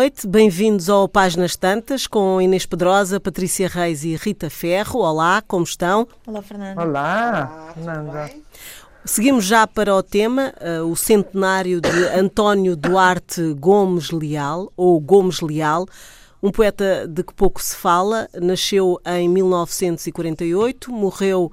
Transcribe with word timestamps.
Noite, 0.00 0.26
bem-vindos 0.26 0.88
ao 0.88 1.06
Páginas 1.06 1.56
Tantas 1.56 2.06
com 2.06 2.40
Inês 2.40 2.64
Pedrosa, 2.64 3.20
Patrícia 3.20 3.68
Reis 3.68 4.02
e 4.02 4.16
Rita 4.16 4.48
Ferro. 4.48 5.00
Olá, 5.00 5.42
como 5.46 5.62
estão? 5.62 6.08
Olá, 6.26 6.40
Fernando. 6.40 6.78
Olá, 6.78 7.72
Fernanda. 7.74 8.30
Seguimos 9.04 9.44
já 9.44 9.66
para 9.66 9.94
o 9.94 10.02
tema, 10.02 10.54
uh, 10.58 10.90
o 10.90 10.96
centenário 10.96 11.82
de 11.82 12.04
António 12.18 12.74
Duarte 12.76 13.52
Gomes 13.52 14.10
Leal, 14.10 14.72
ou 14.74 14.98
Gomes 14.98 15.42
Leal, 15.42 15.84
um 16.42 16.50
poeta 16.50 17.06
de 17.06 17.22
que 17.22 17.34
pouco 17.34 17.62
se 17.62 17.76
fala, 17.76 18.26
nasceu 18.40 18.98
em 19.04 19.28
1948, 19.28 20.90
morreu 20.90 21.52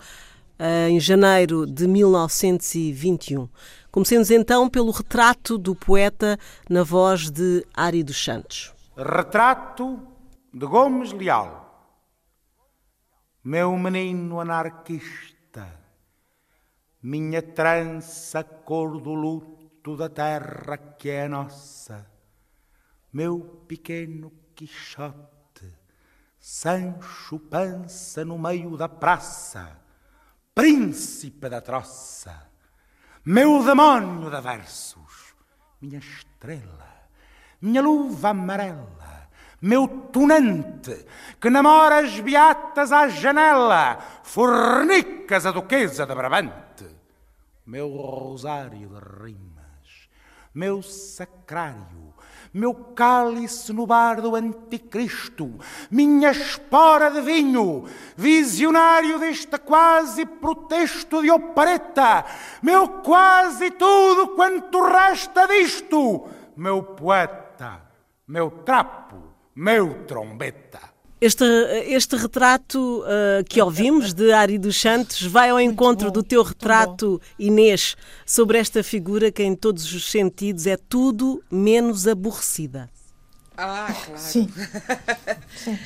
uh, 0.57 0.88
em 0.90 1.02
janeiro 1.02 1.66
de 1.66 1.85
1921. 1.85 3.49
Comecemos 3.97 4.29
então 4.29 4.69
pelo 4.69 4.91
retrato 4.91 5.57
do 5.57 5.75
poeta 5.75 6.37
na 6.69 6.83
voz 6.83 7.31
de 7.31 7.65
Ari 7.73 8.03
dos 8.03 8.23
Santos. 8.23 8.71
Retrato 8.95 9.99
de 10.53 10.67
Gomes 10.67 11.11
Leal. 11.13 11.97
Meu 13.43 13.75
menino 13.75 14.39
anarquista, 14.39 15.67
minha 17.01 17.41
trança 17.41 18.43
cor 18.43 19.01
do 19.01 19.15
luto 19.15 19.98
da 19.98 20.07
terra 20.07 20.77
que 20.77 21.09
é 21.09 21.27
nossa, 21.27 22.05
meu 23.11 23.63
pequeno 23.67 24.32
Quixote, 24.54 25.73
Sancho 26.39 27.39
Pança 27.39 28.23
no 28.23 28.37
meio 28.37 28.77
da 28.77 28.87
praça, 28.87 29.76
príncipe 30.54 31.49
da 31.49 31.59
troça 31.61 32.46
meu 33.27 33.61
demónio 33.61 34.29
de 34.29 34.39
versos, 34.39 35.35
minha 35.81 35.99
estrela, 35.99 36.87
minha 37.61 37.81
luva 37.81 38.29
amarela, 38.29 39.27
meu 39.61 39.85
tunante, 40.13 41.05
que 41.37 41.49
namora 41.49 41.99
as 41.99 42.21
beatas 42.21 42.93
à 42.93 43.09
janela, 43.09 43.98
fornicas 44.23 45.45
a 45.45 45.51
duquesa 45.51 46.05
de 46.05 46.15
Brabante, 46.15 46.87
meu 47.65 47.89
rosário 47.89 48.87
de 48.87 49.23
rimas, 49.25 50.07
meu 50.53 50.81
sacrário, 50.81 52.07
meu 52.53 52.73
cálice 52.73 53.71
no 53.73 53.85
bar 53.85 54.21
do 54.21 54.35
anticristo, 54.35 55.59
minha 55.90 56.31
espora 56.31 57.09
de 57.09 57.21
vinho, 57.21 57.85
visionário 58.15 59.20
deste 59.20 59.57
quase 59.57 60.26
protesto 60.26 61.21
de 61.21 61.31
opereta, 61.31 62.26
meu 62.62 62.87
quase 63.01 63.71
tudo 63.71 64.29
quanto 64.29 64.81
resta 64.84 65.47
disto, 65.47 66.28
meu 66.56 66.84
poeta, 66.84 67.81
meu 68.28 68.50
trapo, 68.50 69.17
meu 69.56 70.06
trombeta. 70.06 70.97
Este, 71.19 71.44
este 71.88 72.16
retrato 72.16 73.01
uh, 73.01 73.44
que 73.50 73.59
ouvimos 73.59 74.13
de 74.13 74.31
Ari 74.31 74.59
dos 74.59 74.79
Santos 74.79 75.23
vai 75.23 75.50
ao 75.50 75.59
encontro 75.59 76.12
do 76.12 76.22
teu 76.22 76.44
retrato, 76.44 77.19
Inês, 77.40 77.97
sobre 78.23 78.59
esta 78.59 78.84
figura 78.84 79.31
que, 79.31 79.41
em 79.41 79.56
todos 79.56 79.91
os 79.94 80.12
sentidos, 80.12 80.68
é 80.68 80.78
tudo 80.78 81.44
menos 81.50 82.07
aborrecida. 82.07 82.88
Ah, 83.57 83.88
claro. 84.06 84.22
Sim. 84.22 84.47
Sim. 85.57 85.79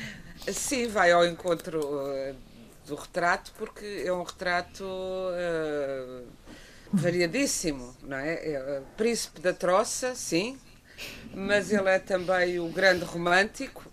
Sim, 0.52 0.88
vai 0.88 1.12
ao 1.12 1.24
encontro 1.24 1.80
uh, 1.80 2.34
do 2.86 2.94
retrato, 2.94 3.52
porque 3.56 4.02
é 4.04 4.12
um 4.12 4.24
retrato 4.24 4.84
uh, 4.84 6.26
variadíssimo, 6.92 7.96
não 8.02 8.16
é? 8.16 8.34
é 8.34 8.82
príncipe 8.96 9.40
da 9.40 9.52
troça, 9.52 10.14
sim, 10.14 10.58
mas 11.32 11.72
ele 11.72 11.88
é 11.88 11.98
também 11.98 12.58
o 12.58 12.68
grande 12.68 13.04
romântico 13.04 13.91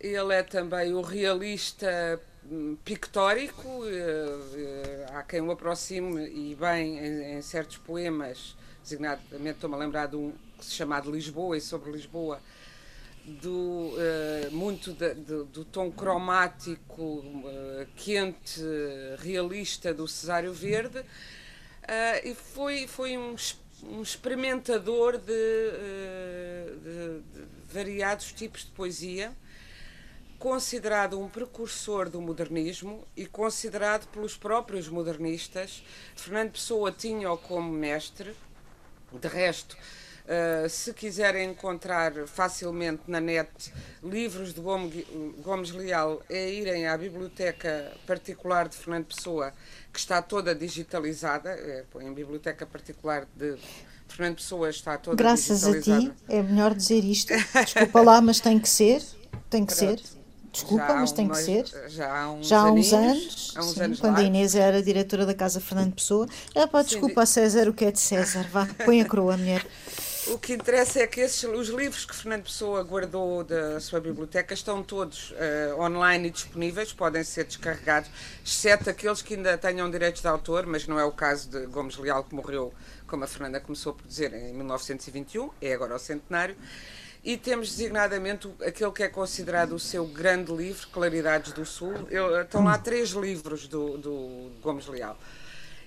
ele 0.00 0.34
é 0.34 0.42
também 0.42 0.92
o 0.94 1.00
realista 1.00 2.20
hum, 2.44 2.76
pictórico, 2.84 3.84
eh, 3.86 4.38
eh, 4.54 5.06
há 5.12 5.22
quem 5.22 5.40
o 5.40 5.50
aproxime 5.50 6.26
e 6.28 6.54
bem 6.54 6.98
em, 6.98 7.36
em 7.38 7.42
certos 7.42 7.78
poemas, 7.78 8.56
designadamente 8.82 9.56
estou-me 9.56 9.74
a 9.74 9.78
lembrar 9.78 10.06
de 10.06 10.16
um 10.16 10.32
que 10.58 10.64
se 10.64 10.72
chama 10.72 11.00
de 11.00 11.10
Lisboa 11.10 11.56
e 11.56 11.60
sobre 11.60 11.90
Lisboa, 11.90 12.40
do, 13.26 13.50
uh, 13.50 14.52
muito 14.52 14.92
de, 14.92 15.14
de, 15.14 15.44
do 15.44 15.64
tom 15.64 15.90
cromático, 15.90 17.02
uh, 17.02 17.86
quente, 17.96 18.62
realista 19.18 19.92
do 19.92 20.06
Cesário 20.06 20.52
Verde, 20.52 21.00
uh, 21.00 21.04
e 22.24 22.34
foi, 22.34 22.86
foi 22.86 23.18
um, 23.18 23.34
um 23.82 24.00
experimentador 24.00 25.18
de, 25.18 25.26
de, 26.82 27.20
de 27.20 27.44
variados 27.68 28.32
tipos 28.32 28.64
de 28.64 28.70
poesia 28.70 29.36
considerado 30.38 31.20
um 31.20 31.28
precursor 31.28 32.08
do 32.08 32.20
modernismo 32.20 33.04
e 33.16 33.26
considerado 33.26 34.06
pelos 34.08 34.36
próprios 34.36 34.88
modernistas. 34.88 35.82
Fernando 36.14 36.52
Pessoa 36.52 36.92
tinha-o 36.92 37.36
como 37.38 37.70
mestre, 37.70 38.34
de 39.12 39.28
resto. 39.28 39.76
Uh, 40.26 40.68
se 40.68 40.92
quiserem 40.92 41.50
encontrar 41.50 42.12
facilmente 42.26 43.02
na 43.06 43.20
net 43.20 43.48
livros 44.02 44.52
de 44.52 44.60
Gomes 44.60 45.70
Leal, 45.70 46.20
é 46.28 46.50
irem 46.50 46.88
à 46.88 46.98
biblioteca 46.98 47.92
particular 48.04 48.66
de 48.68 48.76
Fernando 48.76 49.04
Pessoa, 49.06 49.52
que 49.92 50.00
está 50.00 50.20
toda 50.20 50.52
digitalizada. 50.52 51.50
É, 51.50 51.84
em 52.00 52.12
biblioteca 52.12 52.66
particular 52.66 53.24
de 53.36 53.56
Fernando 54.08 54.36
Pessoa 54.36 54.68
está 54.68 54.98
toda 54.98 55.16
Graças 55.16 55.60
digitalizada. 55.60 56.00
Graças 56.00 56.24
a 56.24 56.26
ti, 56.26 56.34
é 56.34 56.42
melhor 56.42 56.74
dizer 56.74 57.04
isto. 57.04 57.32
Desculpa 57.64 58.00
lá, 58.00 58.20
mas 58.20 58.40
tem 58.40 58.58
que 58.58 58.68
ser. 58.68 59.04
Tem 59.48 59.64
que 59.64 59.76
Pronto. 59.76 60.08
ser. 60.08 60.16
Desculpa, 60.56 60.94
mas 60.94 61.12
tem 61.12 61.28
que 61.28 61.36
ser. 61.36 61.66
Já 61.88 62.18
há 62.18 62.30
uns, 62.32 62.46
já 62.46 62.60
há 62.60 62.72
uns 62.72 62.92
anos, 62.92 63.54
há 63.54 63.60
uns 63.60 63.74
sim, 63.74 63.82
anos 63.82 64.00
quando 64.00 64.18
a 64.18 64.22
Inês 64.22 64.54
era 64.54 64.82
diretora 64.82 65.26
da 65.26 65.34
Casa 65.34 65.60
Fernando 65.60 65.94
Pessoa. 65.94 66.26
Ah, 66.54 66.66
pá, 66.66 66.82
desculpa, 66.82 67.26
sim, 67.26 67.34
César, 67.34 67.68
o 67.68 67.74
que 67.74 67.84
é 67.84 67.92
de 67.92 68.00
César? 68.00 68.48
Vá, 68.50 68.66
põe 68.84 69.02
a 69.02 69.04
coroa, 69.04 69.36
mulher. 69.36 69.66
O 70.28 70.40
que 70.40 70.54
interessa 70.54 70.98
é 70.98 71.06
que 71.06 71.20
esses, 71.20 71.44
os 71.44 71.68
livros 71.68 72.04
que 72.04 72.12
Fernando 72.12 72.42
Pessoa 72.42 72.82
guardou 72.82 73.44
da 73.44 73.78
sua 73.78 74.00
biblioteca 74.00 74.54
estão 74.54 74.82
todos 74.82 75.30
uh, 75.30 75.80
online 75.80 76.26
e 76.26 76.30
disponíveis, 76.32 76.92
podem 76.92 77.22
ser 77.22 77.44
descarregados, 77.44 78.10
exceto 78.44 78.90
aqueles 78.90 79.22
que 79.22 79.34
ainda 79.34 79.56
tenham 79.56 79.88
direitos 79.88 80.22
de 80.22 80.26
autor, 80.26 80.66
mas 80.66 80.84
não 80.88 80.98
é 80.98 81.04
o 81.04 81.12
caso 81.12 81.48
de 81.48 81.66
Gomes 81.66 81.96
Leal, 81.96 82.24
que 82.24 82.34
morreu, 82.34 82.74
como 83.06 83.22
a 83.22 83.28
Fernanda 83.28 83.60
começou 83.60 83.94
por 83.94 84.04
dizer, 84.04 84.34
em 84.34 84.52
1921, 84.52 85.48
é 85.62 85.72
agora 85.72 85.94
o 85.94 85.98
centenário. 85.98 86.56
E 87.26 87.36
temos 87.36 87.70
designadamente 87.70 88.48
aquele 88.64 88.92
que 88.92 89.02
é 89.02 89.08
considerado 89.08 89.72
o 89.72 89.80
seu 89.80 90.06
grande 90.06 90.52
livro, 90.52 90.86
Claridades 90.92 91.52
do 91.52 91.66
Sul. 91.66 91.92
Eu, 92.08 92.40
estão 92.40 92.62
lá 92.62 92.78
três 92.78 93.10
livros 93.10 93.66
do, 93.66 93.98
do 93.98 94.52
Gomes 94.62 94.86
Leal. 94.86 95.18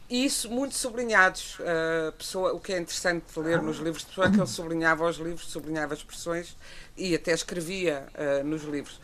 E 0.10 0.26
isso 0.26 0.50
muito 0.50 0.74
sublinhados. 0.74 1.60
Uh, 1.60 2.12
pessoa, 2.14 2.54
o 2.54 2.60
que 2.60 2.74
é 2.74 2.80
interessante 2.80 3.26
de 3.32 3.40
ler 3.40 3.62
nos 3.62 3.78
livros 3.78 4.02
de 4.02 4.08
pessoa 4.08 4.28
é 4.28 4.32
que 4.32 4.38
ele 4.38 4.48
sublinhava 4.48 5.08
os 5.08 5.18
livros, 5.18 5.48
sublinhava 5.52 5.94
expressões 5.94 6.58
e 6.98 7.14
até 7.14 7.32
escrevia 7.32 8.08
uh, 8.16 8.44
nos 8.44 8.64
livros 8.64 9.00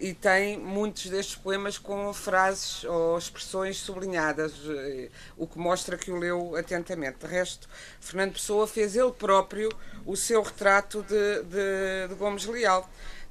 e 0.00 0.14
tem 0.14 0.58
muitos 0.58 1.06
destes 1.06 1.34
poemas 1.34 1.76
com 1.76 2.12
frases 2.14 2.84
ou 2.84 3.18
expressões 3.18 3.78
sublinhadas, 3.78 4.52
eh, 4.68 5.08
o 5.36 5.46
que 5.46 5.58
mostra 5.58 5.96
que 5.96 6.10
o 6.10 6.16
leu 6.16 6.54
atentamente. 6.54 7.18
De 7.18 7.26
resto, 7.26 7.68
Fernando 8.00 8.34
Pessoa 8.34 8.66
fez 8.68 8.94
ele 8.94 9.10
próprio 9.10 9.68
o 10.06 10.16
seu 10.16 10.40
retrato 10.42 11.02
de, 11.02 11.42
de, 11.42 12.08
de 12.08 12.14
Gomes 12.14 12.46
Leal. 12.46 12.88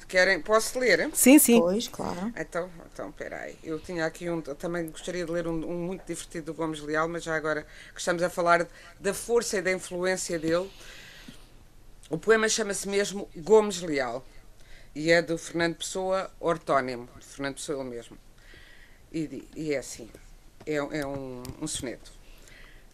Querem, 0.07 0.42
posso 0.42 0.80
ler? 0.80 1.09
Sim, 1.13 1.38
sim. 1.38 1.59
Pois, 1.59 1.88
claro. 1.89 2.31
Então, 2.38 2.69
então 2.94 3.12
peraí. 3.12 3.57
Eu 3.62 3.77
tinha 3.77 4.06
aqui 4.06 4.30
um. 4.30 4.42
Também 4.42 4.89
gostaria 4.89 5.25
de 5.25 5.31
ler 5.31 5.48
um, 5.48 5.69
um, 5.69 5.86
muito 5.88 6.06
divertido 6.06 6.45
do 6.45 6.54
Gomes 6.54 6.80
Leal, 6.80 7.09
mas 7.09 7.24
já 7.24 7.36
agora 7.36 7.68
que 7.94 8.00
estamos 8.00 8.24
a 8.24 8.30
falar 8.30 8.65
da 9.00 9.13
força 9.13 9.57
e 9.57 9.62
da 9.62 9.71
influência 9.71 10.39
dele. 10.39 10.71
O 12.09 12.18
poema 12.18 12.48
chama-se 12.48 12.88
mesmo 12.88 13.30
Gomes 13.36 13.81
Leal 13.81 14.25
e 14.95 15.12
é 15.12 15.21
do 15.21 15.38
Fernando 15.38 15.75
Pessoa, 15.75 16.31
ortónimo, 16.39 17.10
Fernando 17.19 17.56
Pessoa 17.56 17.81
ele 17.81 17.89
mesmo. 17.89 18.18
E, 19.12 19.48
e 19.56 19.74
é 19.74 19.77
assim, 19.77 20.10
é, 20.65 20.75
é 20.75 21.06
um, 21.06 21.44
um 21.62 21.68
soneto. 21.68 22.12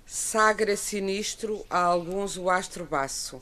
Sagra 0.05 0.75
sinistro 0.75 1.63
a 1.69 1.77
alguns 1.77 2.37
o 2.37 2.49
astro 2.49 2.85
baço. 2.85 3.39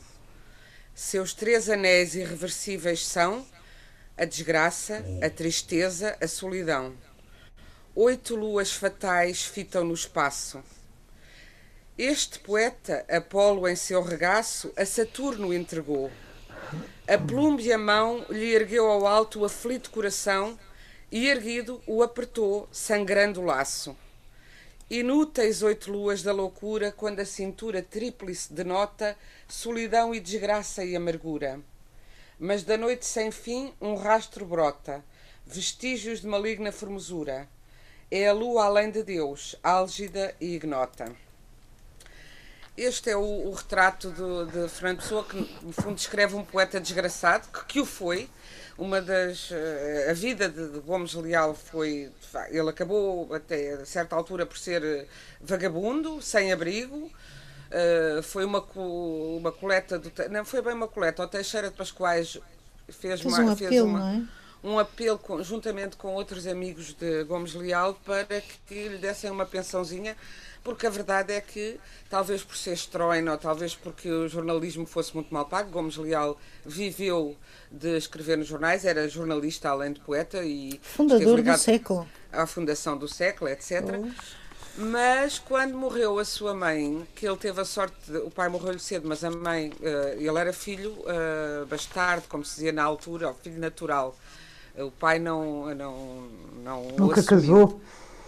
Seus 0.93 1.33
três 1.33 1.69
anéis 1.69 2.15
irreversíveis 2.15 3.07
são 3.07 3.45
a 4.21 4.25
desgraça, 4.25 5.03
a 5.19 5.31
tristeza, 5.31 6.15
a 6.21 6.27
solidão. 6.27 6.93
Oito 7.95 8.35
luas 8.35 8.71
fatais 8.71 9.43
fitam 9.43 9.83
no 9.83 9.95
espaço. 9.95 10.63
Este 11.97 12.37
poeta, 12.37 13.03
Apolo 13.09 13.67
em 13.67 13.75
seu 13.75 14.03
regaço, 14.03 14.71
a 14.77 14.85
Saturno 14.85 15.51
entregou 15.51 16.11
a 17.07 17.17
plume 17.17 17.63
e 17.63 17.73
a 17.73 17.79
mão 17.79 18.23
lhe 18.29 18.53
ergueu 18.53 18.91
ao 18.91 19.07
alto 19.07 19.39
o 19.39 19.45
aflito 19.45 19.89
coração 19.89 20.55
e, 21.11 21.27
erguido, 21.27 21.81
o 21.87 22.03
apertou, 22.03 22.69
sangrando 22.71 23.41
o 23.41 23.45
laço. 23.45 23.97
Inúteis 24.87 25.63
oito 25.63 25.91
luas 25.91 26.21
da 26.21 26.31
loucura, 26.31 26.91
quando 26.91 27.21
a 27.21 27.25
cintura 27.25 27.81
tríplice 27.81 28.53
denota 28.53 29.17
solidão 29.47 30.13
e 30.13 30.19
desgraça 30.19 30.85
e 30.85 30.95
amargura. 30.95 31.59
Mas 32.43 32.63
da 32.63 32.75
noite 32.75 33.05
sem 33.05 33.29
fim 33.29 33.71
um 33.79 33.93
rastro 33.93 34.43
brota, 34.43 35.05
vestígios 35.45 36.21
de 36.21 36.27
maligna 36.27 36.71
formosura. 36.71 37.47
É 38.09 38.27
a 38.27 38.33
lua 38.33 38.65
além 38.65 38.89
de 38.89 39.03
Deus, 39.03 39.55
álgida 39.61 40.33
e 40.41 40.55
ignota. 40.55 41.15
Este 42.75 43.11
é 43.11 43.15
o, 43.15 43.21
o 43.21 43.53
retrato 43.53 44.09
de, 44.09 44.59
de, 44.59 44.69
Fernando 44.69 45.01
Pessoa, 45.01 45.23
que 45.23 45.37
no 45.61 45.71
fundo 45.71 45.93
descreve 45.93 46.35
um 46.35 46.43
poeta 46.43 46.81
desgraçado, 46.81 47.47
que, 47.47 47.65
que 47.65 47.79
o 47.79 47.85
foi. 47.85 48.27
Uma 48.75 48.99
das. 48.99 49.51
Eh, 49.51 50.07
a 50.09 50.13
vida 50.13 50.49
de, 50.49 50.79
Gomes 50.79 51.13
Leal 51.13 51.53
foi. 51.53 52.11
Ele 52.49 52.69
acabou, 52.71 53.31
até 53.35 53.73
a 53.73 53.85
certa 53.85 54.15
altura, 54.15 54.47
por 54.47 54.57
ser 54.57 54.83
eh, 54.83 55.05
vagabundo, 55.39 56.19
sem 56.23 56.51
abrigo. 56.51 57.11
Uh, 57.71 58.21
foi 58.21 58.43
uma, 58.43 58.63
uma 58.75 59.51
coleta. 59.51 59.97
Do, 59.97 60.11
não 60.29 60.43
foi 60.43 60.61
bem 60.61 60.73
uma 60.73 60.87
coleta. 60.87 61.23
O 61.23 61.27
Teixeira 61.27 61.69
de 61.69 61.75
Pascoais 61.75 62.37
fez, 62.89 63.21
fez 63.21 63.25
uma, 63.25 63.39
um 63.39 63.55
fez 63.55 63.69
apelo, 63.69 63.87
uma, 63.87 64.11
é? 64.11 64.21
um 64.63 64.79
apelo 64.79 65.43
juntamente 65.43 65.95
com 65.95 66.13
outros 66.13 66.45
amigos 66.45 66.93
de 66.93 67.23
Gomes 67.23 67.53
Leal 67.53 67.97
para 68.05 68.41
que 68.67 68.89
lhe 68.89 68.97
dessem 68.97 69.31
uma 69.31 69.45
pensãozinha 69.45 70.15
porque 70.63 70.85
a 70.85 70.89
verdade 70.89 71.33
é 71.33 71.41
que, 71.41 71.79
talvez 72.09 72.43
por 72.43 72.55
ser 72.55 72.73
estróino, 72.73 73.31
ou 73.31 73.37
talvez 73.37 73.75
porque 73.75 74.09
o 74.09 74.27
jornalismo 74.27 74.85
fosse 74.85 75.13
muito 75.13 75.33
mal 75.33 75.45
pago, 75.45 75.71
Gomes 75.71 75.97
Leal 75.97 76.37
viveu 76.65 77.35
de 77.71 77.97
escrever 77.97 78.37
nos 78.37 78.47
jornais, 78.47 78.85
era 78.85 79.09
jornalista 79.09 79.69
além 79.69 79.93
de 79.93 79.99
poeta 80.01 80.43
e 80.43 80.79
fundador 80.83 81.41
do 81.41 81.57
século. 81.57 82.07
À 82.31 82.45
fundação 82.45 82.95
do 82.95 83.07
século, 83.07 83.49
etc. 83.49 83.81
Mas 84.77 85.37
quando 85.37 85.77
morreu 85.77 86.17
a 86.17 86.25
sua 86.25 86.53
mãe, 86.53 87.05
que 87.13 87.27
ele 87.27 87.37
teve 87.37 87.59
a 87.59 87.65
sorte, 87.65 87.95
de, 88.07 88.17
o 88.19 88.31
pai 88.31 88.47
morreu-lhe 88.47 88.79
cedo, 88.79 89.07
mas 89.07 89.23
a 89.23 89.29
mãe, 89.29 89.69
uh, 89.69 90.17
ele 90.17 90.37
era 90.37 90.53
filho 90.53 90.91
uh, 90.91 91.65
bastardo, 91.65 92.23
como 92.29 92.43
se 92.45 92.55
dizia 92.55 92.71
na 92.71 92.83
altura, 92.83 93.27
ou 93.27 93.33
filho 93.33 93.59
natural. 93.59 94.15
O 94.77 94.89
pai 94.89 95.19
não, 95.19 95.75
não, 95.75 96.29
não 96.63 96.83
Nunca 96.97 97.21
casou. 97.21 97.81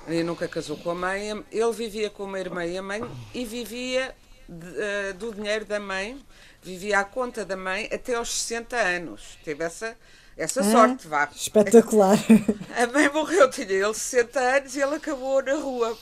Ele 0.05 0.23
nunca 0.23 0.47
casou 0.47 0.75
com 0.77 0.89
a 0.89 0.95
mãe. 0.95 1.43
Ele 1.49 1.71
vivia 1.71 2.09
com 2.09 2.25
uma 2.25 2.39
irmã 2.39 2.65
e 2.65 2.77
a 2.77 2.81
mãe 2.81 3.01
e 3.33 3.45
vivia 3.45 4.13
de, 4.47 4.67
uh, 4.67 5.13
do 5.17 5.33
dinheiro 5.33 5.63
da 5.63 5.79
mãe, 5.79 6.19
vivia 6.61 6.99
à 6.99 7.03
conta 7.05 7.45
da 7.45 7.55
mãe 7.55 7.89
até 7.91 8.15
aos 8.15 8.29
60 8.29 8.75
anos. 8.75 9.37
Teve 9.45 9.63
essa, 9.63 9.95
essa 10.35 10.59
ah, 10.59 10.71
sorte, 10.71 11.07
vá. 11.07 11.29
Espetacular. 11.33 12.17
A 12.75 12.87
mãe 12.87 13.09
morreu, 13.09 13.49
tinha 13.49 13.71
ele 13.71 13.93
60 13.93 14.39
anos 14.39 14.75
e 14.75 14.81
ele 14.81 14.95
acabou 14.95 15.41
na 15.41 15.53
rua. 15.53 15.97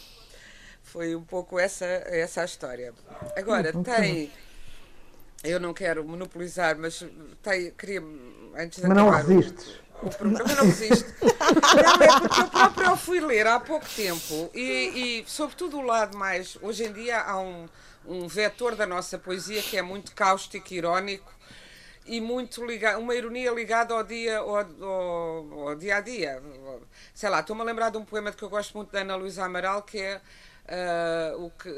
Foi 0.91 1.15
um 1.15 1.23
pouco 1.23 1.57
essa, 1.57 1.85
essa 1.85 2.41
a 2.41 2.45
história. 2.45 2.93
Agora, 3.37 3.71
tem. 3.71 4.29
Eu 5.41 5.57
não 5.57 5.73
quero 5.73 6.03
monopolizar, 6.03 6.77
mas 6.77 7.01
tem, 7.41 7.71
queria. 7.71 8.03
Antes 8.57 8.81
de 8.81 8.87
mas 8.89 8.97
não 8.97 9.09
resistes. 9.09 9.79
O 10.03 10.09
programa 10.09 10.53
não 10.53 10.65
existe. 10.65 11.05
Não, 11.21 12.03
é 12.03 12.19
porque 12.19 12.41
eu 12.41 12.47
próprio 12.47 12.95
fui 12.97 13.19
ler 13.19 13.45
há 13.45 13.59
pouco 13.59 13.85
tempo 13.95 14.49
e, 14.53 15.21
e, 15.21 15.23
sobretudo, 15.27 15.77
o 15.77 15.81
lado 15.81 16.17
mais. 16.17 16.57
Hoje 16.61 16.85
em 16.85 16.91
dia 16.91 17.21
há 17.21 17.39
um, 17.39 17.69
um 18.05 18.27
vetor 18.27 18.75
da 18.75 18.85
nossa 18.85 19.17
poesia 19.19 19.61
que 19.61 19.77
é 19.77 19.81
muito 19.81 20.13
cáustico, 20.13 20.73
irónico 20.73 21.31
e 22.05 22.19
muito 22.19 22.65
ligado, 22.65 22.99
uma 22.99 23.13
ironia 23.13 23.51
ligada 23.51 23.93
ao 23.93 24.03
dia, 24.03 24.39
ao, 24.39 24.57
ao, 24.57 25.69
ao 25.69 25.75
dia 25.75 25.97
a 25.97 26.01
dia. 26.01 26.41
Sei 27.13 27.29
lá, 27.29 27.41
estou-me 27.41 27.61
a 27.61 27.65
lembrar 27.65 27.91
de 27.91 27.97
um 27.97 28.05
poema 28.05 28.31
que 28.31 28.43
eu 28.43 28.49
gosto 28.49 28.75
muito 28.75 28.91
da 28.91 29.01
Ana 29.01 29.15
Luísa 29.15 29.45
Amaral 29.45 29.83
que 29.83 29.99
é 29.99 30.19
uh, 30.71 31.45
o 31.45 31.51
que, 31.51 31.69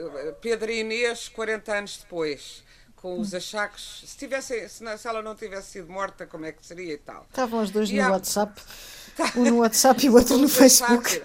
Pedro 0.41 0.71
e 0.71 0.79
Inês, 0.81 1.27
40 1.29 1.73
anos 1.73 1.97
depois 1.97 2.63
com 2.95 3.19
os 3.19 3.33
achaques. 3.33 4.03
Se, 4.05 4.17
tivesse, 4.17 4.69
se, 4.69 4.97
se 4.97 5.07
ela 5.07 5.21
não 5.21 5.35
tivesse 5.35 5.71
sido 5.71 5.91
morta, 5.91 6.25
como 6.25 6.45
é 6.45 6.53
que 6.53 6.65
seria 6.65 6.93
e 6.93 6.97
tal? 6.97 7.25
Estavam 7.29 7.61
os 7.61 7.69
dois 7.69 7.89
e 7.89 7.95
no 7.95 8.03
há... 8.03 8.11
WhatsApp. 8.11 8.61
Um 9.35 9.43
no 9.43 9.57
WhatsApp 9.57 10.05
e 10.05 10.09
o 10.09 10.13
outro 10.13 10.37
no 10.37 10.47
Facebook. 10.49 11.21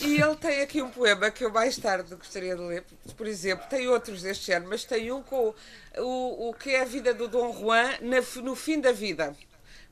E 0.00 0.20
ele 0.20 0.36
tem 0.36 0.62
aqui 0.62 0.80
um 0.80 0.88
poema 0.88 1.28
que 1.28 1.44
eu 1.44 1.50
mais 1.50 1.76
tarde 1.76 2.14
gostaria 2.14 2.54
de 2.54 2.62
ler, 2.62 2.84
por 3.16 3.26
exemplo, 3.26 3.66
tem 3.68 3.88
outros 3.88 4.22
deste 4.22 4.52
ano, 4.52 4.68
mas 4.68 4.84
tem 4.84 5.10
um 5.10 5.22
com 5.22 5.52
o, 5.96 6.50
o 6.50 6.54
que 6.54 6.70
é 6.70 6.82
a 6.82 6.84
vida 6.84 7.12
do 7.12 7.26
Dom 7.26 7.52
Juan 7.52 7.98
na, 8.00 8.18
no 8.42 8.54
fim 8.54 8.80
da 8.80 8.92
vida, 8.92 9.34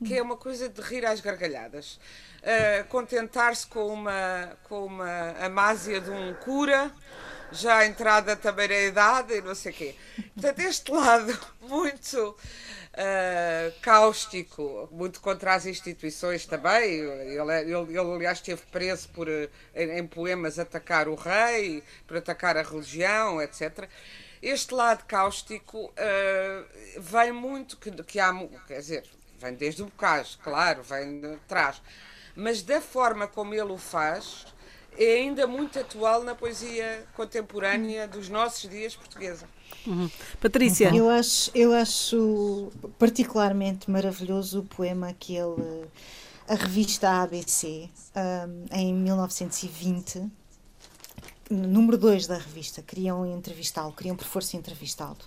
que 0.03 0.17
é 0.17 0.21
uma 0.21 0.37
coisa 0.37 0.69
de 0.69 0.81
rir 0.81 1.05
às 1.05 1.21
gargalhadas. 1.21 1.99
Uh, 2.37 2.87
Contentar-se 2.89 3.65
com 3.67 3.87
uma, 3.87 4.57
com 4.63 4.85
uma 4.85 5.31
amásia 5.39 5.99
de 5.99 6.09
um 6.09 6.33
cura 6.35 6.91
já 7.51 7.85
entrada 7.85 8.35
também 8.35 8.67
na 8.67 8.79
idade 8.79 9.33
e 9.35 9.41
não 9.41 9.55
sei 9.55 9.71
o 9.71 9.75
quê. 9.75 9.95
Portanto, 10.33 10.59
este 10.59 10.91
lado 10.91 11.39
muito 11.61 12.29
uh, 12.29 13.79
cáustico, 13.81 14.89
muito 14.91 15.21
contra 15.21 15.55
as 15.55 15.65
instituições 15.65 16.45
também. 16.45 16.99
Ele, 16.99 17.37
ele, 17.37 17.73
ele 17.73 17.99
aliás, 17.99 18.39
esteve 18.39 18.61
preso 18.71 19.09
por, 19.09 19.27
em, 19.29 19.49
em 19.75 20.07
poemas, 20.07 20.59
atacar 20.59 21.07
o 21.07 21.15
rei, 21.15 21.83
por 22.05 22.17
atacar 22.17 22.57
a 22.57 22.61
religião, 22.61 23.41
etc. 23.41 23.89
Este 24.41 24.73
lado 24.73 25.05
cáustico 25.05 25.85
uh, 25.85 27.01
vem 27.01 27.31
muito, 27.31 27.77
que, 27.77 27.91
que 28.03 28.19
há, 28.19 28.31
quer 28.67 28.79
dizer, 28.79 29.03
vem 29.39 29.53
desde 29.53 29.81
o 29.81 29.85
bocage, 29.85 30.37
claro, 30.43 30.83
vem 30.83 31.19
de 31.19 31.37
trás, 31.47 31.81
mas 32.35 32.61
da 32.61 32.81
forma 32.81 33.27
como 33.27 33.53
ele 33.53 33.71
o 33.71 33.77
faz 33.77 34.45
é 34.97 35.17
ainda 35.17 35.45
muito 35.45 35.79
atual 35.79 36.23
na 36.23 36.33
poesia 36.33 37.05
contemporânea 37.15 38.07
dos 38.07 38.29
nossos 38.29 38.67
dias 38.69 38.95
portuguesa. 38.95 39.47
Uhum. 39.85 40.09
Patrícia. 40.41 40.93
Eu 40.95 41.09
acho, 41.09 41.51
eu 41.53 41.73
acho 41.73 42.71
particularmente 42.97 43.89
maravilhoso 43.91 44.61
o 44.61 44.63
poema 44.63 45.13
que 45.13 45.35
ele, 45.35 45.85
a 46.47 46.55
revista 46.55 47.21
ABC, 47.21 47.89
um, 48.15 48.65
em 48.75 48.93
1920, 48.93 50.29
número 51.49 51.97
2 51.97 52.27
da 52.27 52.37
revista, 52.37 52.81
queriam 52.81 53.25
entrevistá-lo, 53.25 53.93
queriam 53.93 54.15
por 54.15 54.25
força 54.25 54.57
entrevistá-lo. 54.57 55.17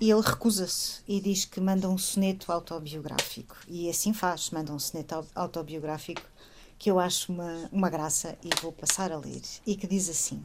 E 0.00 0.10
ele 0.10 0.22
recusa-se 0.22 1.00
e 1.06 1.20
diz 1.20 1.44
que 1.44 1.60
manda 1.60 1.88
um 1.88 1.98
soneto 1.98 2.50
autobiográfico. 2.50 3.56
E 3.68 3.88
assim 3.90 4.12
faz, 4.12 4.50
manda 4.50 4.72
um 4.72 4.78
soneto 4.78 5.26
autobiográfico 5.34 6.22
que 6.78 6.90
eu 6.90 6.98
acho 6.98 7.30
uma, 7.30 7.68
uma 7.70 7.90
graça 7.90 8.38
e 8.42 8.48
vou 8.62 8.72
passar 8.72 9.12
a 9.12 9.18
ler, 9.18 9.42
e 9.66 9.76
que 9.76 9.86
diz 9.86 10.08
assim: 10.08 10.42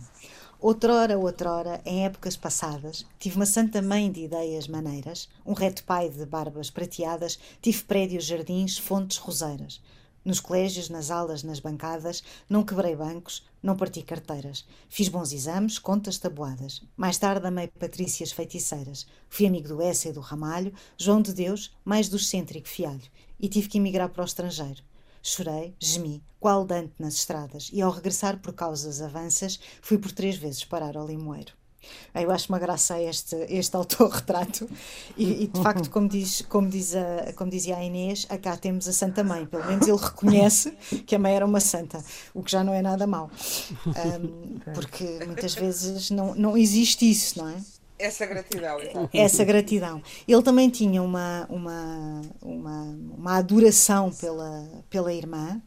Outrora, 0.60 1.18
outrora, 1.18 1.82
em 1.86 2.06
épocas 2.06 2.36
passadas, 2.36 3.06
tive 3.18 3.38
uma 3.38 3.46
santa 3.46 3.82
mãe 3.82 4.12
de 4.12 4.26
ideias 4.26 4.68
maneiras, 4.68 5.30
um 5.46 5.54
reto 5.54 5.86
pai 5.86 6.10
de 6.10 6.26
barbas 6.26 6.70
prateadas, 6.70 7.40
tive 7.62 7.84
prédios, 7.84 8.26
jardins, 8.26 8.78
fontes, 8.78 9.18
roseiras. 9.18 9.82
Nos 10.26 10.40
colégios, 10.40 10.90
nas 10.90 11.12
aulas, 11.12 11.44
nas 11.44 11.60
bancadas, 11.60 12.24
não 12.50 12.66
quebrei 12.66 12.96
bancos, 12.96 13.44
não 13.66 13.76
parti 13.76 14.04
carteiras. 14.04 14.64
Fiz 14.88 15.10
bons 15.10 15.34
exames, 15.34 15.80
contas 15.80 16.20
tabuadas. 16.20 16.84
Mais 16.96 17.18
tarde 17.18 17.48
amei 17.48 17.68
Patrícias 17.68 18.32
feiticeiras. 18.32 19.08
Fui 19.28 19.48
amigo 19.48 19.68
do 19.68 19.82
Essa 19.82 20.10
e 20.10 20.14
do 20.14 20.20
Ramalho, 20.20 20.72
João 20.96 21.20
de 21.20 21.34
Deus, 21.34 21.76
mais 21.84 22.08
do 22.08 22.18
excêntrico 22.18 22.68
Fialho. 22.68 23.02
E 23.40 23.50
tive 23.50 23.68
que 23.68 23.80
emigrar 23.80 24.10
para 24.10 24.22
o 24.22 24.26
estrangeiro. 24.26 24.84
Chorei, 25.24 25.74
gemi, 25.80 26.24
qual 26.40 26.64
Dante 26.64 26.94
nas 27.00 27.16
estradas, 27.16 27.72
e 27.74 27.82
ao 27.82 27.90
regressar 27.90 28.40
por 28.40 28.54
causas 28.54 29.02
avanças, 29.02 29.60
fui 29.82 29.98
por 29.98 30.12
três 30.12 30.36
vezes 30.38 30.64
parar 30.64 30.96
ao 30.96 31.08
limoeiro. 31.08 31.54
Eu 32.14 32.32
acho 32.32 32.48
uma 32.50 32.60
graça 32.60 33.02
este, 33.02 33.36
este 33.50 33.76
autorretrato 33.76 34.70
e, 35.18 35.44
e, 35.44 35.48
de 35.48 35.62
facto, 35.62 35.90
como, 35.90 36.08
diz, 36.08 36.42
como, 36.44 36.70
diz 36.70 36.96
a, 36.96 37.34
como 37.36 37.52
dizia 37.52 37.78
a 37.78 37.84
Inês, 37.84 38.26
acá 38.30 38.56
temos 38.56 38.88
a 38.88 38.94
Santa 38.94 39.24
Mãe. 39.24 39.46
Pelo 39.46 39.66
menos 39.66 39.88
ele 39.88 39.98
reconhece 39.98 40.72
que 41.06 41.16
a 41.16 41.20
mãe 41.20 41.36
era 41.36 41.46
uma 41.46 41.60
santa, 41.60 42.04
o 42.34 42.42
que 42.42 42.52
já 42.52 42.64
não 42.64 42.74
é 42.74 42.82
nada 42.82 43.06
mau. 43.06 43.30
Um, 43.86 44.60
porque 44.74 45.04
muitas 45.26 45.54
vezes 45.56 46.10
não, 46.12 46.36
não 46.36 46.58
existe 46.58 47.10
isso, 47.10 47.40
não 47.40 47.50
é? 47.50 47.56
Essa 47.98 48.26
gratidão, 48.26 48.82
então. 48.82 49.10
Essa 49.14 49.44
gratidão. 49.46 50.02
Ele 50.28 50.42
também 50.42 50.70
tinha 50.70 51.02
uma, 51.02 51.46
uma, 51.50 52.22
uma, 52.42 52.98
uma 53.18 53.38
adoração 53.38 54.12
pela, 54.12 54.68
pela 54.90 55.14
irmã, 55.14 55.62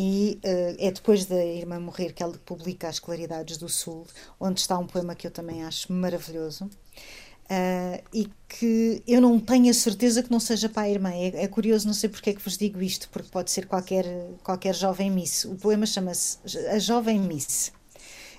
e 0.00 0.38
uh, 0.44 0.76
é 0.78 0.92
depois 0.92 1.26
da 1.26 1.44
irmã 1.44 1.80
morrer 1.80 2.12
que 2.12 2.22
ele 2.22 2.38
publica 2.38 2.86
As 2.86 3.00
Claridades 3.00 3.58
do 3.58 3.68
Sul, 3.68 4.06
onde 4.38 4.60
está 4.60 4.78
um 4.78 4.86
poema 4.86 5.12
que 5.16 5.26
eu 5.26 5.30
também 5.32 5.64
acho 5.64 5.92
maravilhoso. 5.92 6.66
Uh, 6.66 8.00
e 8.14 8.30
que 8.46 9.02
eu 9.08 9.20
não 9.20 9.40
tenho 9.40 9.68
a 9.68 9.74
certeza 9.74 10.22
que 10.22 10.30
não 10.30 10.38
seja 10.38 10.68
para 10.68 10.82
a 10.82 10.88
irmã. 10.88 11.10
É, 11.10 11.42
é, 11.42 11.48
curioso, 11.48 11.84
não 11.84 11.94
sei 11.94 12.08
porque 12.08 12.30
é 12.30 12.34
que 12.34 12.40
vos 12.40 12.56
digo 12.56 12.80
isto, 12.80 13.08
porque 13.08 13.28
pode 13.28 13.50
ser 13.50 13.66
qualquer, 13.66 14.04
qualquer 14.44 14.72
jovem 14.72 15.10
Miss. 15.10 15.44
O 15.44 15.56
poema 15.56 15.84
chama-se 15.84 16.38
A 16.68 16.78
Jovem 16.78 17.18
Miss. 17.18 17.72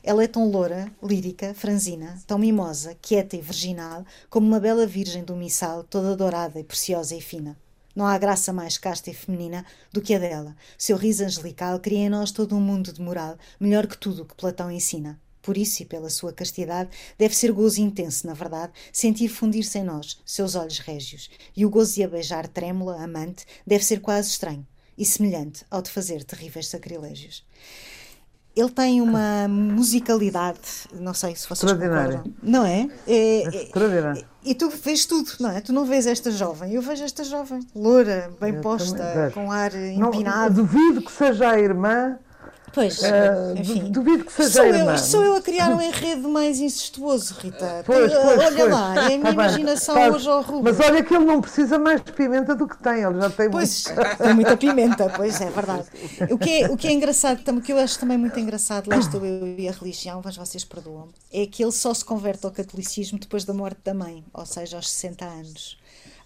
Ela 0.01 0.24
é 0.24 0.28
tão 0.28 0.50
loura, 0.50 0.89
lírica, 1.04 1.54
franzina, 1.54 2.18
tão 2.25 2.39
mimosa, 2.39 2.96
quieta 3.01 3.36
e 3.36 3.42
virginal, 3.42 4.06
como 4.30 4.48
uma 4.48 4.62
bela 4.62 4.88
virgem 4.88 5.25
do 5.25 5.36
missal, 5.36 5.84
toda 5.84 6.16
dourada 6.16 6.58
e 6.58 6.63
preciosa 6.63 7.13
e 7.18 7.20
fina. 7.20 7.58
Não 8.00 8.08
há 8.08 8.18
graça 8.18 8.53
mais 8.53 8.77
casta 8.77 9.12
e 9.12 9.13
feminina 9.13 9.65
do 9.91 10.00
que 10.00 10.15
a 10.15 10.20
dela. 10.20 10.56
Seu 10.77 10.96
riso 10.96 11.25
angelical 11.25 11.82
cria 11.82 12.06
em 12.06 12.10
nós 12.10 12.32
todo 12.32 12.56
um 12.56 12.62
mundo 12.62 12.94
de 12.94 13.01
moral, 13.01 13.38
melhor 13.60 13.88
que 13.88 13.98
tudo 13.98 14.22
o 14.22 14.25
que 14.25 14.36
Platão 14.36 14.72
ensina. 14.72 15.20
Por 15.41 15.58
isso, 15.58 15.84
e 15.84 15.86
pela 15.86 16.10
sua 16.10 16.32
castidade, 16.32 16.91
deve 17.18 17.36
ser 17.36 17.51
gozo 17.51 17.82
intenso, 17.82 18.25
na 18.25 18.34
verdade, 18.34 18.72
sentir 18.94 19.27
fundir-se 19.27 19.79
em 19.79 19.84
nós, 19.84 20.18
seus 20.25 20.56
olhos 20.56 20.79
régios. 20.79 21.29
E 21.53 21.65
o 21.65 21.70
gozo 21.70 21.96
de 21.96 22.03
a 22.06 22.08
beijar 22.08 22.48
trêmula, 22.48 23.03
amante, 23.03 23.46
deve 23.68 23.84
ser 23.84 24.00
quase 24.00 24.29
estranho 24.29 24.65
e 24.98 25.03
semelhante 25.03 25.65
ao 25.70 25.82
de 25.82 25.89
fazer 25.89 26.24
terríveis 26.24 26.68
sacrilégios. 26.68 27.46
Ele 28.56 28.70
tem 28.70 29.01
uma 29.01 29.48
musicalidade, 29.48 30.60
não 30.94 31.13
sei 31.13 31.36
se 31.36 31.48
vocês 31.48 31.72
concordam. 31.72 32.24
Não 32.41 32.65
é? 32.65 32.89
é, 33.08 33.44
é 33.44 34.25
e 34.44 34.56
tu 34.56 34.70
vês 34.70 35.06
tudo, 35.06 35.29
não 35.39 35.51
é? 35.51 35.62
Tu 35.62 35.72
não 35.72 35.86
vês 35.86 36.08
esta 36.08 36.32
jovem, 36.32 36.74
eu 36.74 36.82
vejo 36.82 37.03
esta 37.03 37.24
jovem, 37.24 37.60
loura, 37.75 38.32
bem 38.39 38.56
eu 38.56 38.62
posta, 38.62 39.32
com 39.34 39.51
ar 39.51 39.74
empinado. 39.75 40.56
Não, 40.56 40.65
duvido 40.65 41.01
que 41.01 41.12
seja 41.12 41.51
a 41.51 41.60
irmã 41.60 42.18
Pois, 42.74 43.00
uh, 43.00 43.58
enfim. 43.58 43.92
Duvido 43.92 44.26
que 44.26 44.32
seja 44.32 44.50
sou 44.50 44.66
eu, 44.66 44.98
sou 44.98 45.24
eu 45.24 45.36
a 45.36 45.42
criar 45.42 45.70
um 45.70 45.82
enredo 45.82 46.30
mais 46.30 46.60
incestuoso, 46.60 47.36
Rita. 47.40 47.84
Pois, 47.90 48.12
pois, 48.12 48.40
olha 48.40 48.58
pois. 48.58 48.72
lá, 48.72 48.96
é 48.96 49.06
a 49.06 49.10
minha 49.10 49.24
tá 49.24 49.32
imaginação 49.32 49.96
bem, 49.96 50.12
hoje 50.12 50.30
ao 50.30 50.42
rubro. 50.42 50.64
Mas 50.64 50.80
olha 50.80 51.04
que 51.04 51.14
ele 51.14 51.26
não 51.26 51.42
precisa 51.42 51.80
mais 51.80 52.04
de 52.04 52.12
pimenta 52.12 52.56
do 52.56 52.68
que 52.68 52.78
tem, 52.82 53.04
ele 53.04 53.20
já 53.20 53.30
tem 53.30 53.50
Pois, 53.50 53.86
tem 54.22 54.34
muita 54.34 54.56
pimenta, 54.58 55.10
pois 55.10 55.42
é 55.42 55.50
verdade. 55.50 55.88
O 56.30 56.38
que 56.38 56.64
é, 56.64 56.70
o 56.70 56.78
que 56.78 56.88
é 56.88 56.92
engraçado, 56.92 57.42
o 57.50 57.62
que 57.62 57.74
eu 57.74 57.78
acho 57.78 58.00
também 58.00 58.18
muito 58.18 58.40
engraçado, 58.40 58.90
lá 58.90 58.98
estou 58.98 59.26
eu 59.26 59.48
e 59.48 59.68
a 59.68 59.72
religião, 59.72 60.22
mas 60.24 60.38
vocês 60.38 60.64
perdoam, 60.64 61.10
é 61.32 61.46
que 61.46 61.64
ele 61.64 61.72
só 61.72 61.94
se 61.94 62.06
converte 62.06 62.46
ao 62.46 62.52
catolicismo 62.52 63.20
depois 63.20 63.44
da 63.46 63.54
morte 63.54 63.80
da 63.84 63.94
mãe, 63.94 64.24
ou 64.34 64.46
seja, 64.46 64.78
aos 64.78 64.90
60 64.90 65.26
anos. 65.26 65.80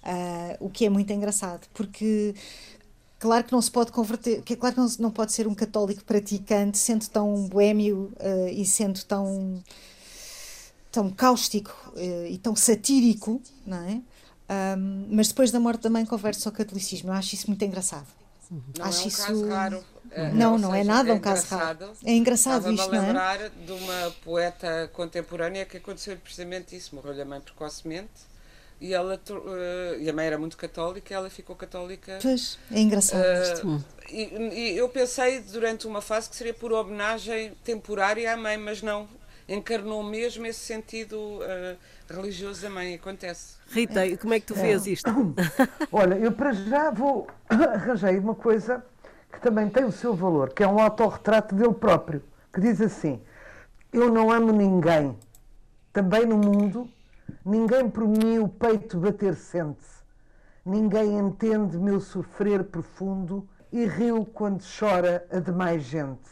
Uh, 0.03 0.57
o 0.59 0.69
que 0.69 0.85
é 0.85 0.89
muito 0.89 1.13
engraçado, 1.13 1.65
porque 1.73 2.35
Claro 3.23 3.45
que 3.45 3.53
não 3.53 3.61
se 3.61 3.71
pode 3.71 3.89
converter, 3.89 4.41
que 4.41 4.53
claro 4.53 4.75
que 4.75 4.81
não, 4.81 4.89
não 4.99 5.09
pode 5.09 5.31
ser 5.31 5.47
um 5.47 5.55
católico 5.55 6.03
praticante 6.03 6.77
sendo 6.77 7.07
tão 7.07 7.47
boêmio 7.47 8.11
uh, 8.19 8.49
e 8.49 8.65
sendo 8.65 9.01
tão 9.05 9.63
tão 10.91 11.09
cáustico 11.09 11.73
uh, 11.95 12.25
e 12.27 12.37
tão 12.37 12.53
satírico, 12.53 13.41
não 13.65 13.77
é? 13.77 14.01
Um, 14.77 15.07
mas 15.09 15.29
depois 15.29 15.51
da 15.51 15.59
morte 15.61 15.83
da 15.83 15.89
mãe 15.89 16.05
converte-se 16.05 16.45
ao 16.49 16.51
catolicismo. 16.51 17.11
Eu 17.11 17.13
acho 17.13 17.33
isso 17.33 17.47
muito 17.47 17.63
engraçado. 17.63 18.07
Não 18.51 18.85
acho 18.85 18.99
é 18.99 19.05
um 19.05 19.07
isso... 19.07 19.25
caso 19.25 19.47
raro. 19.47 19.83
Não, 20.33 20.57
não 20.57 20.75
é 20.75 20.83
nada 20.83 21.11
é 21.11 21.13
um 21.13 21.19
caso 21.19 21.45
raro. 21.47 21.93
É 22.03 22.13
engraçado 22.13 22.69
isto, 22.73 22.91
não 22.91 22.93
é? 22.93 23.05
lembrar 23.05 23.49
de 23.49 23.71
uma 23.71 24.11
poeta 24.25 24.91
contemporânea 24.91 25.65
que 25.65 25.77
aconteceu 25.77 26.17
precisamente 26.17 26.75
isso. 26.75 26.93
Morreu-lhe 26.93 27.21
a 27.21 27.25
mãe 27.25 27.39
precocemente 27.39 28.32
e 28.83 28.93
ela 28.93 29.15
uh, 29.15 29.97
e 29.97 30.09
a 30.09 30.13
mãe 30.13 30.27
era 30.27 30.37
muito 30.37 30.57
católica 30.57 31.13
ela 31.13 31.29
ficou 31.29 31.55
católica 31.55 32.19
pois 32.21 32.59
é 32.69 32.81
engraçado 32.81 33.65
uh, 33.65 33.83
e, 34.11 34.73
e, 34.73 34.77
eu 34.77 34.89
pensei 34.89 35.39
durante 35.39 35.87
uma 35.87 36.01
fase 36.01 36.29
que 36.29 36.35
seria 36.35 36.53
por 36.53 36.73
homenagem 36.73 37.53
temporária 37.63 38.31
à 38.31 38.37
mãe 38.37 38.57
mas 38.57 38.81
não. 38.81 39.07
Encarnou 39.47 40.01
mesmo 40.03 40.45
esse 40.45 40.59
sentido 40.59 41.17
uh, 41.17 41.77
religioso 42.09 42.61
da 42.61 42.69
mãe 42.69 42.95
acontece. 42.95 43.55
Rita 43.67 44.05
e 44.05 44.15
como 44.15 44.33
é 44.33 44.39
que 44.39 44.45
tu 44.45 44.55
vês 44.55 44.87
é. 44.87 44.91
isto? 44.91 45.09
Olha 45.91 46.15
eu 46.15 46.31
para 46.31 46.53
já 46.53 46.91
vou 46.91 47.27
arranjei 47.47 48.17
uma 48.19 48.35
coisa 48.35 48.85
que 49.31 49.41
também 49.41 49.69
tem 49.69 49.83
o 49.85 49.91
seu 49.91 50.13
valor 50.13 50.53
que 50.53 50.61
é 50.61 50.67
um 50.67 50.79
autorretrato 50.79 51.55
dele 51.55 51.73
próprio 51.73 52.21
que 52.53 52.59
diz 52.59 52.79
assim 52.81 53.21
eu 53.91 54.11
não 54.11 54.31
amo 54.31 54.51
ninguém 54.51 55.17
também 55.91 56.25
no 56.25 56.37
mundo 56.37 56.89
Ninguém 57.45 57.89
por 57.89 58.07
mim 58.07 58.39
o 58.39 58.47
peito 58.47 58.97
bater 58.97 59.35
sente. 59.35 59.85
Ninguém 60.65 61.19
entende 61.19 61.77
meu 61.77 61.99
sofrer 61.99 62.63
profundo 62.63 63.45
e 63.69 63.85
riu 63.85 64.25
quando 64.25 64.63
chora 64.63 65.27
a 65.29 65.39
demais 65.39 65.83
gente. 65.83 66.31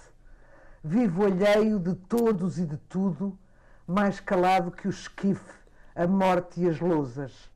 Vivo 0.81 1.25
alheio 1.25 1.79
de 1.79 1.95
todos 1.95 2.57
e 2.59 2.65
de 2.65 2.77
tudo, 2.77 3.37
mais 3.85 4.21
calado 4.21 4.71
que 4.71 4.87
o 4.87 4.89
esquife, 4.89 5.53
a 5.93 6.07
morte 6.07 6.61
e 6.61 6.69
as 6.69 6.79
lousas. 6.79 7.51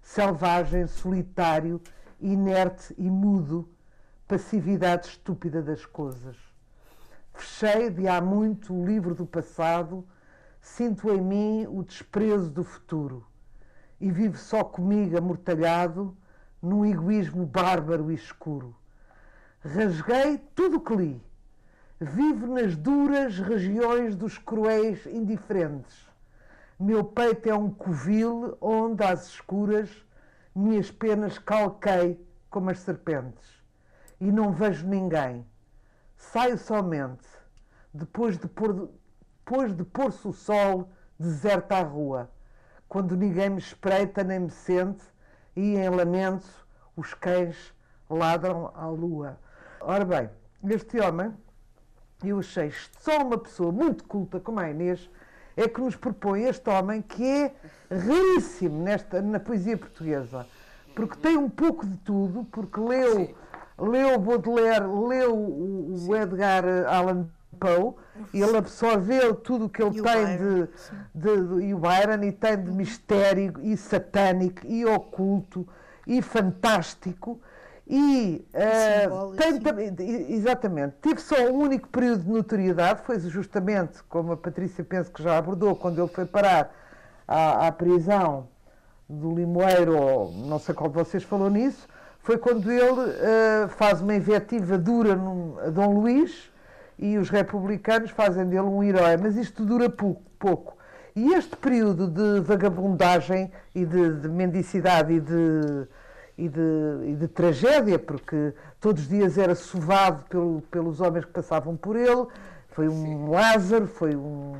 Selvagem, 0.00 0.86
solitário, 0.86 1.82
inerte 2.18 2.94
e 2.96 3.10
mudo, 3.10 3.68
passividade 4.26 5.08
estúpida 5.08 5.60
das 5.60 5.84
coisas. 5.84 6.38
Fechei 7.34 7.90
de 7.90 8.08
há 8.08 8.18
muito 8.18 8.72
o 8.72 8.86
livro 8.86 9.14
do 9.14 9.26
passado 9.26 10.06
Sinto 10.64 11.10
em 11.10 11.20
mim 11.20 11.66
o 11.68 11.84
desprezo 11.84 12.50
do 12.50 12.64
futuro 12.64 13.24
e 14.00 14.10
vivo 14.10 14.38
só 14.38 14.64
comigo 14.64 15.16
amortalhado 15.16 16.16
num 16.60 16.86
egoísmo 16.86 17.44
bárbaro 17.44 18.10
e 18.10 18.14
escuro. 18.14 18.74
Rasguei 19.60 20.38
tudo 20.54 20.78
o 20.78 20.80
que 20.80 20.96
li. 20.96 21.22
Vivo 22.00 22.46
nas 22.46 22.74
duras 22.76 23.38
regiões 23.38 24.16
dos 24.16 24.38
cruéis 24.38 25.04
indiferentes. 25.04 26.08
Meu 26.80 27.04
peito 27.04 27.46
é 27.46 27.54
um 27.54 27.70
covil 27.70 28.56
onde, 28.58 29.04
às 29.04 29.28
escuras, 29.28 29.90
minhas 30.54 30.90
penas 30.90 31.38
calquei 31.38 32.18
como 32.48 32.70
as 32.70 32.78
serpentes. 32.78 33.62
E 34.18 34.32
não 34.32 34.50
vejo 34.50 34.88
ninguém. 34.88 35.46
Saio 36.16 36.56
somente, 36.56 37.28
depois 37.92 38.38
de 38.38 38.48
pôr 38.48 38.88
depois 39.44 39.76
de 39.76 39.84
pôr-se 39.84 40.26
o 40.26 40.32
sol, 40.32 40.88
deserta 41.18 41.76
a 41.76 41.82
rua, 41.82 42.30
quando 42.88 43.14
ninguém 43.14 43.50
me 43.50 43.58
espreita 43.58 44.24
nem 44.24 44.40
me 44.40 44.50
sente, 44.50 45.04
e 45.54 45.76
em 45.76 45.88
lamento 45.90 46.48
os 46.96 47.12
cães 47.12 47.74
ladram 48.08 48.72
à 48.74 48.86
lua. 48.86 49.38
Ora 49.82 50.04
bem, 50.04 50.30
este 50.64 50.98
homem, 50.98 51.30
eu 52.24 52.38
achei 52.38 52.72
só 52.98 53.18
uma 53.18 53.36
pessoa 53.36 53.70
muito 53.70 54.04
culta 54.04 54.40
como 54.40 54.60
a 54.60 54.70
Inês, 54.70 55.10
é 55.56 55.68
que 55.68 55.80
nos 55.80 55.94
propõe 55.94 56.44
este 56.44 56.70
homem 56.70 57.02
que 57.02 57.22
é 57.22 57.54
raríssimo 57.90 58.82
nesta, 58.82 59.20
na 59.20 59.38
poesia 59.38 59.76
portuguesa, 59.76 60.46
porque 60.94 61.18
tem 61.18 61.36
um 61.36 61.50
pouco 61.50 61.86
de 61.86 61.98
tudo, 61.98 62.44
porque 62.50 62.80
leu, 62.80 63.36
leu 63.78 64.18
Baudelaire, 64.18 64.86
leu 64.86 65.36
o, 65.36 66.08
o 66.08 66.16
Edgar 66.16 66.64
Allan 66.88 67.28
Poe, 67.64 67.94
ele 68.34 68.56
absorveu 68.56 69.34
tudo 69.34 69.66
o 69.66 69.68
que 69.68 69.82
ele 69.82 69.98
e 69.98 70.02
tem 70.02 70.36
de, 70.36 70.68
de, 71.14 71.46
de, 71.46 71.64
e 71.66 71.74
o 71.74 71.78
Byron 71.78 72.22
e 72.22 72.32
tem 72.32 72.62
de 72.62 72.70
mistério 72.70 73.54
e 73.62 73.76
satânico 73.76 74.66
e 74.66 74.84
oculto 74.84 75.66
e 76.06 76.20
fantástico 76.20 77.40
e 77.86 78.46
uh, 78.54 79.36
tem 79.36 79.60
também 79.60 79.94
exatamente. 80.30 80.94
Tive 81.02 81.20
só 81.20 81.36
um 81.50 81.58
único 81.58 81.88
período 81.88 82.22
de 82.22 82.30
notoriedade 82.30 83.02
foi 83.02 83.18
justamente 83.20 84.02
como 84.04 84.32
a 84.32 84.36
Patrícia 84.36 84.82
penso 84.82 85.10
que 85.10 85.22
já 85.22 85.36
abordou 85.36 85.76
quando 85.76 86.00
ele 86.00 86.08
foi 86.08 86.24
parar 86.24 86.74
à, 87.28 87.66
à 87.66 87.72
prisão 87.72 88.48
do 89.08 89.34
Limoeiro 89.34 89.98
ou 89.98 90.32
não 90.32 90.58
sei 90.58 90.74
qual 90.74 90.88
de 90.88 90.96
vocês 90.96 91.22
falou 91.22 91.50
nisso 91.50 91.86
foi 92.20 92.38
quando 92.38 92.72
ele 92.72 92.90
uh, 92.90 93.68
faz 93.68 94.00
uma 94.00 94.14
invectiva 94.14 94.78
dura 94.78 95.12
a 95.66 95.68
Dom 95.68 96.00
Luís 96.00 96.50
e 96.98 97.18
os 97.18 97.30
republicanos 97.30 98.10
fazem 98.10 98.46
dele 98.46 98.62
um 98.62 98.82
herói, 98.82 99.16
mas 99.16 99.36
isto 99.36 99.64
dura 99.64 99.88
pouco. 99.90 100.22
pouco. 100.38 100.76
E 101.16 101.32
este 101.34 101.56
período 101.56 102.08
de 102.08 102.40
vagabundagem 102.40 103.52
e 103.74 103.84
de, 103.84 104.20
de 104.20 104.28
mendicidade 104.28 105.12
e 105.12 105.20
de, 105.20 105.86
e, 106.36 106.48
de, 106.48 106.60
e 107.04 107.14
de, 107.14 107.28
tragédia, 107.28 107.98
porque 107.98 108.52
todos 108.80 109.02
os 109.02 109.08
dias 109.08 109.38
era 109.38 109.54
sovado 109.54 110.24
pelo, 110.24 110.60
pelos 110.62 111.00
homens 111.00 111.24
que 111.24 111.30
passavam 111.30 111.76
por 111.76 111.94
ele, 111.94 112.26
foi 112.70 112.88
um 112.88 113.04
Sim. 113.04 113.28
Lázaro, 113.28 113.86
foi 113.86 114.16
um, 114.16 114.54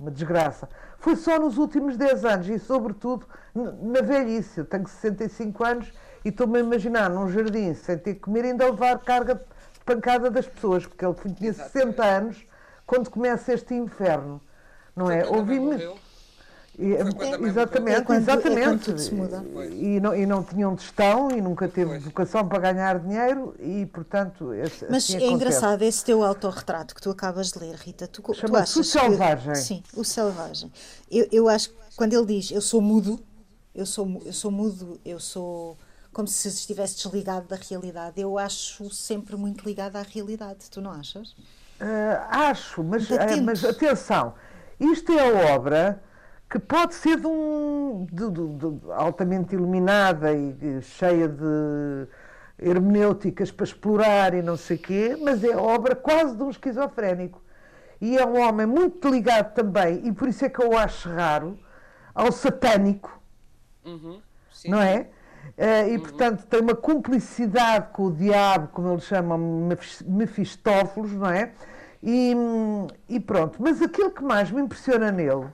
uma 0.00 0.10
desgraça. 0.10 0.68
Foi 0.98 1.14
só 1.14 1.38
nos 1.38 1.58
últimos 1.58 1.96
10 1.96 2.24
anos 2.24 2.48
e, 2.48 2.58
sobretudo, 2.58 3.26
na 3.54 4.00
velhice. 4.00 4.58
Eu 4.58 4.64
tenho 4.64 4.88
65 4.88 5.64
anos 5.64 5.92
e 6.24 6.30
estou-me 6.30 6.58
a 6.58 6.60
imaginar 6.60 7.08
num 7.08 7.28
jardim 7.28 7.72
sem 7.74 7.96
ter 7.96 8.14
que 8.14 8.20
comer 8.20 8.46
e 8.46 8.48
ainda 8.48 8.64
levar 8.64 8.98
carga 8.98 9.40
pancada 9.84 10.30
das 10.30 10.46
pessoas, 10.46 10.86
porque 10.86 11.04
ele 11.04 11.14
tinha 11.36 11.52
60 11.52 12.04
anos 12.04 12.46
quando 12.86 13.10
começa 13.10 13.52
este 13.52 13.74
inferno. 13.74 14.40
Não 14.94 15.10
é? 15.10 15.26
Ouvi-me. 15.26 15.76
Exatamente, 16.76 18.02
quando, 18.02 18.18
exatamente. 18.18 18.90
É. 18.90 19.68
E, 19.70 20.00
não, 20.00 20.14
e 20.14 20.26
não 20.26 20.42
tinham 20.42 20.76
gestão 20.76 21.30
e 21.30 21.40
nunca 21.40 21.68
teve 21.68 21.90
pois. 21.90 22.02
vocação 22.02 22.48
para 22.48 22.72
ganhar 22.72 22.98
dinheiro 22.98 23.54
e, 23.60 23.86
portanto. 23.86 24.52
Esse, 24.52 24.84
Mas 24.90 25.04
assim 25.04 25.14
é 25.14 25.16
acontece. 25.18 25.34
engraçado 25.34 25.82
esse 25.82 26.04
teu 26.04 26.24
autorretrato 26.24 26.94
que 26.94 27.00
tu 27.00 27.10
acabas 27.10 27.52
de 27.52 27.60
ler, 27.60 27.76
Rita. 27.76 28.08
Tu, 28.08 28.20
tu 28.20 28.56
achas 28.56 28.74
o 28.76 28.82
selvagem. 28.82 29.52
Que, 29.52 29.58
sim, 29.58 29.82
o 29.94 30.04
selvagem. 30.04 30.72
Eu, 31.10 31.28
eu 31.30 31.48
acho 31.48 31.70
que 31.70 31.76
quando 31.96 32.12
ele 32.12 32.26
diz 32.26 32.50
eu 32.50 32.60
sou 32.60 32.80
mudo, 32.80 33.20
eu 33.72 33.86
sou, 33.86 34.22
eu 34.24 34.32
sou 34.32 34.50
mudo, 34.50 35.00
eu 35.04 35.20
sou 35.20 35.76
como 36.14 36.28
se 36.28 36.48
estivesse 36.48 36.96
desligado 36.96 37.46
da 37.48 37.56
realidade. 37.56 38.20
Eu 38.20 38.38
acho 38.38 38.88
sempre 38.90 39.36
muito 39.36 39.64
ligado 39.66 39.96
à 39.96 40.02
realidade, 40.02 40.70
tu 40.70 40.80
não 40.80 40.92
achas? 40.92 41.36
Uh, 41.80 42.16
acho, 42.30 42.84
mas, 42.84 43.10
uh, 43.10 43.42
mas 43.44 43.64
atenção, 43.64 44.34
isto 44.80 45.12
é 45.12 45.20
a 45.50 45.54
obra 45.56 46.02
que 46.48 46.58
pode 46.58 46.94
ser 46.94 47.18
de 47.20 47.26
um, 47.26 48.06
de, 48.12 48.30
de, 48.30 48.48
de, 48.58 48.92
altamente 48.92 49.54
iluminada 49.54 50.32
e 50.32 50.80
cheia 50.82 51.28
de 51.28 52.06
hermenêuticas 52.58 53.50
para 53.50 53.64
explorar 53.64 54.34
e 54.34 54.42
não 54.42 54.56
sei 54.56 54.76
o 54.76 54.80
quê, 54.80 55.16
mas 55.20 55.42
é 55.44 55.56
obra 55.56 55.96
quase 55.96 56.36
de 56.36 56.42
um 56.44 56.50
esquizofrénico. 56.50 57.42
e 58.00 58.16
é 58.18 58.26
um 58.26 58.38
homem 58.40 58.66
muito 58.66 59.08
ligado 59.08 59.54
também, 59.54 60.06
e 60.06 60.12
por 60.12 60.28
isso 60.28 60.44
é 60.44 60.48
que 60.50 60.60
eu 60.62 60.70
o 60.70 60.76
acho 60.78 61.08
raro, 61.08 61.58
ao 62.14 62.30
satânico, 62.32 63.20
Uhum, 63.84 64.20
sim. 64.50 64.68
não 64.70 64.80
é? 64.80 65.08
Eh, 65.56 65.94
e 65.94 65.98
portanto 65.98 66.44
tem 66.46 66.60
uma 66.60 66.74
cumplicidade 66.74 67.88
com 67.92 68.04
o 68.06 68.12
diabo, 68.12 68.68
como 68.72 68.90
eles 68.92 69.04
chamam 69.04 69.38
Mefis- 69.38 70.02
Mefistófeles, 70.02 71.12
não 71.12 71.28
é? 71.30 71.52
E, 72.02 72.34
e 73.08 73.20
pronto, 73.20 73.56
mas 73.62 73.80
aquilo 73.80 74.10
que 74.10 74.22
mais 74.22 74.50
me 74.50 74.60
impressiona 74.60 75.10
nele 75.10 75.46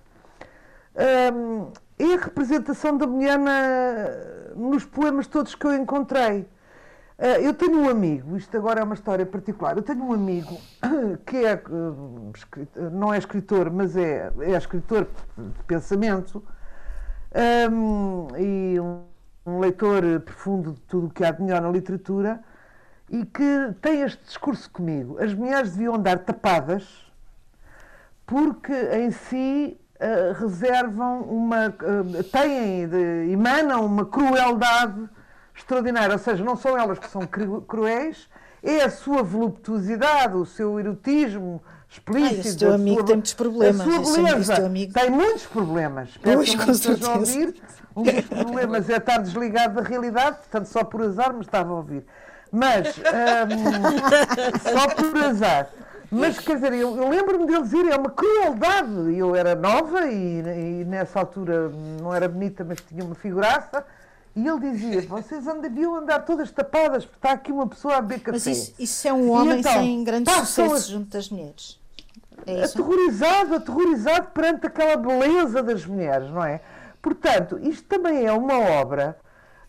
hum, 1.32 1.68
é 1.98 2.14
a 2.14 2.20
representação 2.24 2.96
da 2.96 3.06
mulher 3.06 3.38
na- 3.38 4.54
nos 4.56 4.84
poemas 4.84 5.26
todos 5.26 5.54
que 5.54 5.66
eu 5.66 5.74
encontrei. 5.74 6.46
Eh, 7.18 7.46
eu 7.46 7.52
tenho 7.54 7.78
um 7.78 7.88
amigo, 7.88 8.36
isto 8.36 8.56
agora 8.56 8.80
é 8.80 8.82
uma 8.82 8.94
história 8.94 9.26
particular, 9.26 9.76
eu 9.76 9.82
tenho 9.82 10.02
um 10.02 10.12
amigo 10.12 10.56
que 11.26 11.36
é, 11.44 11.62
escrit- 12.34 12.76
não 12.92 13.12
é 13.12 13.18
escritor, 13.18 13.70
mas 13.70 13.96
é, 13.96 14.32
é 14.40 14.52
escritor 14.56 15.06
de 15.36 15.62
pensamento, 15.64 16.42
hum, 17.70 18.28
e 18.38 18.80
um, 18.80 19.02
um 19.44 19.58
leitor 19.58 20.02
profundo 20.24 20.72
de 20.72 20.80
tudo 20.82 21.06
o 21.06 21.10
que 21.10 21.24
há 21.24 21.30
de 21.30 21.42
melhor 21.42 21.60
na 21.62 21.70
literatura 21.70 22.40
e 23.08 23.24
que 23.24 23.74
tem 23.80 24.02
este 24.02 24.22
discurso 24.24 24.70
comigo. 24.70 25.18
As 25.22 25.32
mulheres 25.34 25.72
deviam 25.72 25.94
andar 25.94 26.18
tapadas 26.20 26.84
porque 28.26 28.72
em 28.72 29.10
si 29.10 29.76
eh, 29.98 30.32
reservam 30.38 31.22
uma. 31.22 31.66
eh, 31.66 32.22
têm, 32.30 32.86
de, 32.88 33.32
emanam 33.32 33.84
uma 33.84 34.06
crueldade 34.06 35.08
extraordinária. 35.54 36.12
Ou 36.12 36.18
seja, 36.18 36.44
não 36.44 36.56
são 36.56 36.78
elas 36.78 36.98
que 36.98 37.08
são 37.08 37.22
cru- 37.26 37.62
cruéis, 37.62 38.28
é 38.62 38.82
a 38.82 38.90
sua 38.90 39.22
voluptuosidade, 39.22 40.36
o 40.36 40.46
seu 40.46 40.78
erotismo 40.78 41.60
explícito. 41.90 42.34
Ah, 42.36 42.40
esse 42.40 42.56
teu 42.58 42.72
amigo 42.74 42.96
sua- 42.98 43.06
tem 43.06 43.14
muitos 43.16 43.34
problemas, 43.34 43.80
A 43.80 43.84
sua 44.04 44.22
beleza 44.22 44.54
tem 44.94 45.10
muitos 45.10 45.46
problemas. 45.46 46.10
Pois, 46.22 46.54
com 46.54 46.74
certeza. 46.74 47.10
ouvir. 47.12 47.54
Um 47.96 48.02
dos 48.04 48.20
problemas 48.24 48.88
é 48.88 48.96
estar 48.96 49.18
desligado 49.18 49.74
da 49.74 49.82
realidade, 49.82 50.36
portanto, 50.38 50.66
só 50.66 50.84
por 50.84 51.02
azar 51.02 51.32
me 51.34 51.40
estava 51.42 51.70
a 51.72 51.74
ouvir. 51.76 52.04
Mas, 52.52 52.96
hum, 52.98 53.02
só 54.72 54.88
por 54.94 55.16
azar. 55.24 55.68
Mas, 56.12 56.38
quer 56.40 56.56
dizer, 56.56 56.72
eu, 56.72 56.96
eu 56.96 57.08
lembro-me 57.08 57.46
dele 57.46 57.62
dizer, 57.62 57.86
é 57.86 57.96
uma 57.96 58.10
crueldade. 58.10 59.16
Eu 59.16 59.34
era 59.34 59.54
nova 59.54 60.06
e, 60.06 60.40
e 60.40 60.84
nessa 60.84 61.20
altura 61.20 61.68
não 62.00 62.12
era 62.14 62.28
bonita, 62.28 62.64
mas 62.64 62.78
tinha 62.80 63.04
uma 63.04 63.14
figuraça. 63.14 63.84
E 64.34 64.46
ele 64.46 64.60
dizia, 64.70 65.02
vocês 65.02 65.44
deviam 65.60 65.94
andar 65.96 66.20
todas 66.20 66.50
tapadas, 66.52 67.04
porque 67.04 67.18
está 67.18 67.32
aqui 67.32 67.50
uma 67.52 67.66
pessoa 67.66 67.96
a 67.96 68.00
beber 68.00 68.20
café. 68.20 68.32
Mas 68.32 68.46
isso, 68.46 68.74
isso 68.78 69.08
é 69.08 69.12
um 69.12 69.30
homem 69.32 69.58
então, 69.60 69.72
sem 69.72 70.04
grande 70.04 70.24
passam 70.24 70.46
sucesso 70.46 70.74
as- 70.74 70.86
junto 70.88 71.08
das 71.10 71.28
mulheres. 71.28 71.79
É 72.46 72.64
aterrorizado, 72.64 73.54
aterrorizado 73.56 74.28
perante 74.28 74.66
aquela 74.66 74.96
beleza 74.96 75.62
das 75.62 75.84
mulheres, 75.86 76.30
não 76.30 76.44
é? 76.44 76.60
Portanto, 77.02 77.58
isto 77.62 77.84
também 77.88 78.26
é 78.26 78.32
uma 78.32 78.58
obra 78.58 79.16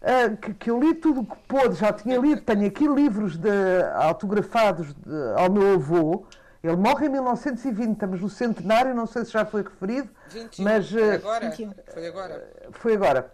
ah, 0.01 0.35
que, 0.41 0.53
que 0.53 0.69
eu 0.71 0.79
li 0.79 0.93
tudo 0.95 1.21
o 1.21 1.25
que 1.25 1.35
pôde, 1.47 1.75
já 1.75 1.93
tinha 1.93 2.17
lido, 2.17 2.41
tenho 2.41 2.65
aqui 2.67 2.87
livros 2.87 3.37
de, 3.37 3.49
autografados 3.95 4.93
de- 4.93 5.33
ao 5.37 5.49
meu 5.51 5.75
avô. 5.75 6.25
Ele 6.63 6.75
morre 6.75 7.07
em 7.07 7.09
1920, 7.09 7.93
estamos 7.93 8.21
no 8.21 8.29
centenário, 8.29 8.93
não 8.93 9.07
sei 9.07 9.25
se 9.25 9.31
já 9.31 9.43
foi 9.45 9.63
referido, 9.63 10.09
21. 10.29 10.63
mas 10.63 10.89
Foi 10.91 11.09
ah, 11.11 11.13
agora? 11.15 11.49
21. 11.49 11.73
Foi 11.93 12.07
agora. 12.07 12.47
foi 12.71 12.93
agora. 12.95 13.31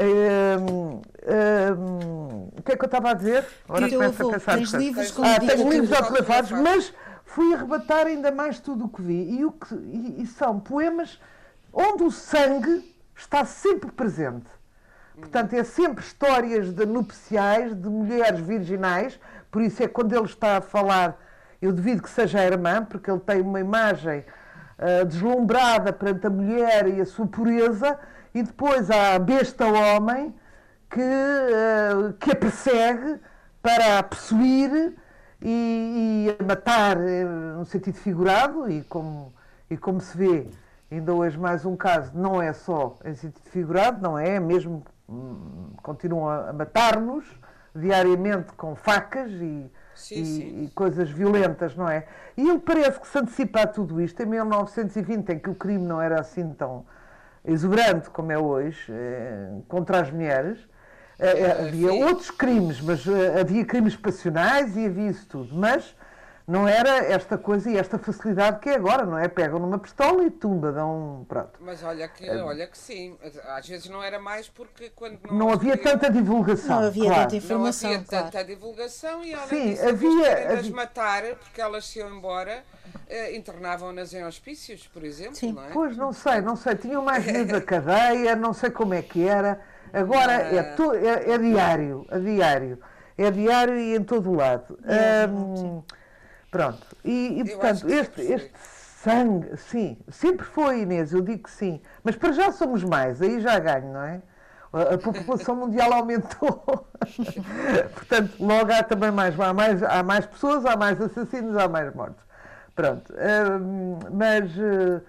Hum, 0.00 1.00
hum, 1.76 2.48
o 2.56 2.62
que 2.62 2.72
é 2.72 2.76
que 2.76 2.84
eu 2.84 2.86
estava 2.86 3.10
a 3.10 3.14
dizer? 3.14 3.44
Agora 3.68 3.88
começo 3.88 4.28
a 4.28 4.32
pensar 4.32 4.54
tens 4.56 4.70
livros 4.72 5.14
Ah, 5.18 5.40
tenho 5.40 5.68
livros 5.68 5.92
autografados. 5.92 6.50
mas 6.52 6.92
fui 7.38 7.54
arrebatar 7.54 8.08
ainda 8.08 8.32
mais 8.32 8.58
tudo 8.58 8.86
o 8.86 8.88
que 8.88 9.00
vi. 9.00 9.38
E, 9.38 9.44
o 9.44 9.52
que, 9.52 9.72
e, 9.72 10.22
e 10.22 10.26
são 10.26 10.58
poemas 10.58 11.20
onde 11.72 12.02
o 12.02 12.10
sangue 12.10 12.92
está 13.16 13.44
sempre 13.44 13.92
presente. 13.92 14.48
Portanto, 15.16 15.52
é 15.52 15.62
sempre 15.62 16.02
histórias 16.04 16.72
de 16.72 16.84
nupciais, 16.84 17.80
de 17.80 17.88
mulheres 17.88 18.40
virginais, 18.40 19.20
por 19.52 19.62
isso 19.62 19.80
é 19.84 19.86
quando 19.86 20.14
ele 20.14 20.24
está 20.24 20.56
a 20.56 20.60
falar, 20.60 21.16
eu 21.62 21.72
devido 21.72 22.02
que 22.02 22.10
seja 22.10 22.40
a 22.40 22.44
irmã, 22.44 22.84
porque 22.84 23.08
ele 23.08 23.20
tem 23.20 23.40
uma 23.40 23.60
imagem 23.60 24.24
ah, 24.76 25.04
deslumbrada 25.04 25.92
perante 25.92 26.26
a 26.26 26.30
mulher 26.30 26.88
e 26.88 27.00
a 27.00 27.06
sua 27.06 27.26
pureza, 27.28 27.98
e 28.34 28.42
depois 28.42 28.90
há 28.90 29.14
a 29.14 29.18
besta 29.20 29.64
homem 29.64 30.34
que, 30.90 31.00
ah, 31.00 32.14
que 32.18 32.32
a 32.32 32.36
persegue 32.36 33.20
para 33.62 34.00
a 34.00 34.02
possuir 34.02 34.96
e, 35.42 36.26
e 36.28 36.36
a 36.42 36.44
matar 36.44 36.96
eh, 37.00 37.24
no 37.24 37.64
sentido 37.64 37.96
figurado, 37.96 38.70
e 38.70 38.82
como, 38.84 39.32
e 39.70 39.76
como 39.76 40.00
se 40.00 40.16
vê, 40.16 40.46
ainda 40.90 41.12
hoje 41.14 41.38
mais 41.38 41.64
um 41.64 41.76
caso, 41.76 42.12
não 42.14 42.40
é 42.42 42.52
só 42.52 42.96
em 43.04 43.14
sentido 43.14 43.48
figurado, 43.50 44.00
não 44.02 44.18
é, 44.18 44.36
é 44.36 44.40
mesmo 44.40 44.82
hum, 45.08 45.70
continuam 45.82 46.28
a, 46.28 46.50
a 46.50 46.52
matar-nos 46.52 47.24
diariamente 47.74 48.52
com 48.54 48.74
facas 48.74 49.30
e, 49.32 49.70
Sim, 49.94 50.14
e- 50.16 50.24
sim. 50.24 50.64
e 50.64 50.70
coisas 50.74 51.10
violentas, 51.10 51.74
não 51.76 51.88
é? 51.88 52.06
E 52.36 52.48
ele 52.48 52.58
parece 52.60 53.00
que 53.00 53.06
se 53.06 53.18
antecipa 53.18 53.62
a 53.62 53.66
tudo 53.66 54.00
isto 54.00 54.20
em 54.22 54.26
1920, 54.26 55.30
em 55.32 55.38
que 55.38 55.50
o 55.50 55.54
crime 55.54 55.84
não 55.84 56.00
era 56.00 56.20
assim 56.20 56.52
tão 56.54 56.84
exuberante 57.44 58.10
como 58.10 58.32
é 58.32 58.38
hoje 58.38 58.92
eh, 58.92 59.50
contra 59.68 60.00
as 60.00 60.10
mulheres. 60.10 60.58
Eh, 61.18 61.40
eh, 61.40 61.66
havia 61.68 61.90
sim. 61.90 62.04
outros 62.04 62.30
crimes, 62.30 62.80
mas 62.80 63.06
eh, 63.06 63.40
havia 63.40 63.64
crimes 63.64 63.96
passionais 63.96 64.76
e 64.76 64.86
havia 64.86 65.10
isso 65.10 65.26
tudo. 65.26 65.54
Mas 65.54 65.94
não 66.46 66.66
era 66.66 66.90
esta 67.12 67.36
coisa 67.36 67.68
e 67.70 67.76
esta 67.76 67.98
facilidade 67.98 68.60
que 68.60 68.70
é 68.70 68.76
agora, 68.76 69.04
não 69.04 69.18
é? 69.18 69.26
Pegam 69.28 69.58
numa 69.58 69.78
pistola 69.78 70.22
e 70.24 70.30
tumba, 70.30 70.70
dão. 70.72 71.26
Pronto. 71.28 71.58
Mas 71.60 71.82
olha 71.82 72.06
que, 72.08 72.30
olha 72.30 72.66
que 72.68 72.78
sim. 72.78 73.18
Às 73.48 73.68
vezes 73.68 73.88
não 73.90 74.02
era 74.02 74.18
mais 74.20 74.48
porque 74.48 74.90
quando 74.94 75.18
não, 75.28 75.36
Não 75.36 75.50
havia 75.52 75.76
tanta 75.76 76.08
divulgação. 76.10 76.80
Não 76.80 76.86
havia 76.86 77.04
claro. 77.06 77.20
tanta 77.22 77.32
Não 77.32 77.38
informação, 77.38 77.90
havia 77.90 78.04
claro. 78.06 78.24
tanta 78.26 78.44
divulgação 78.44 79.24
e 79.24 79.34
além 79.34 79.76
Sim, 79.76 79.86
havia- 79.88 80.52
havia- 80.52 80.72
matar 80.72 81.22
porque 81.34 81.60
elas 81.60 81.84
se 81.86 81.98
iam 81.98 82.08
embora, 82.16 82.62
eh, 83.08 83.36
internavam-nas 83.36 84.14
em 84.14 84.24
hospícios, 84.24 84.86
por 84.86 85.02
exemplo, 85.04 85.34
Sim. 85.34 85.52
não 85.52 85.64
é? 85.64 85.70
Pois, 85.70 85.96
não 85.96 86.12
sei, 86.12 86.40
não 86.40 86.54
sei. 86.56 86.76
Tinham 86.76 87.02
mais 87.04 87.26
medo 87.26 87.52
da 87.52 87.60
cadeia, 87.60 88.36
não 88.36 88.52
sei 88.54 88.70
como 88.70 88.94
é 88.94 89.02
que 89.02 89.26
era. 89.26 89.60
Agora 89.92 90.32
é, 90.32 90.62
tu- 90.74 90.92
é, 90.94 91.30
é 91.32 91.38
diário, 91.38 92.06
é 92.10 92.18
diário. 92.18 92.78
É 93.16 93.30
diário 93.30 93.74
e 93.76 93.96
em 93.96 94.02
todo 94.04 94.30
o 94.30 94.34
lado. 94.36 94.78
É, 94.84 95.26
Hum, 95.26 95.82
pronto. 96.50 96.86
E, 97.04 97.40
e, 97.40 97.44
portanto, 97.50 97.88
este, 97.88 98.20
este 98.22 98.52
sangue, 98.58 99.56
sim, 99.56 99.98
sempre 100.08 100.44
foi, 100.46 100.82
Inês, 100.82 101.12
eu 101.12 101.20
digo 101.20 101.42
que 101.44 101.50
sim. 101.50 101.80
Mas 102.04 102.14
para 102.16 102.32
já 102.32 102.52
somos 102.52 102.84
mais, 102.84 103.20
aí 103.20 103.40
já 103.40 103.58
ganho, 103.58 103.92
não 103.92 104.02
é? 104.02 104.20
A 104.72 104.98
população 104.98 105.56
mundial 105.56 105.92
aumentou. 105.92 106.86
Portanto, 107.94 108.34
logo 108.38 108.72
há 108.72 108.82
também 108.82 109.10
mais, 109.10 109.38
há 109.40 109.52
mais. 109.52 109.82
Há 109.82 110.02
mais 110.02 110.26
pessoas, 110.26 110.64
há 110.66 110.76
mais 110.76 111.00
assassinos, 111.00 111.56
há 111.56 111.66
mais 111.68 111.92
mortos. 111.94 112.22
Pronto. 112.74 113.12
mas, 114.12 114.50
eh, 114.56 115.00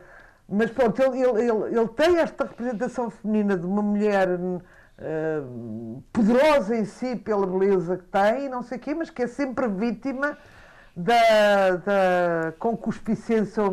mas 0.52 0.72
pronto, 0.72 1.02
ele, 1.02 1.22
ele, 1.22 1.78
ele, 1.78 1.88
tem 1.90 2.18
esta 2.18 2.44
representação 2.46 3.10
feminina 3.10 3.56
de 3.58 3.66
uma 3.66 3.82
mulher 3.82 4.30
hum, 4.30 6.02
poderosa 6.12 6.76
em 6.76 6.86
si 6.86 7.16
pela 7.16 7.46
beleza 7.46 7.98
que 7.98 8.06
tem 8.06 8.50
não 8.50 8.62
sei 8.64 8.78
o 8.78 8.82
quê, 8.82 8.94
mas 8.94 9.10
que 9.10 9.24
é 9.24 9.28
sempre 9.28 9.68
vítima 9.68 10.38
da, 10.96 11.76
da 11.78 12.54
concupiscência 12.60 13.64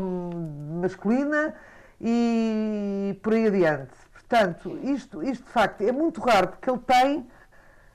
masculina 0.81 1.55
e 2.01 3.19
por 3.23 3.33
aí 3.33 3.47
adiante. 3.47 3.97
Portanto, 4.13 4.79
isto, 4.83 5.23
isto 5.23 5.45
de 5.45 5.51
facto 5.51 5.83
é 5.83 5.93
muito 5.93 6.21
raro 6.21 6.49
porque 6.49 6.69
ele 6.69 6.81
tem, 6.81 7.27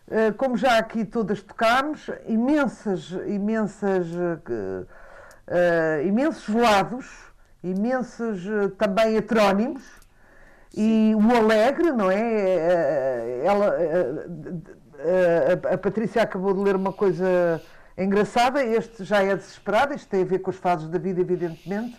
eh, 0.09 0.31
como 0.31 0.57
já 0.57 0.77
aqui 0.77 1.05
todas 1.05 1.41
tocámos, 1.41 2.09
imensas, 2.25 3.11
imensas, 3.27 4.07
eh, 5.47 6.03
imensos 6.05 6.53
lados, 6.53 7.30
imensos 7.63 8.45
eh, 8.47 8.69
também 8.77 9.15
heterónimos 9.15 9.83
e 10.75 11.13
o 11.15 11.35
alegre, 11.35 11.91
não 11.91 12.09
é? 12.09 12.17
Eh, 12.21 13.41
Ela, 13.45 13.75
eh, 13.81 14.25
eh, 14.99 15.59
a, 15.69 15.73
a 15.73 15.77
Patrícia 15.77 16.21
acabou 16.21 16.53
de 16.53 16.61
ler 16.61 16.75
uma 16.75 16.93
coisa 16.93 17.61
engraçada, 17.97 18.63
este 18.63 19.03
já 19.03 19.21
é 19.23 19.35
desesperado, 19.35 19.93
isto 19.93 20.07
tem 20.09 20.21
a 20.23 20.25
ver 20.25 20.39
com 20.39 20.49
as 20.49 20.55
fases 20.57 20.87
da 20.89 20.97
vida, 20.97 21.21
evidentemente, 21.21 21.97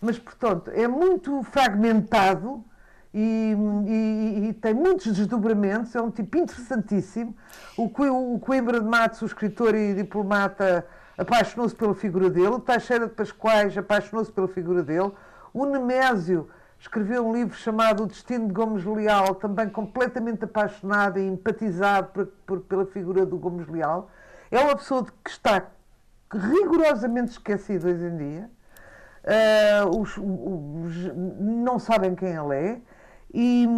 mas, 0.00 0.18
portanto, 0.18 0.70
é 0.74 0.86
muito 0.88 1.42
fragmentado 1.44 2.64
e, 3.12 3.54
e- 3.86 4.48
e 4.48 4.52
tem 4.54 4.72
muitos 4.74 5.06
desdobramentos, 5.12 5.94
é 5.94 6.00
um 6.00 6.10
tipo 6.10 6.38
interessantíssimo. 6.38 7.34
O, 7.76 7.84
o 8.34 8.38
Coimbra 8.40 8.80
de 8.80 8.86
Matos, 8.86 9.20
o 9.22 9.26
escritor 9.26 9.74
e 9.74 9.94
diplomata, 9.94 10.86
apaixonou-se 11.22 11.74
pela 11.74 11.94
figura 11.94 12.28
dele, 12.30 12.60
Teixeira 12.60 13.06
de 13.06 13.14
Pascoais 13.14 13.76
apaixonou-se 13.76 14.30
pela 14.30 14.48
figura 14.48 14.82
dele, 14.82 15.12
o 15.54 15.64
Nemésio 15.66 16.48
escreveu 16.78 17.26
um 17.26 17.32
livro 17.32 17.54
chamado 17.56 18.02
O 18.02 18.06
Destino 18.06 18.48
de 18.48 18.52
Gomes 18.52 18.84
Leal, 18.84 19.34
também 19.36 19.68
completamente 19.68 20.44
apaixonado 20.44 21.18
e 21.18 21.26
empatizado 21.26 22.08
por- 22.08 22.26
por- 22.46 22.60
pela 22.60 22.86
figura 22.86 23.24
do 23.24 23.36
Gomes 23.38 23.68
Leal. 23.68 24.10
É 24.50 24.58
uma 24.60 24.76
pessoa 24.76 25.06
que 25.24 25.30
está 25.30 25.62
rigorosamente 26.30 27.32
esquecida 27.32 27.88
hoje 27.88 28.04
em 28.04 28.16
dia. 28.16 28.50
uh, 29.24 30.00
os, 30.00 30.16
os, 30.18 31.14
não 31.38 31.78
sabem 31.78 32.12
quem 32.16 32.30
ele 32.34 32.56
é 32.56 32.80
e, 33.32 33.68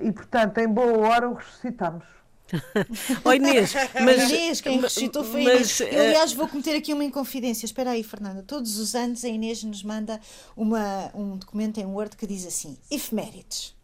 e, 0.00 0.10
portanto, 0.12 0.56
em 0.58 0.66
boa 0.68 1.06
hora 1.06 1.28
o 1.28 1.34
ressuscitamos. 1.34 2.04
Oh 3.24 3.32
Inês, 3.32 3.72
mas, 4.02 4.30
Inês, 4.30 4.60
quem 4.60 4.80
ressuscitou 4.80 5.24
foi 5.24 5.42
mas, 5.42 5.80
Inês. 5.80 5.92
Eu, 5.92 6.02
aliás, 6.02 6.32
vou 6.32 6.46
cometer 6.48 6.76
aqui 6.76 6.92
uma 6.92 7.04
inconfidência. 7.04 7.66
Espera 7.66 7.90
aí, 7.90 8.02
Fernanda. 8.02 8.42
Todos 8.42 8.78
os 8.78 8.94
anos 8.94 9.24
a 9.24 9.28
Inês 9.28 9.62
nos 9.64 9.82
manda 9.82 10.20
uma, 10.56 11.10
um 11.14 11.36
documento 11.36 11.78
em 11.78 11.86
Word 11.86 12.16
que 12.16 12.26
diz 12.26 12.46
assim: 12.46 12.76
Efemérides. 12.90 13.74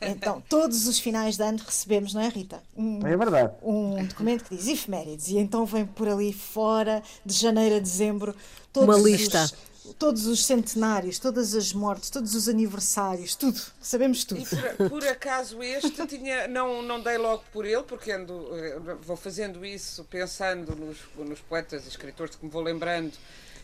Então, 0.00 0.42
todos 0.48 0.86
os 0.86 0.98
finais 0.98 1.36
de 1.36 1.42
ano 1.42 1.58
recebemos, 1.64 2.14
não 2.14 2.20
é, 2.20 2.28
Rita? 2.28 2.62
Um, 2.76 2.98
é 3.06 3.16
verdade. 3.16 3.52
Um 3.62 4.04
documento 4.04 4.44
que 4.44 4.56
diz 4.56 4.66
efemérides. 4.66 5.28
E 5.28 5.38
então 5.38 5.64
vem 5.64 5.86
por 5.86 6.08
ali 6.08 6.32
fora, 6.32 7.02
de 7.24 7.34
janeiro 7.34 7.76
a 7.76 7.78
dezembro, 7.78 8.34
todos 8.72 8.88
uma 8.88 9.08
lista. 9.08 9.44
Os, 9.44 9.54
todos 9.98 10.26
os 10.26 10.44
centenários, 10.44 11.18
todas 11.18 11.54
as 11.54 11.72
mortes, 11.72 12.10
todos 12.10 12.34
os 12.34 12.48
aniversários, 12.48 13.34
tudo, 13.34 13.60
sabemos 13.80 14.24
tudo. 14.24 14.44
Por, 14.76 14.90
por, 14.90 15.06
acaso 15.06 15.62
este 15.62 16.06
tinha, 16.06 16.46
não, 16.46 16.82
não 16.82 17.00
dei 17.00 17.18
logo 17.18 17.42
por 17.52 17.64
ele, 17.64 17.82
porque 17.82 18.12
ando, 18.12 18.48
eh, 18.56 18.78
vou 19.02 19.16
fazendo 19.16 19.64
isso 19.64 20.04
pensando 20.04 20.76
nos, 20.76 20.98
nos 21.16 21.40
poetas 21.40 21.84
e 21.84 21.88
escritores 21.88 22.36
que 22.36 22.44
me 22.44 22.50
vou 22.50 22.62
lembrando 22.62 23.12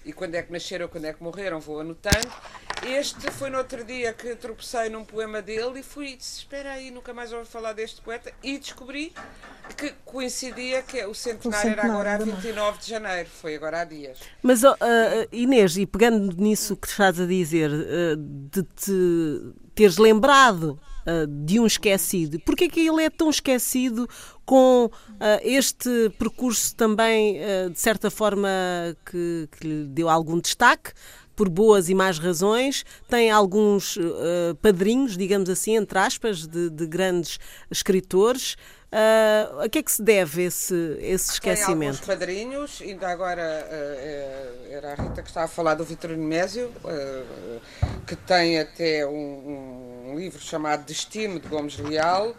e 0.08 0.12
quando 0.14 0.34
é 0.36 0.42
que 0.42 0.50
nasceram, 0.50 0.88
quando 0.88 1.04
é 1.04 1.12
que 1.12 1.22
morreram, 1.22 1.60
vou 1.60 1.80
anotando. 1.80 2.32
Este 2.82 3.30
foi 3.30 3.50
no 3.50 3.58
outro 3.58 3.84
dia 3.84 4.14
que 4.14 4.34
tropecei 4.36 4.88
num 4.88 5.04
poema 5.04 5.42
dele 5.42 5.80
e 5.80 5.82
fui, 5.82 6.16
disse, 6.16 6.38
espera 6.38 6.72
aí, 6.72 6.90
nunca 6.90 7.12
mais 7.12 7.30
ouvi 7.30 7.46
falar 7.46 7.74
deste 7.74 8.00
poeta 8.00 8.32
e 8.42 8.56
descobri 8.56 9.12
que 9.76 9.92
coincidia 10.06 10.82
que 10.82 11.04
o 11.04 11.12
centenário, 11.12 11.50
o 11.50 11.52
centenário 11.52 11.90
era 11.90 11.92
agora 11.92 12.14
a 12.14 12.18
29 12.18 12.78
de 12.78 12.88
janeiro, 12.88 13.28
foi 13.28 13.56
agora 13.56 13.82
há 13.82 13.84
dias. 13.84 14.18
Mas 14.42 14.62
uh, 14.62 14.76
Inês, 15.30 15.76
e 15.76 15.84
pegando 15.84 16.34
nisso 16.40 16.74
que 16.74 16.86
estás 16.86 17.20
a 17.20 17.26
dizer, 17.26 17.70
uh, 17.70 18.16
de 18.16 18.62
te 18.62 19.52
teres 19.74 19.98
lembrado 19.98 20.80
uh, 21.08 21.26
de 21.26 21.58
um 21.58 21.66
esquecido, 21.66 22.38
porquê 22.40 22.64
é 22.64 22.68
que 22.68 22.86
ele 22.86 23.02
é 23.02 23.10
tão 23.10 23.30
esquecido 23.30 24.08
com 24.44 24.86
uh, 24.86 24.90
este 25.42 26.10
percurso 26.18 26.74
também, 26.74 27.38
uh, 27.38 27.70
de 27.70 27.80
certa 27.80 28.10
forma, 28.10 28.48
que, 29.06 29.48
que, 29.52 29.66
lhe 29.66 29.84
deu 29.86 30.08
algum 30.08 30.38
destaque? 30.38 30.92
Por 31.34 31.48
boas 31.48 31.88
e 31.88 31.94
más 31.94 32.18
razões, 32.18 32.84
tem 33.08 33.30
alguns 33.30 33.96
padrinhos, 34.60 35.16
digamos 35.16 35.48
assim, 35.48 35.76
entre 35.76 35.96
aspas, 35.96 36.48
de, 36.48 36.68
de 36.68 36.84
grandes 36.84 37.38
escritores. 37.70 38.56
Uh, 38.90 39.60
a 39.60 39.68
que 39.68 39.80
é 39.80 39.82
que 39.82 39.92
se 39.92 40.02
deve 40.02 40.44
esse, 40.44 40.96
esse 41.02 41.32
esquecimento? 41.32 41.78
Tem 41.78 41.88
alguns 41.88 42.06
padrinhos, 42.06 42.80
ainda 42.80 43.08
agora 43.08 43.42
uh, 43.42 44.72
era 44.72 44.92
a 44.92 44.94
Rita 44.94 45.20
que 45.20 45.28
estava 45.28 45.44
a 45.44 45.48
falar 45.48 45.74
do 45.74 45.84
Vitorino 45.84 46.24
Mésio, 46.24 46.72
uh, 46.84 47.60
que 48.06 48.16
tem 48.16 48.58
até 48.58 49.06
um, 49.06 49.10
um, 49.10 49.87
livro 50.18 50.40
chamado 50.40 50.84
Destino 50.84 51.38
de 51.38 51.48
Gomes 51.48 51.78
Leal. 51.78 52.34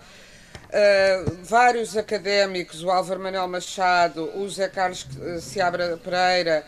vários 1.43 1.95
académicos, 1.97 2.83
o 2.83 2.91
Álvaro 2.91 3.19
Manuel 3.19 3.47
Machado, 3.47 4.29
o 4.37 4.49
Zé 4.49 4.67
Carlos 4.67 5.07
Seabra 5.41 5.97
Pereira, 5.97 6.65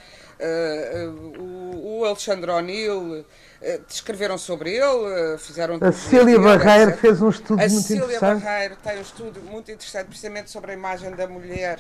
o, 1.38 2.00
o 2.00 2.06
Alexandre 2.06 2.50
O'Neill, 2.50 3.26
descreveram 3.88 4.38
sobre 4.38 4.72
ele, 4.72 5.38
fizeram 5.38 5.78
A 5.82 5.92
Cília 5.92 6.40
Barreiro 6.40 6.98
fez 6.98 7.22
um 7.22 7.30
estudo 7.30 7.62
a 7.62 7.68
muito 7.68 7.82
Cília 7.82 8.04
interessante. 8.04 8.24
A 8.24 8.36
Cília 8.36 8.50
Barreiro 8.50 8.78
tem 8.84 8.98
um 8.98 9.02
estudo 9.02 9.42
muito 9.42 9.72
interessante, 9.72 10.08
precisamente 10.08 10.50
sobre 10.50 10.72
a 10.72 10.74
imagem 10.74 11.12
da 11.12 11.28
mulher 11.28 11.80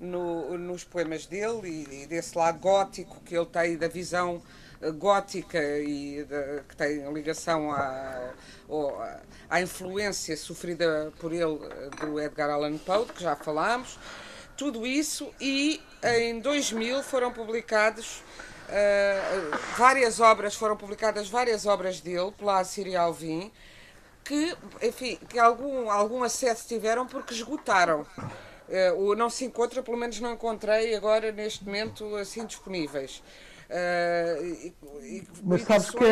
no, 0.00 0.58
nos 0.58 0.84
poemas 0.84 1.26
dele 1.26 1.86
e, 1.90 2.02
e, 2.02 2.06
desse 2.06 2.36
lado 2.36 2.58
gótico 2.58 3.20
que 3.24 3.36
ele 3.36 3.46
tem, 3.46 3.76
da 3.76 3.88
visão 3.88 4.42
eh, 4.42 4.63
gótica 4.92 5.58
e 5.78 6.24
de, 6.24 6.62
que 6.68 6.76
tem 6.76 7.12
ligação 7.12 7.70
à, 7.72 8.32
à 9.48 9.60
influência 9.60 10.36
sofrida 10.36 11.12
por 11.18 11.32
ele 11.32 11.58
eh, 11.64 11.90
do 12.04 12.20
Edgar 12.20 12.50
Allan 12.50 12.76
Poe, 12.78 13.06
que 13.06 13.22
já 13.22 13.36
falámos. 13.36 13.98
Tudo 14.56 14.86
isso 14.86 15.32
e 15.40 15.80
em 16.02 16.38
2000 16.40 17.02
foram 17.02 17.32
publicados 17.32 18.22
Uh, 18.64 19.58
várias 19.76 20.20
obras, 20.20 20.54
foram 20.54 20.74
publicadas 20.74 21.28
várias 21.28 21.66
obras 21.66 22.00
dele 22.00 22.32
pela 22.32 22.60
Assíria 22.60 23.02
Alvim, 23.02 23.52
que, 24.24 24.56
enfim, 24.82 25.18
que 25.28 25.38
algum, 25.38 25.90
algum 25.90 26.22
acesso 26.22 26.66
tiveram 26.66 27.06
porque 27.06 27.34
esgotaram. 27.34 28.06
Uh, 28.96 29.14
não 29.14 29.28
se 29.28 29.44
encontra, 29.44 29.82
pelo 29.82 29.98
menos 29.98 30.18
não 30.18 30.32
encontrei 30.32 30.94
agora 30.94 31.30
neste 31.30 31.62
momento 31.62 32.16
assim 32.16 32.46
disponíveis. 32.46 33.22
Uh, 33.74 34.44
e, 34.44 34.74
e, 35.02 35.22
Mas 35.42 35.62
sabes 35.62 35.90
que 35.90 36.04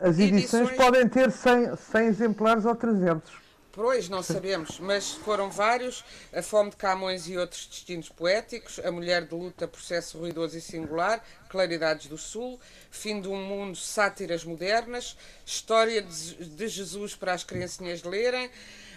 as 0.00 0.18
edições, 0.18 0.62
edições, 0.62 0.70
podem 0.72 1.06
ter 1.06 1.30
100, 1.30 1.76
100 1.76 2.06
exemplares 2.06 2.64
ou 2.64 2.74
300. 2.74 3.42
Pois, 3.70 4.08
não 4.08 4.22
sabemos, 4.22 4.78
mas 4.78 5.12
foram 5.12 5.50
vários. 5.50 6.04
A 6.32 6.42
Fome 6.42 6.70
de 6.70 6.76
Camões 6.76 7.26
e 7.28 7.36
outros 7.36 7.66
destinos 7.66 8.08
poéticos, 8.08 8.78
A 8.78 8.90
Mulher 8.90 9.26
de 9.26 9.34
Luta, 9.34 9.68
Processo 9.68 10.18
Ruidoso 10.18 10.56
e 10.56 10.60
Singular, 10.60 11.22
Claridades 11.50 12.06
do 12.06 12.16
Sul, 12.16 12.58
Fim 12.90 13.26
um 13.26 13.44
Mundo, 13.44 13.76
Sátiras 13.76 14.44
Modernas, 14.44 15.16
História 15.44 16.02
de 16.02 16.68
Jesus 16.68 17.14
para 17.14 17.34
as 17.34 17.44
criancinhas 17.44 18.02
lerem, 18.02 18.50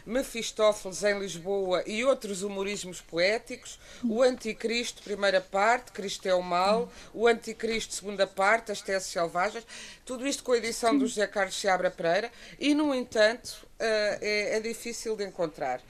Mefistófeles 0.05 1.03
em 1.03 1.17
Lisboa 1.19 1.83
e 1.85 2.03
outros 2.05 2.43
humorismos 2.43 3.01
poéticos, 3.01 3.79
o 4.03 4.21
Anticristo, 4.21 5.01
primeira 5.01 5.41
parte, 5.41 5.91
Cristo 5.91 6.27
é 6.27 6.33
o 6.33 6.43
Mal, 6.43 6.91
o 7.13 7.27
Anticristo, 7.27 7.93
segunda 7.93 8.27
parte, 8.27 8.71
as 8.71 8.81
Teses 8.81 9.07
Selvagens, 9.07 9.65
tudo 10.05 10.27
isto 10.27 10.43
com 10.43 10.51
a 10.51 10.57
edição 10.57 10.97
do 10.97 11.07
José 11.07 11.25
Carlos 11.25 11.59
Seabra 11.59 11.89
Pereira, 11.89 12.31
e, 12.59 12.73
no 12.73 12.93
entanto, 12.93 13.65
eh, 13.79 14.19
é, 14.21 14.57
é 14.57 14.59
difícil 14.59 15.15
de 15.15 15.23
encontrar. 15.23 15.81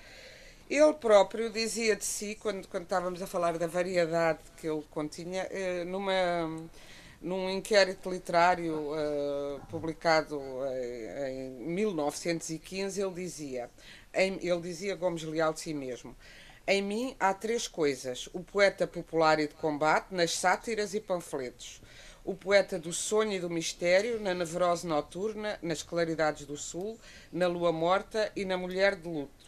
Ele 0.70 0.94
próprio 0.94 1.50
dizia 1.50 1.96
de 1.96 2.06
si, 2.06 2.36
quando, 2.36 2.68
quando 2.68 2.84
estávamos 2.84 3.22
a 3.22 3.28
falar 3.28 3.58
da 3.58 3.68
variedade 3.68 4.40
que 4.58 4.68
ele 4.68 4.84
continha, 4.90 5.48
eh, 5.52 5.84
numa 5.84 6.14
num 7.22 7.50
inquérito 7.50 8.10
literário 8.10 8.92
uh, 8.92 9.60
publicado 9.70 10.40
em 11.28 11.50
1915, 11.68 13.02
ele 13.02 13.14
dizia: 13.14 13.70
em, 14.16 14.40
ele 14.42 14.62
dizia 14.62 14.96
Gomes 14.96 15.24
Leal 15.24 15.54
de 15.54 15.60
si 15.60 15.74
mesmo. 15.74 16.16
Em 16.68 16.82
mim 16.82 17.16
há 17.20 17.34
três 17.34 17.68
coisas: 17.68 18.28
o 18.34 18.40
poeta 18.40 18.88
popular 18.88 19.40
e 19.40 19.48
de 19.48 19.54
combate, 19.54 20.08
nas 20.14 20.32
sátiras 20.32 20.94
e 20.94 21.00
panfletos. 21.00 21.82
O 22.24 22.34
poeta 22.34 22.80
do 22.80 22.92
sonho 22.92 23.34
e 23.34 23.40
do 23.40 23.52
mistério, 23.52 24.20
na 24.20 24.34
nevrose 24.34 24.88
noturna, 24.88 25.60
nas 25.62 25.84
claridades 25.84 26.48
do 26.48 26.58
sul, 26.58 27.00
na 27.32 27.46
lua 27.46 27.72
morta 27.72 28.32
e 28.36 28.44
na 28.44 28.58
mulher 28.58 28.96
de 28.96 29.08
luto. 29.08 29.46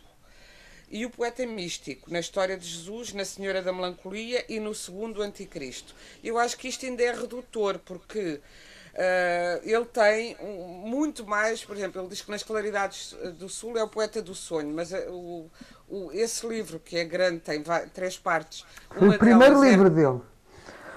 E 0.90 1.04
o 1.04 1.10
poeta 1.10 1.46
místico, 1.46 2.12
na 2.12 2.20
história 2.20 2.56
de 2.56 2.66
Jesus, 2.66 3.14
na 3.14 3.26
Senhora 3.26 3.64
da 3.64 3.74
Melancolia 3.74 4.46
e 4.48 4.60
no 4.60 4.76
segundo 4.76 5.24
Anticristo. 5.24 5.96
Eu 6.24 6.38
acho 6.38 6.56
que 6.56 6.68
isto 6.68 6.86
ainda 6.86 7.04
é 7.04 7.12
redutor, 7.12 7.80
porque 7.80 8.40
Uh, 8.98 9.62
ele 9.62 9.86
tem 9.86 10.36
um, 10.42 10.88
muito 10.88 11.24
mais, 11.24 11.64
por 11.64 11.78
exemplo, 11.78 12.02
ele 12.02 12.10
diz 12.10 12.22
que 12.22 12.32
nas 12.32 12.42
Claridades 12.42 13.16
do 13.38 13.48
Sul 13.48 13.78
é 13.78 13.84
o 13.84 13.88
poeta 13.88 14.24
do 14.24 14.34
sonho, 14.34 14.74
mas 14.74 14.92
uh, 14.92 15.12
o, 15.12 15.52
o, 15.88 16.12
esse 16.12 16.48
livro, 16.48 16.80
que 16.80 16.98
é 16.98 17.06
grande, 17.06 17.40
tem 17.42 17.64
três 17.94 18.18
partes. 18.18 18.66
Foi 18.90 19.10
o 19.10 19.20
primeiro 19.20 19.64
é 19.64 19.70
livro 19.70 19.86
é... 19.86 19.90
dele. 19.92 20.22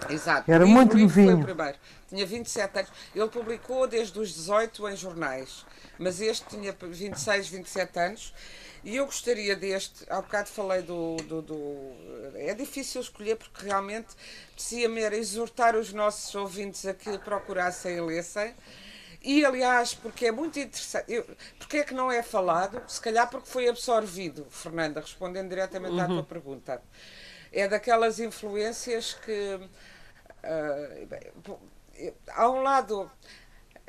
Exato. 0.09 0.51
Era 0.51 0.65
muito 0.65 0.97
novinho. 0.97 1.45
Tinha 2.09 2.25
27 2.25 2.79
anos. 2.79 2.91
Ele 3.15 3.29
publicou 3.29 3.87
desde 3.87 4.19
os 4.19 4.33
18 4.33 4.89
em 4.89 4.97
jornais, 4.97 5.67
mas 5.99 6.23
este 6.23 6.47
tinha 6.47 6.75
26, 6.81 7.49
27 7.49 7.99
anos 7.99 8.35
e 8.83 8.97
eu 8.97 9.05
gostaria 9.07 9.55
deste, 9.55 10.05
há 10.09 10.21
bocado 10.23 10.49
falei 10.49 10.83
do, 10.83 11.17
do, 11.17 11.43
do 11.43 12.37
É 12.37 12.55
difícil 12.55 13.01
escolher 13.01 13.37
porque 13.37 13.67
realmente 13.67 14.09
precisa-me 14.55 15.01
exortar 15.17 15.77
os 15.77 15.93
nossos 15.93 16.35
ouvintes 16.35 16.87
a 16.87 16.95
que 16.95 17.19
procurassem 17.19 17.97
e 17.97 18.01
lessem. 18.01 18.55
E 19.23 19.45
aliás, 19.45 19.93
porque 19.93 20.27
é 20.27 20.33
muito 20.33 20.59
interessante, 20.59 21.13
eu, 21.13 21.27
porque 21.59 21.79
é 21.79 21.85
que 21.85 21.93
não 21.93 22.11
é 22.11 22.23
falado? 22.23 22.83
Se 22.89 22.99
calhar 22.99 23.29
porque 23.29 23.47
foi 23.47 23.69
absorvido, 23.69 24.47
Fernanda, 24.49 25.01
respondendo 25.01 25.51
diretamente 25.51 25.95
uhum. 25.95 26.01
à 26.01 26.07
tua 26.07 26.23
pergunta. 26.23 26.83
É 27.53 27.69
daquelas 27.69 28.19
influências 28.19 29.13
que. 29.13 29.61
Uh, 30.43 31.59
há 32.29 32.49
um 32.49 32.63
lado 32.63 33.11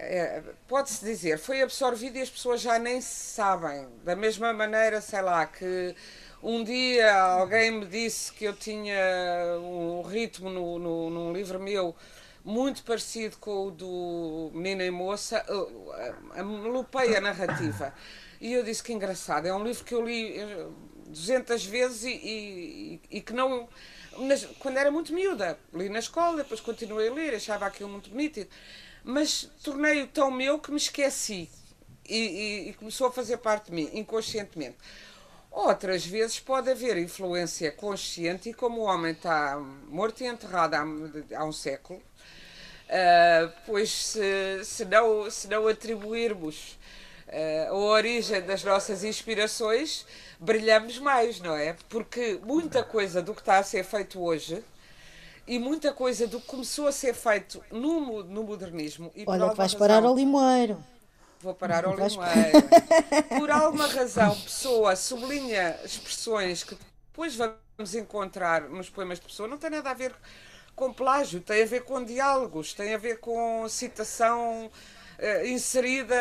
é, 0.01 0.43
pode-se 0.67 1.03
dizer, 1.05 1.37
foi 1.37 1.61
absorvido 1.61 2.17
e 2.17 2.21
as 2.21 2.29
pessoas 2.29 2.61
já 2.61 2.79
nem 2.79 3.01
sabem. 3.01 3.87
Da 4.03 4.15
mesma 4.15 4.51
maneira, 4.53 4.99
sei 5.01 5.21
lá, 5.21 5.45
que 5.45 5.95
um 6.41 6.63
dia 6.63 7.13
alguém 7.13 7.71
me 7.71 7.85
disse 7.85 8.33
que 8.33 8.45
eu 8.45 8.53
tinha 8.53 8.95
um 9.59 10.01
ritmo 10.01 10.49
no, 10.49 10.79
no, 10.79 11.09
num 11.09 11.33
livro 11.33 11.59
meu 11.59 11.95
muito 12.43 12.83
parecido 12.83 13.37
com 13.37 13.67
o 13.67 13.71
do 13.71 14.51
Menina 14.53 14.83
e 14.83 14.89
Moça, 14.91 15.45
lupei 16.41 17.15
a 17.15 17.21
narrativa. 17.21 17.93
E 18.39 18.53
eu 18.53 18.63
disse 18.63 18.81
que 18.81 18.91
engraçado, 18.91 19.45
é 19.45 19.53
um 19.53 19.63
livro 19.63 19.83
que 19.83 19.93
eu 19.93 20.03
li 20.03 20.35
200 21.05 21.51
eh, 21.51 21.69
vezes 21.69 22.03
e, 22.03 22.09
e, 22.09 23.01
e 23.17 23.21
que 23.21 23.33
não. 23.33 23.69
Quando 24.57 24.77
era 24.77 24.89
muito 24.89 25.13
miúda, 25.13 25.59
li 25.73 25.87
na 25.89 25.99
escola, 25.99 26.37
depois 26.37 26.59
continuei 26.59 27.09
a 27.09 27.13
ler, 27.13 27.35
achava 27.35 27.67
aquilo 27.67 27.89
muito 27.89 28.09
bonito 28.09 28.47
mas 29.03 29.49
tornei-o 29.63 30.07
tão 30.07 30.31
meu 30.31 30.59
que 30.59 30.71
me 30.71 30.77
esqueci 30.77 31.49
e, 32.07 32.17
e, 32.17 32.69
e, 32.69 32.73
começou 32.73 33.07
a 33.07 33.11
fazer 33.11 33.37
parte 33.37 33.65
de 33.67 33.71
mim, 33.73 33.89
inconscientemente. 33.93 34.77
Outras 35.49 36.05
vezes 36.05 36.39
pode 36.39 36.69
haver 36.69 36.97
influência 36.97 37.71
consciente 37.71 38.49
e 38.49 38.53
como 38.53 38.81
o 38.81 38.83
homem 38.83 39.11
está 39.11 39.57
morto 39.89 40.21
e 40.21 40.27
enterrado 40.27 40.75
há, 40.75 40.81
há 41.37 41.45
um 41.45 41.51
século, 41.51 41.99
uh, 41.99 43.51
pois 43.65 43.91
se, 43.91 44.63
se, 44.63 44.85
não, 44.85 45.29
se 45.29 45.47
não 45.47 45.67
atribuirmos 45.67 46.77
uh, 47.27 47.69
a 47.69 47.75
origem 47.75 48.41
das 48.41 48.63
nossas 48.63 49.03
inspirações, 49.03 50.05
brilhamos 50.39 50.97
mais, 50.99 51.39
não 51.41 51.55
é? 51.55 51.75
Porque 51.89 52.39
muita 52.43 52.81
coisa 52.83 53.21
do 53.21 53.33
que 53.33 53.41
está 53.41 53.57
a 53.57 53.63
ser 53.63 53.83
feito 53.83 54.21
hoje 54.21 54.63
e 55.47 55.59
muita 55.59 55.91
coisa 55.91 56.27
do 56.27 56.39
que 56.39 56.47
começou 56.47 56.87
a 56.87 56.91
ser 56.91 57.13
feito 57.13 57.63
no, 57.71 58.23
no 58.23 58.43
modernismo. 58.43 59.11
E 59.15 59.23
Olha, 59.27 59.49
que 59.49 59.57
vais 59.57 59.73
razão, 59.73 59.79
parar 59.79 60.03
ao 60.03 60.15
limoeiro. 60.15 60.83
Vou 61.41 61.53
parar 61.53 61.85
ao 61.85 61.95
limoeiro. 61.95 62.61
Por 63.37 63.49
alguma 63.51 63.87
razão, 63.91 64.39
Pessoa 64.41 64.95
sublinha 64.95 65.77
expressões 65.83 66.63
que 66.63 66.77
depois 67.11 67.35
vamos 67.35 67.95
encontrar 67.95 68.69
nos 68.69 68.89
poemas 68.89 69.19
de 69.19 69.25
Pessoa, 69.25 69.47
não 69.47 69.57
tem 69.57 69.69
nada 69.69 69.89
a 69.89 69.93
ver 69.93 70.13
com 70.75 70.93
plágio, 70.93 71.41
tem 71.41 71.63
a 71.63 71.65
ver 71.65 71.83
com 71.83 72.03
diálogos, 72.03 72.73
tem 72.73 72.93
a 72.93 72.97
ver 72.97 73.19
com 73.19 73.67
citação 73.67 74.71
uh, 75.21 75.45
inserida 75.45 76.15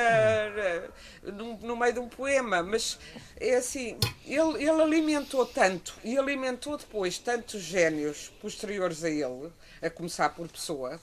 uh, 1.25 1.33
no, 1.33 1.57
no, 1.59 1.77
meio 1.77 1.95
de 1.95 1.99
um 1.99 2.09
poema, 2.09 2.63
mas 2.63 2.99
é 3.39 3.57
assim, 3.57 3.99
ele, 4.27 4.63
ele 4.63 4.83
alimentou 4.83 5.47
tanto 5.47 5.95
e 6.05 6.19
alimentou 6.19 6.77
depois 6.77 7.19
tantos 7.19 7.63
génios 7.63 8.29
posteriores 8.41 9.03
a 9.03 9.09
ele, 9.09 9.51
a 9.83 9.91
começar 9.91 10.29
por 10.31 10.47
Pessoa, 10.49 11.01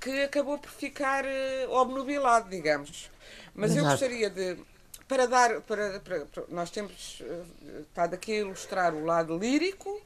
que 0.00 0.22
acabou 0.22 0.58
por 0.58 0.70
ficar 0.70 1.24
uh, 1.24 1.72
obnubilado, 1.72 2.48
digamos. 2.48 3.10
Mas 3.54 3.72
Exato. 3.72 3.86
eu 3.86 3.90
gostaria 3.90 4.30
de 4.30 4.56
para 5.06 5.26
dar 5.26 5.60
para, 5.62 6.00
para, 6.00 6.24
para, 6.26 6.44
nós 6.48 6.70
temos 6.70 7.20
estado 7.80 8.14
aqui 8.14 8.32
a 8.32 8.38
ilustrar 8.38 8.94
o 8.94 9.04
lado 9.04 9.36
lírico, 9.36 10.00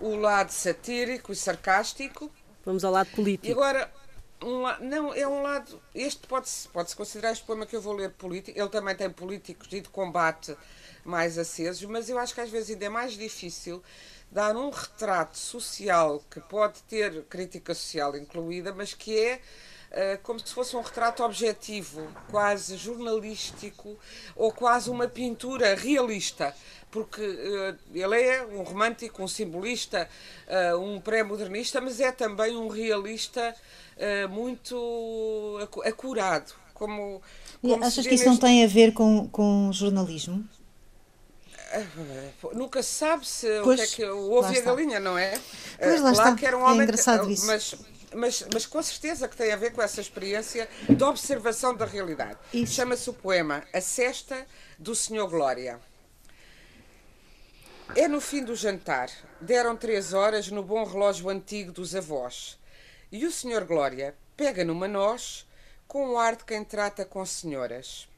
o 0.00 0.16
lado 0.16 0.50
satírico 0.50 1.32
e 1.32 1.36
sarcástico. 1.36 2.30
Vamos 2.64 2.84
ao 2.84 2.92
lado 2.92 3.10
político. 3.12 3.46
E 3.46 3.52
agora 3.52 3.90
um 4.42 4.62
não, 4.80 5.12
é 5.14 5.26
um 5.26 5.42
lado. 5.42 5.80
Este 5.94 6.26
pode-se 6.26 6.68
pode 6.68 6.90
-se 6.90 6.96
considerar 6.96 7.32
este 7.32 7.44
poema 7.44 7.66
que 7.66 7.76
eu 7.76 7.80
vou 7.80 7.92
ler 7.92 8.10
político. 8.10 8.58
Ele 8.58 8.68
também 8.68 8.94
tem 8.94 9.10
políticos 9.10 9.68
e 9.72 9.80
de 9.80 9.88
combate 9.88 10.56
mais 11.04 11.38
acesos, 11.38 11.82
mas 11.84 12.08
eu 12.08 12.18
acho 12.18 12.34
que 12.34 12.40
às 12.40 12.50
vezes 12.50 12.70
ainda 12.70 12.86
é 12.86 12.88
mais 12.88 13.12
difícil 13.12 13.82
dar 14.30 14.56
um 14.56 14.70
retrato 14.70 15.36
social 15.36 16.22
que 16.30 16.40
pode 16.40 16.82
ter 16.84 17.24
crítica 17.24 17.74
social 17.74 18.16
incluída, 18.16 18.72
mas 18.72 18.94
que 18.94 19.18
é 19.18 19.40
uh, 19.90 20.22
como 20.22 20.38
se 20.38 20.54
fosse 20.54 20.76
um 20.76 20.80
retrato 20.80 21.22
objetivo, 21.24 22.06
quase 22.30 22.76
jornalístico 22.76 23.98
ou 24.36 24.52
quase 24.52 24.88
uma 24.88 25.08
pintura 25.08 25.74
realista 25.74 26.54
porque 26.90 27.22
uh, 27.22 27.76
ele 27.94 28.20
é 28.20 28.44
um 28.44 28.62
romântico, 28.62 29.22
um 29.22 29.28
simbolista, 29.28 30.08
uh, 30.48 30.76
um 30.78 31.00
pré-modernista, 31.00 31.80
mas 31.80 32.00
é 32.00 32.10
também 32.10 32.56
um 32.56 32.68
realista 32.68 33.54
uh, 33.96 34.28
muito 34.28 35.58
acurado. 35.84 36.52
Como, 36.74 37.20
como 37.60 37.84
achas 37.84 38.06
que 38.06 38.14
isso 38.14 38.24
neste... 38.24 38.26
não 38.28 38.36
tem 38.38 38.64
a 38.64 38.66
ver 38.66 38.92
com, 38.92 39.28
com 39.28 39.70
jornalismo? 39.72 40.44
Nunca 42.54 42.82
se 42.82 42.94
sabe 42.94 43.26
se 43.26 43.46
pois, 43.62 43.78
o 43.78 43.82
que 43.82 44.02
é 44.02 44.06
que 44.06 44.10
o 44.10 44.32
ovo 44.32 44.52
e 44.52 44.58
a 44.58 44.60
galinha, 44.62 44.98
não 44.98 45.16
é? 45.16 45.38
Pois 45.78 46.00
lá 46.00 46.10
está. 46.10 46.34
Que 46.34 46.46
era 46.46 46.56
um 46.56 46.62
homem, 46.62 46.80
é 46.80 46.84
engraçado 46.84 47.30
isso. 47.30 47.46
Mas, 47.46 47.74
mas, 48.12 48.44
mas 48.52 48.66
com 48.66 48.82
certeza 48.82 49.28
que 49.28 49.36
tem 49.36 49.52
a 49.52 49.56
ver 49.56 49.72
com 49.72 49.80
essa 49.80 50.00
experiência 50.00 50.68
de 50.88 51.04
observação 51.04 51.74
da 51.74 51.84
realidade. 51.84 52.38
Chama-se 52.66 53.08
o 53.08 53.12
poema 53.12 53.62
A 53.72 53.80
Cesta 53.80 54.44
do 54.78 54.96
Senhor 54.96 55.28
Glória. 55.28 55.78
É 57.96 58.06
no 58.06 58.20
fim 58.20 58.44
do 58.44 58.54
jantar. 58.54 59.10
Deram 59.40 59.76
três 59.76 60.12
horas 60.12 60.48
no 60.48 60.62
bom 60.62 60.84
relógio 60.84 61.28
antigo 61.28 61.72
dos 61.72 61.92
avós. 61.92 62.56
E 63.10 63.26
o 63.26 63.32
Senhor 63.32 63.64
Glória 63.64 64.14
pega 64.36 64.64
numa 64.64 64.86
noz 64.86 65.44
com 65.88 66.10
o 66.10 66.16
ar 66.16 66.36
de 66.36 66.44
quem 66.44 66.64
trata 66.64 67.04
com 67.04 67.26
senhoras. 67.26 68.08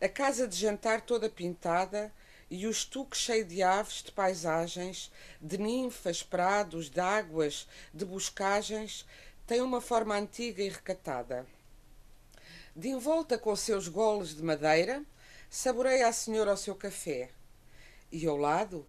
A 0.00 0.08
casa 0.08 0.48
de 0.48 0.56
jantar 0.56 1.00
toda 1.00 1.30
pintada 1.30 2.12
e 2.50 2.66
o 2.66 2.70
estuque 2.70 3.16
cheio 3.16 3.44
de 3.44 3.62
aves, 3.62 4.02
de 4.02 4.10
paisagens, 4.10 5.12
de 5.40 5.58
ninfas, 5.58 6.24
prados, 6.24 6.90
de 6.90 7.00
águas, 7.00 7.68
de 7.92 8.04
boscagens, 8.04 9.06
tem 9.46 9.60
uma 9.60 9.80
forma 9.80 10.16
antiga 10.16 10.60
e 10.60 10.68
recatada. 10.68 11.46
De 12.74 12.88
envolta 12.88 13.38
com 13.38 13.54
seus 13.54 13.86
goles 13.86 14.34
de 14.34 14.42
madeira, 14.42 15.04
saboreia 15.48 16.08
a 16.08 16.12
senhora 16.12 16.54
o 16.54 16.56
seu 16.56 16.74
café. 16.74 17.30
E 18.10 18.26
ao 18.26 18.36
lado, 18.36 18.84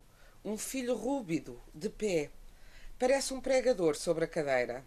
um 0.45 0.59
filho 0.59 0.93
rúbido, 0.93 1.59
de 1.73 1.89
pé. 1.89 2.29
Parece 2.99 3.33
um 3.33 3.41
pregador 3.41 3.95
sobre 3.95 4.25
a 4.25 4.27
cadeira. 4.27 4.85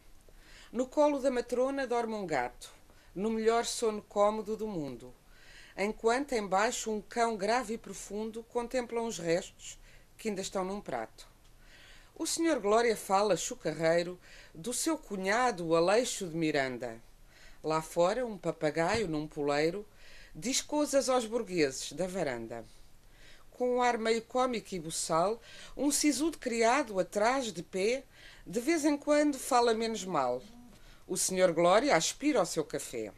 No 0.70 0.86
colo 0.86 1.18
da 1.18 1.32
matrona 1.32 1.84
dorme 1.84 2.14
um 2.14 2.24
gato, 2.24 2.72
no 3.12 3.28
melhor 3.28 3.66
sono 3.66 4.00
cômodo 4.00 4.56
do 4.56 4.68
mundo. 4.68 5.12
Enquanto 5.76 6.36
embaixo 6.36 6.92
um 6.92 7.00
cão 7.00 7.36
grave 7.36 7.74
e 7.74 7.78
profundo 7.78 8.44
contempla 8.44 9.02
uns 9.02 9.18
restos 9.18 9.76
que 10.16 10.28
ainda 10.28 10.42
estão 10.42 10.64
num 10.64 10.80
prato. 10.80 11.28
O 12.14 12.24
senhor 12.24 12.60
Glória 12.60 12.96
fala, 12.96 13.36
chucarreiro, 13.36 14.16
do 14.54 14.72
seu 14.72 14.96
cunhado 14.96 15.74
Aleixo 15.74 16.28
de 16.28 16.36
Miranda. 16.36 17.02
Lá 17.64 17.82
fora, 17.82 18.24
um 18.24 18.38
papagaio 18.38 19.08
num 19.08 19.26
poleiro 19.26 19.84
diz 20.32 20.60
coisas 20.60 21.08
aos 21.08 21.26
burgueses 21.26 21.92
da 21.94 22.06
varanda 22.06 22.64
com 23.58 23.74
um 23.74 23.82
ar 23.82 23.98
meio 23.98 24.22
cômico 24.22 24.72
e 24.72 24.78
buçal, 24.78 25.42
um 25.76 25.90
sisudo 25.90 26.38
criado 26.38 27.00
atrás 27.00 27.52
de 27.52 27.60
pé, 27.60 28.04
de 28.46 28.60
vez 28.60 28.84
em 28.84 28.96
quando 28.96 29.36
fala 29.36 29.74
menos 29.74 30.04
mal. 30.04 30.40
O 31.08 31.16
senhor 31.16 31.52
Glória 31.52 31.96
aspira 31.96 32.38
ao 32.38 32.46
seu 32.46 32.64
café. 32.64 33.12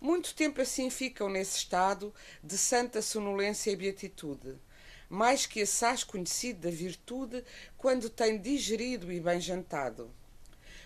Muito 0.00 0.34
tempo 0.34 0.60
assim 0.60 0.90
ficam 0.90 1.28
nesse 1.28 1.58
estado 1.58 2.12
de 2.42 2.58
santa 2.58 3.00
sonolência 3.00 3.70
e 3.70 3.76
beatitude, 3.76 4.56
mais 5.08 5.46
que 5.46 5.62
assaz 5.62 6.02
conhecido 6.02 6.62
da 6.62 6.70
virtude 6.70 7.44
quando 7.78 8.10
tem 8.10 8.36
digerido 8.36 9.12
e 9.12 9.20
bem 9.20 9.40
jantado. 9.40 10.10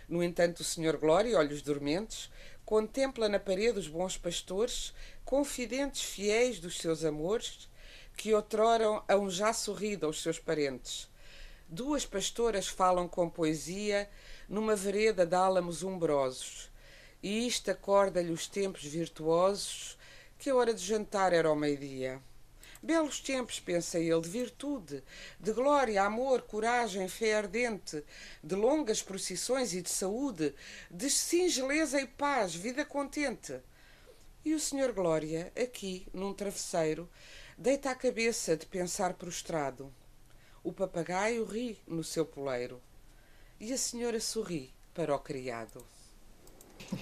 No 0.07 0.22
entanto, 0.22 0.61
o 0.61 0.64
senhor 0.64 0.98
Glória, 0.98 1.38
olhos 1.38 1.62
dormentes, 1.62 2.30
contempla 2.62 3.26
na 3.26 3.40
parede 3.40 3.78
os 3.78 3.88
bons 3.88 4.18
pastores, 4.18 4.92
confidentes 5.24 6.02
fiéis 6.02 6.61
dos 6.61 6.76
seus 6.76 7.04
amores, 7.04 7.72
que 8.16 8.35
outrora 8.35 9.03
hão 9.09 9.29
já 9.29 9.53
sorrido 9.53 10.07
aos 10.07 10.22
seus 10.22 10.38
parentes. 10.38 11.09
Duas 11.68 12.05
pastoras 12.05 12.68
falam 12.68 13.09
com 13.09 13.29
poesia 13.29 14.09
numa 14.48 14.77
vereda 14.77 15.24
de 15.24 15.35
álamos 15.35 15.83
umbrosos, 15.83 16.70
e 17.22 17.46
isto 17.46 17.70
acorda-lhe 17.70 18.31
os 18.31 18.46
tempos 18.46 18.85
virtuosos 18.85 19.96
que 20.38 20.50
a 20.50 20.55
hora 20.55 20.74
de 20.74 20.85
jantar 20.85 21.33
era 21.33 21.48
ao 21.48 21.57
meio-dia. 21.57 22.20
Belos 22.83 23.18
tempos, 23.18 23.59
pensa 23.59 23.98
ele, 23.98 24.20
de 24.20 24.29
virtude, 24.29 25.03
de 25.40 25.53
glória, 25.53 26.03
amor, 26.03 26.42
coragem, 26.42 27.09
fé 27.09 27.35
ardente, 27.35 28.05
de 28.42 28.55
longas 28.55 29.00
procissões 29.03 29.72
e 29.72 29.81
de 29.81 29.88
saúde, 29.88 30.55
de 30.90 31.09
singeleza 31.09 31.98
e 31.98 32.07
paz, 32.07 32.55
vida 32.55 32.85
contente. 32.85 33.59
E 34.44 34.53
o 34.53 34.61
Senhor 34.61 34.92
Glória, 34.92 35.50
aqui, 35.57 36.07
num 36.12 36.35
travesseiro, 36.35 37.09
Deita 37.56 37.90
a 37.90 37.94
cabeça 37.94 38.56
de 38.56 38.66
pensar 38.66 39.14
prostrado. 39.14 39.92
O 40.62 40.72
papagaio 40.72 41.44
ri 41.44 41.78
no 41.86 42.02
seu 42.02 42.26
poleiro. 42.26 42.80
E 43.60 43.72
a 43.72 43.78
senhora 43.78 44.18
sorri 44.18 44.72
para 44.92 45.14
o 45.14 45.18
criado. 45.18 45.84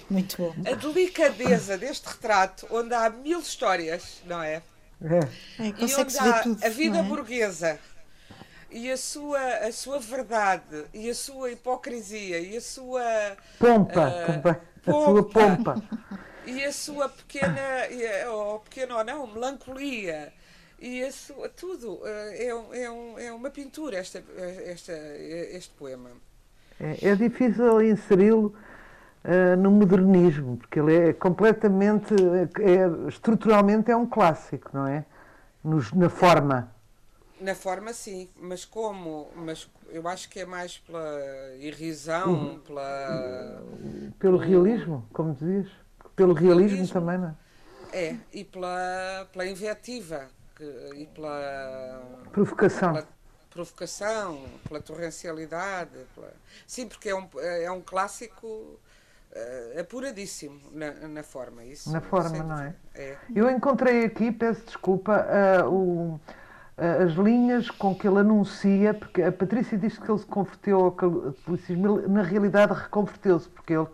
Muito 0.09 0.37
bom. 0.37 0.53
A 0.65 0.75
delicadeza 0.75 1.77
deste 1.77 2.07
retrato, 2.07 2.67
onde 2.69 2.93
há 2.93 3.09
mil 3.09 3.39
histórias, 3.39 4.21
não 4.25 4.41
é? 4.41 4.61
É, 5.01 5.19
e 5.59 5.95
onde 5.95 6.17
há 6.19 6.43
tudo, 6.43 6.63
a 6.63 6.69
vida 6.69 6.99
é? 6.99 7.03
burguesa 7.03 7.79
e 8.71 8.91
a 8.91 8.97
sua, 8.97 9.39
a 9.57 9.71
sua 9.71 9.99
verdade 9.99 10.85
e 10.93 11.09
a 11.09 11.15
sua 11.15 11.51
hipocrisia 11.51 12.39
e 12.39 12.55
a 12.55 12.61
sua 12.61 13.03
pompa, 13.59 14.07
uh, 14.07 14.33
pompa. 14.33 14.61
a 14.85 14.91
sua 14.91 15.29
pompa 15.29 15.83
e 16.45 16.63
a 16.63 16.71
sua 16.71 17.09
pequena 17.09 17.61
ou 18.31 18.59
pequena 18.59 18.97
ou 18.97 19.03
não 19.03 19.27
melancolia 19.27 20.31
e 20.83 20.99
isso, 20.99 21.33
tudo 21.55 22.01
eh, 22.03 22.47
é, 22.47 22.83
é, 22.83 22.91
um, 22.91 23.17
é 23.17 23.31
uma 23.31 23.49
pintura, 23.49 23.95
esta, 23.95 24.21
esta, 24.65 24.91
este 24.91 25.73
poema. 25.75 26.09
É, 26.77 27.11
é 27.11 27.15
difícil 27.15 27.81
inseri-lo 27.81 28.53
uh, 29.23 29.55
no 29.57 29.71
modernismo, 29.71 30.57
porque 30.57 30.81
ele 30.81 30.93
é 30.93 31.13
completamente, 31.13 32.13
é, 32.13 33.07
estruturalmente 33.07 33.91
é 33.91 33.95
um 33.95 34.05
clássico, 34.05 34.71
não 34.73 34.85
é? 34.85 35.05
Nos, 35.63 35.93
na 35.93 36.09
forma. 36.09 36.69
Na 37.39 37.55
forma 37.55 37.93
sim, 37.93 38.27
mas 38.37 38.65
como? 38.65 39.29
Mas 39.37 39.69
eu 39.89 40.05
acho 40.05 40.27
que 40.27 40.41
é 40.41 40.45
mais 40.45 40.79
pela 40.79 41.17
irrisão, 41.61 42.33
uhum. 42.33 42.59
pela. 42.59 43.63
Pelo 44.19 44.37
realismo, 44.37 45.07
como 45.13 45.33
dizias. 45.33 45.71
Pelo 46.13 46.33
realismo, 46.33 46.71
realismo 46.71 46.93
também, 46.93 47.17
não 47.19 47.29
é? 47.29 47.35
É, 47.93 48.17
e 48.33 48.43
pela, 48.43 49.29
pela 49.31 49.47
invetiva 49.47 50.27
que, 50.63 51.01
e 51.01 51.05
pela. 51.07 52.01
Provocação. 52.31 52.93
Pela 52.93 53.07
provocação, 53.49 54.45
pela 54.67 54.81
torrencialidade. 54.81 55.91
Pela... 56.15 56.31
Sim, 56.65 56.87
porque 56.87 57.09
é 57.09 57.15
um, 57.15 57.27
é 57.39 57.71
um 57.71 57.81
clássico 57.81 58.47
uh, 58.47 59.79
apuradíssimo 59.79 60.59
na, 60.71 60.91
na 61.07 61.23
forma. 61.23 61.63
Isso, 61.63 61.91
na 61.91 62.01
forma, 62.01 62.43
não 62.43 62.59
é? 62.59 62.75
é? 62.95 63.17
Eu 63.35 63.49
encontrei 63.49 64.05
aqui, 64.05 64.31
peço 64.31 64.65
desculpa, 64.65 65.27
uh, 65.63 65.69
o 65.69 66.19
as 66.75 67.11
linhas 67.13 67.69
com 67.69 67.93
que 67.93 68.07
ele 68.07 68.19
anuncia, 68.19 68.95
porque 68.95 69.21
a 69.21 69.31
Patrícia 69.31 69.77
diz 69.77 69.97
que 69.97 70.09
ele 70.09 70.17
se 70.17 70.25
converteu 70.25 70.79
ao 70.79 70.91
catolicismo, 70.91 72.01
na 72.07 72.23
realidade 72.23 72.73
reconverteu-se, 72.73 73.47
porque 73.47 73.73
ele 73.73 73.87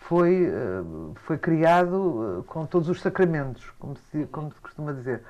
foi, 0.00 0.46
eh, 0.46 0.82
foi 1.24 1.38
criado 1.38 2.40
eh, 2.40 2.42
com 2.46 2.64
todos 2.66 2.88
os 2.88 3.00
sacramentos, 3.00 3.70
como 3.78 3.96
se, 3.96 4.26
como 4.26 4.52
se 4.52 4.60
costuma 4.60 4.92
dizer. 4.92 5.22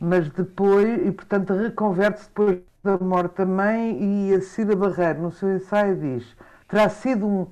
Mas 0.00 0.28
depois, 0.30 1.06
e 1.06 1.12
portanto 1.12 1.52
reconverte-se 1.54 2.28
depois 2.28 2.58
da 2.82 2.98
morte 2.98 3.38
da 3.38 3.46
mãe, 3.46 3.98
e 4.00 4.34
a 4.34 4.40
Cida 4.40 4.76
Barreiro, 4.76 5.22
no 5.22 5.30
seu 5.30 5.54
ensaio, 5.54 5.96
diz: 5.96 6.36
terá 6.68 6.88
sido 6.88 7.26
um, 7.26 7.46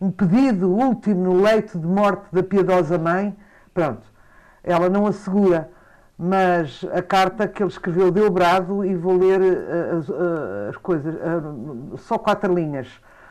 um 0.00 0.10
pedido 0.10 0.70
último 0.70 1.24
no 1.24 1.42
leito 1.42 1.78
de 1.78 1.86
morte 1.86 2.26
da 2.32 2.42
piedosa 2.42 2.98
mãe. 2.98 3.36
Pronto, 3.74 4.02
ela 4.62 4.88
não 4.88 5.06
assegura 5.06 5.70
mas 6.18 6.84
a 6.92 7.00
carta 7.00 7.46
que 7.46 7.62
ele 7.62 7.70
escreveu 7.70 8.10
deu 8.10 8.28
brado 8.28 8.84
e 8.84 8.96
vou 8.96 9.16
ler 9.16 9.40
eh, 9.40 9.96
as, 9.96 10.08
eh, 10.08 10.68
as 10.70 10.76
coisas, 10.78 11.14
eh, 11.14 11.96
só 11.98 12.18
quatro 12.18 12.52
linhas. 12.52 12.88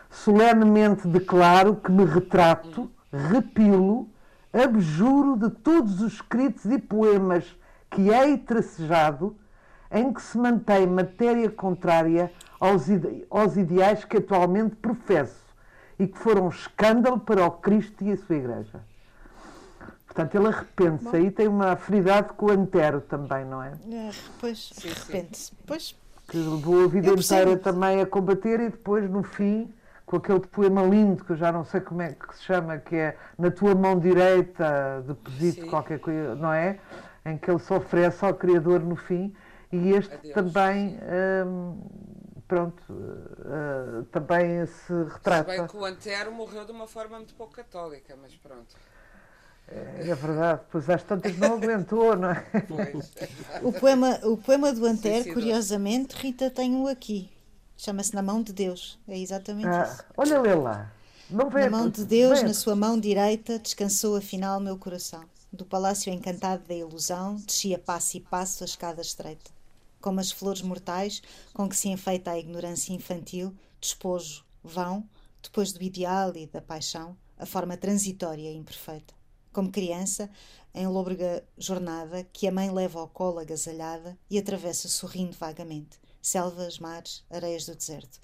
Solenemente 0.09 1.05
declaro 1.05 1.75
que 1.75 1.91
me 1.91 2.05
retrato, 2.05 2.89
repilo, 3.11 4.07
abjuro 4.53 5.35
de 5.35 5.49
todos 5.49 6.01
os 6.01 6.13
escritos 6.13 6.63
e 6.63 6.79
poemas 6.79 7.43
que 7.89 8.09
hei 8.09 8.37
tracejado 8.37 9.35
em 9.91 10.11
que 10.11 10.21
se 10.21 10.37
mantém 10.37 10.85
matéria 10.85 11.49
contrária 11.49 12.31
aos, 12.59 12.89
ide 12.89 13.25
aos 13.29 13.55
ideais 13.57 14.03
que 14.03 14.17
atualmente 14.17 14.75
professo 14.75 15.47
e 15.99 16.07
que 16.07 16.17
foram 16.17 16.49
escândalo 16.49 17.19
para 17.19 17.45
o 17.45 17.51
Cristo 17.51 18.03
e 18.03 18.11
a 18.11 18.17
sua 18.17 18.35
Igreja. 18.35 18.81
Portanto, 20.05 20.35
ele 20.35 20.47
arrepende-se. 20.47 21.15
Aí 21.15 21.31
tem 21.31 21.47
uma 21.47 21.73
afinidade 21.73 22.29
com 22.33 22.47
o 22.47 22.51
Antero 22.51 23.01
também, 23.01 23.45
não 23.45 23.61
é? 23.61 23.71
é 23.91 24.09
pois, 24.39 24.71
arrepende-se. 24.83 25.51
Pois. 25.65 25.95
Que 26.27 26.37
levou 26.37 26.83
a 26.83 26.87
vida 26.87 27.09
inteira 27.09 27.55
também 27.57 28.01
a 28.01 28.05
combater 28.05 28.59
e 28.59 28.69
depois, 28.69 29.09
no 29.09 29.23
fim, 29.23 29.71
com 30.05 30.17
aquele 30.17 30.39
poema 30.39 30.81
lindo, 30.81 31.23
que 31.23 31.31
eu 31.31 31.35
já 31.35 31.51
não 31.51 31.63
sei 31.63 31.81
como 31.81 32.01
é 32.01 32.13
que 32.13 32.35
se 32.35 32.43
chama, 32.43 32.77
que 32.77 32.95
é 32.95 33.17
Na 33.37 33.51
tua 33.51 33.75
mão 33.75 33.99
direita, 33.99 35.03
deposito 35.05 35.67
qualquer 35.67 35.99
coisa, 35.99 36.35
não 36.35 36.51
é? 36.51 36.79
Em 37.27 37.37
que 37.37 37.49
ele 37.51 37.59
se 37.59 37.73
oferece 37.73 38.23
ao 38.23 38.33
Criador 38.33 38.79
no 38.79 38.95
fim. 38.95 39.33
E 39.71 39.91
este 39.91 40.13
Adeus, 40.13 40.33
também. 40.33 40.97
Hum, 41.45 41.81
pronto, 42.47 42.81
uh, 42.91 44.03
também 44.05 44.65
se 44.65 44.93
retrata. 45.03 45.51
Se 45.51 45.57
bem 45.57 45.67
que 45.67 45.77
o 45.77 45.85
Antero 45.85 46.31
morreu 46.31 46.65
de 46.65 46.71
uma 46.71 46.87
forma 46.87 47.17
muito 47.17 47.35
pouco 47.35 47.53
católica, 47.53 48.15
mas 48.21 48.33
pronto. 48.35 48.75
É, 49.67 50.09
é 50.09 50.15
verdade, 50.15 50.61
pois 50.71 50.89
às 50.89 51.03
tantas 51.03 51.37
não 51.37 51.55
aguentou, 51.55 52.15
não 52.15 52.31
é? 52.31 52.45
O 53.61 53.73
poema, 53.73 54.17
o 54.23 54.37
poema 54.37 54.71
do 54.71 54.85
Antero, 54.85 55.33
curiosamente, 55.33 56.15
Rita 56.15 56.49
tem 56.49 56.73
um 56.73 56.87
aqui. 56.87 57.29
Chama-se 57.75 58.15
Na 58.15 58.21
Mão 58.21 58.41
de 58.41 58.53
Deus. 58.53 58.97
É 59.07 59.19
exatamente 59.19 59.67
ah, 59.67 59.83
isso. 59.83 60.05
Olha, 60.15 60.39
lê 60.39 60.55
lá. 60.55 60.91
Não 61.29 61.49
vem, 61.49 61.65
na 61.65 61.69
mão 61.69 61.89
de 61.89 62.05
Deus, 62.05 62.39
vem. 62.39 62.47
na 62.47 62.53
sua 62.53 62.75
mão 62.75 62.97
direita, 62.97 63.59
descansou 63.59 64.15
afinal 64.15 64.61
meu 64.61 64.77
coração. 64.77 65.25
Do 65.51 65.65
palácio 65.65 66.11
encantado 66.11 66.67
da 66.67 66.73
ilusão, 66.73 67.35
descia 67.35 67.79
passo 67.79 68.17
e 68.17 68.21
passo 68.21 68.63
a 68.63 68.65
escada 68.65 69.01
estreita. 69.01 69.51
Como 70.01 70.19
as 70.19 70.31
flores 70.31 70.61
mortais 70.61 71.21
com 71.53 71.67
que 71.67 71.75
se 71.75 71.89
enfeita 71.89 72.31
a 72.31 72.39
ignorância 72.39 72.93
infantil, 72.93 73.55
despojo, 73.79 74.45
vão, 74.63 75.07
depois 75.41 75.71
do 75.71 75.81
ideal 75.81 76.35
e 76.35 76.47
da 76.47 76.61
paixão, 76.61 77.17
a 77.37 77.45
forma 77.45 77.77
transitória 77.77 78.51
e 78.51 78.55
imperfeita 78.55 79.17
como 79.57 79.71
criança, 79.71 80.29
em 80.71 80.85
lôbrega 80.85 81.43
jornada, 81.57 82.23
que 82.31 82.47
a 82.47 82.51
mãe 82.51 82.69
leva 82.69 82.99
ao 82.99 83.07
colo 83.07 83.39
agasalhada 83.39 84.15
e 84.29 84.37
atravessa 84.37 84.87
sorrindo 84.87 85.35
vagamente. 85.35 85.99
Selvas, 86.21 86.77
mares, 86.77 87.25
areias 87.27 87.65
do 87.65 87.73
deserto. 87.73 88.19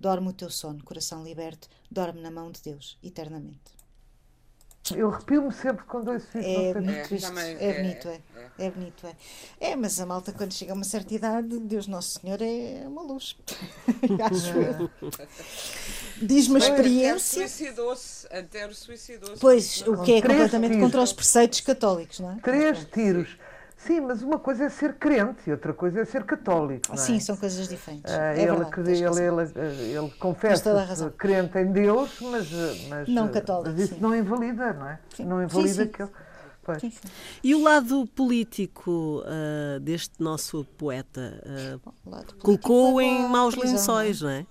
Dorme 0.00 0.28
o 0.28 0.32
teu 0.32 0.48
sono, 0.48 0.82
coração 0.82 1.22
liberto, 1.22 1.68
dorme 1.90 2.22
na 2.22 2.30
mão 2.30 2.50
de 2.50 2.62
Deus, 2.62 2.96
eternamente. 3.02 3.77
Eu 4.94 5.08
arrepio-me 5.10 5.52
sempre 5.52 5.84
quando 5.84 6.10
ouço 6.10 6.26
isso. 6.38 6.48
É, 6.48 6.74
bonito 6.74 7.14
isto. 7.14 7.38
É, 7.38 7.52
é, 7.52 7.82
bonito, 7.82 8.08
é. 8.08 8.14
é. 8.14 8.66
É 8.66 8.70
bonito, 8.70 9.06
é. 9.06 9.70
É, 9.70 9.76
mas 9.76 10.00
a 10.00 10.06
malta, 10.06 10.32
quando 10.32 10.52
chega 10.52 10.72
a 10.72 10.74
uma 10.74 10.84
certa 10.84 11.14
idade, 11.14 11.58
Deus 11.60 11.86
Nosso 11.86 12.20
Senhor 12.20 12.40
é 12.42 12.82
uma 12.86 13.02
luz. 13.02 13.36
Acho 14.30 14.58
eu. 14.58 14.90
Diz 16.20 16.48
uma 16.48 16.58
experiência. 16.58 17.46
Suicidou-se, 17.46 18.26
Antero 18.32 18.74
suicidou-se. 18.74 19.40
Pois, 19.40 19.82
o 19.82 20.02
que 20.02 20.14
é 20.14 20.22
completamente 20.22 20.72
tiros. 20.72 20.84
contra 20.84 21.02
os 21.02 21.12
preceitos 21.12 21.60
católicos, 21.60 22.18
não 22.18 22.32
é? 22.32 22.36
Três 22.40 22.84
tiros. 22.92 23.28
Sim, 23.78 24.00
mas 24.00 24.22
uma 24.22 24.40
coisa 24.40 24.64
é 24.64 24.68
ser 24.68 24.94
crente 24.94 25.48
e 25.48 25.52
outra 25.52 25.72
coisa 25.72 26.00
é 26.00 26.04
ser 26.04 26.24
católico. 26.24 26.92
É? 26.92 26.96
Sim, 26.96 27.20
são 27.20 27.36
coisas 27.36 27.68
diferentes. 27.68 28.12
Ah, 28.12 28.34
é 28.34 28.42
ele, 28.42 28.56
verdade, 28.56 28.90
ele, 28.90 29.22
ele, 29.22 29.96
ele, 29.96 30.10
confessa 30.18 31.14
crente 31.16 31.58
em 31.58 31.70
Deus, 31.70 32.18
mas, 32.20 32.50
mas, 32.88 33.08
não 33.08 33.28
católico, 33.28 33.70
mas 33.70 33.80
isso 33.80 33.94
sim. 33.94 34.00
não 34.00 34.14
invalida, 34.14 34.72
não 34.72 34.88
é? 34.88 34.98
Sim. 35.14 35.24
Não 35.24 35.42
invalida 35.42 35.84
sim, 35.84 35.90
aquele. 35.90 36.10
Sim, 36.80 36.90
sim. 36.90 37.08
E 37.42 37.54
o 37.54 37.62
lado 37.62 38.06
político 38.08 39.22
uh, 39.24 39.80
deste 39.80 40.22
nosso 40.22 40.66
poeta 40.76 41.40
uh, 41.74 42.36
colocou 42.42 43.00
em 43.00 43.26
maus 43.26 43.54
prisão, 43.54 43.72
lençóis, 43.72 44.20
não 44.20 44.28
é? 44.28 44.46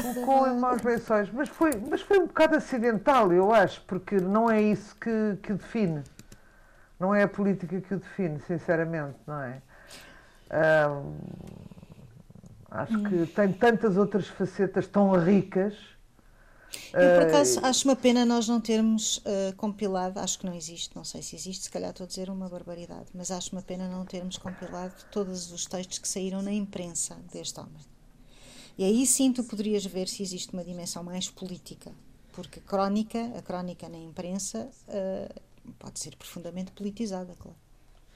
Colocou 0.00 0.46
em 0.46 0.60
maus 0.60 0.82
lençóis, 0.82 1.28
mas 1.32 1.48
foi, 1.48 1.72
mas 1.90 2.02
foi 2.02 2.20
um 2.20 2.26
bocado 2.26 2.56
acidental, 2.56 3.32
eu 3.32 3.52
acho, 3.52 3.82
porque 3.86 4.16
não 4.18 4.48
é 4.48 4.62
isso 4.62 4.94
que, 4.96 5.38
que 5.42 5.54
define. 5.54 6.04
Não 6.98 7.14
é 7.14 7.22
a 7.22 7.28
política 7.28 7.80
que 7.80 7.94
o 7.94 7.98
define, 7.98 8.40
sinceramente, 8.40 9.18
não 9.26 9.42
é? 9.42 9.62
acho 12.70 13.02
que 13.02 13.14
hum. 13.14 13.26
tem 13.26 13.52
tantas 13.52 13.96
outras 13.96 14.26
facetas 14.28 14.86
tão 14.86 15.10
ricas. 15.12 15.74
Eu, 16.92 17.20
por 17.20 17.28
acaso, 17.28 17.60
uh, 17.60 17.66
acho 17.66 17.88
uma 17.88 17.96
pena 17.96 18.24
nós 18.24 18.48
não 18.48 18.60
termos 18.60 19.18
uh, 19.18 19.54
compilado, 19.56 20.20
acho 20.20 20.38
que 20.38 20.46
não 20.46 20.54
existe, 20.54 20.94
não 20.94 21.04
sei 21.04 21.22
se 21.22 21.34
existe, 21.34 21.64
se 21.64 21.70
calhar 21.70 21.90
estou 21.90 22.04
a 22.04 22.06
dizer 22.06 22.28
uma 22.28 22.48
barbaridade, 22.48 23.06
mas 23.14 23.30
acho 23.30 23.52
uma 23.52 23.62
pena 23.62 23.88
não 23.88 24.04
termos 24.04 24.36
compilado 24.36 24.94
todos 25.10 25.52
os 25.52 25.64
textos 25.64 25.98
que 25.98 26.08
saíram 26.08 26.42
na 26.42 26.52
imprensa 26.52 27.16
deste 27.32 27.58
homem. 27.58 27.82
E 28.76 28.84
aí 28.84 29.06
sim 29.06 29.32
tu 29.32 29.42
poderias 29.44 29.86
ver 29.86 30.06
se 30.06 30.22
existe 30.22 30.52
uma 30.52 30.62
dimensão 30.62 31.02
mais 31.02 31.30
política, 31.30 31.92
porque 32.32 32.60
crónica, 32.60 33.32
a 33.38 33.42
crónica 33.42 33.88
na 33.88 33.98
imprensa 33.98 34.68
uh, 34.88 35.40
pode 35.78 35.98
ser 36.00 36.16
profundamente 36.16 36.72
politizada, 36.72 37.34
claro. 37.38 37.56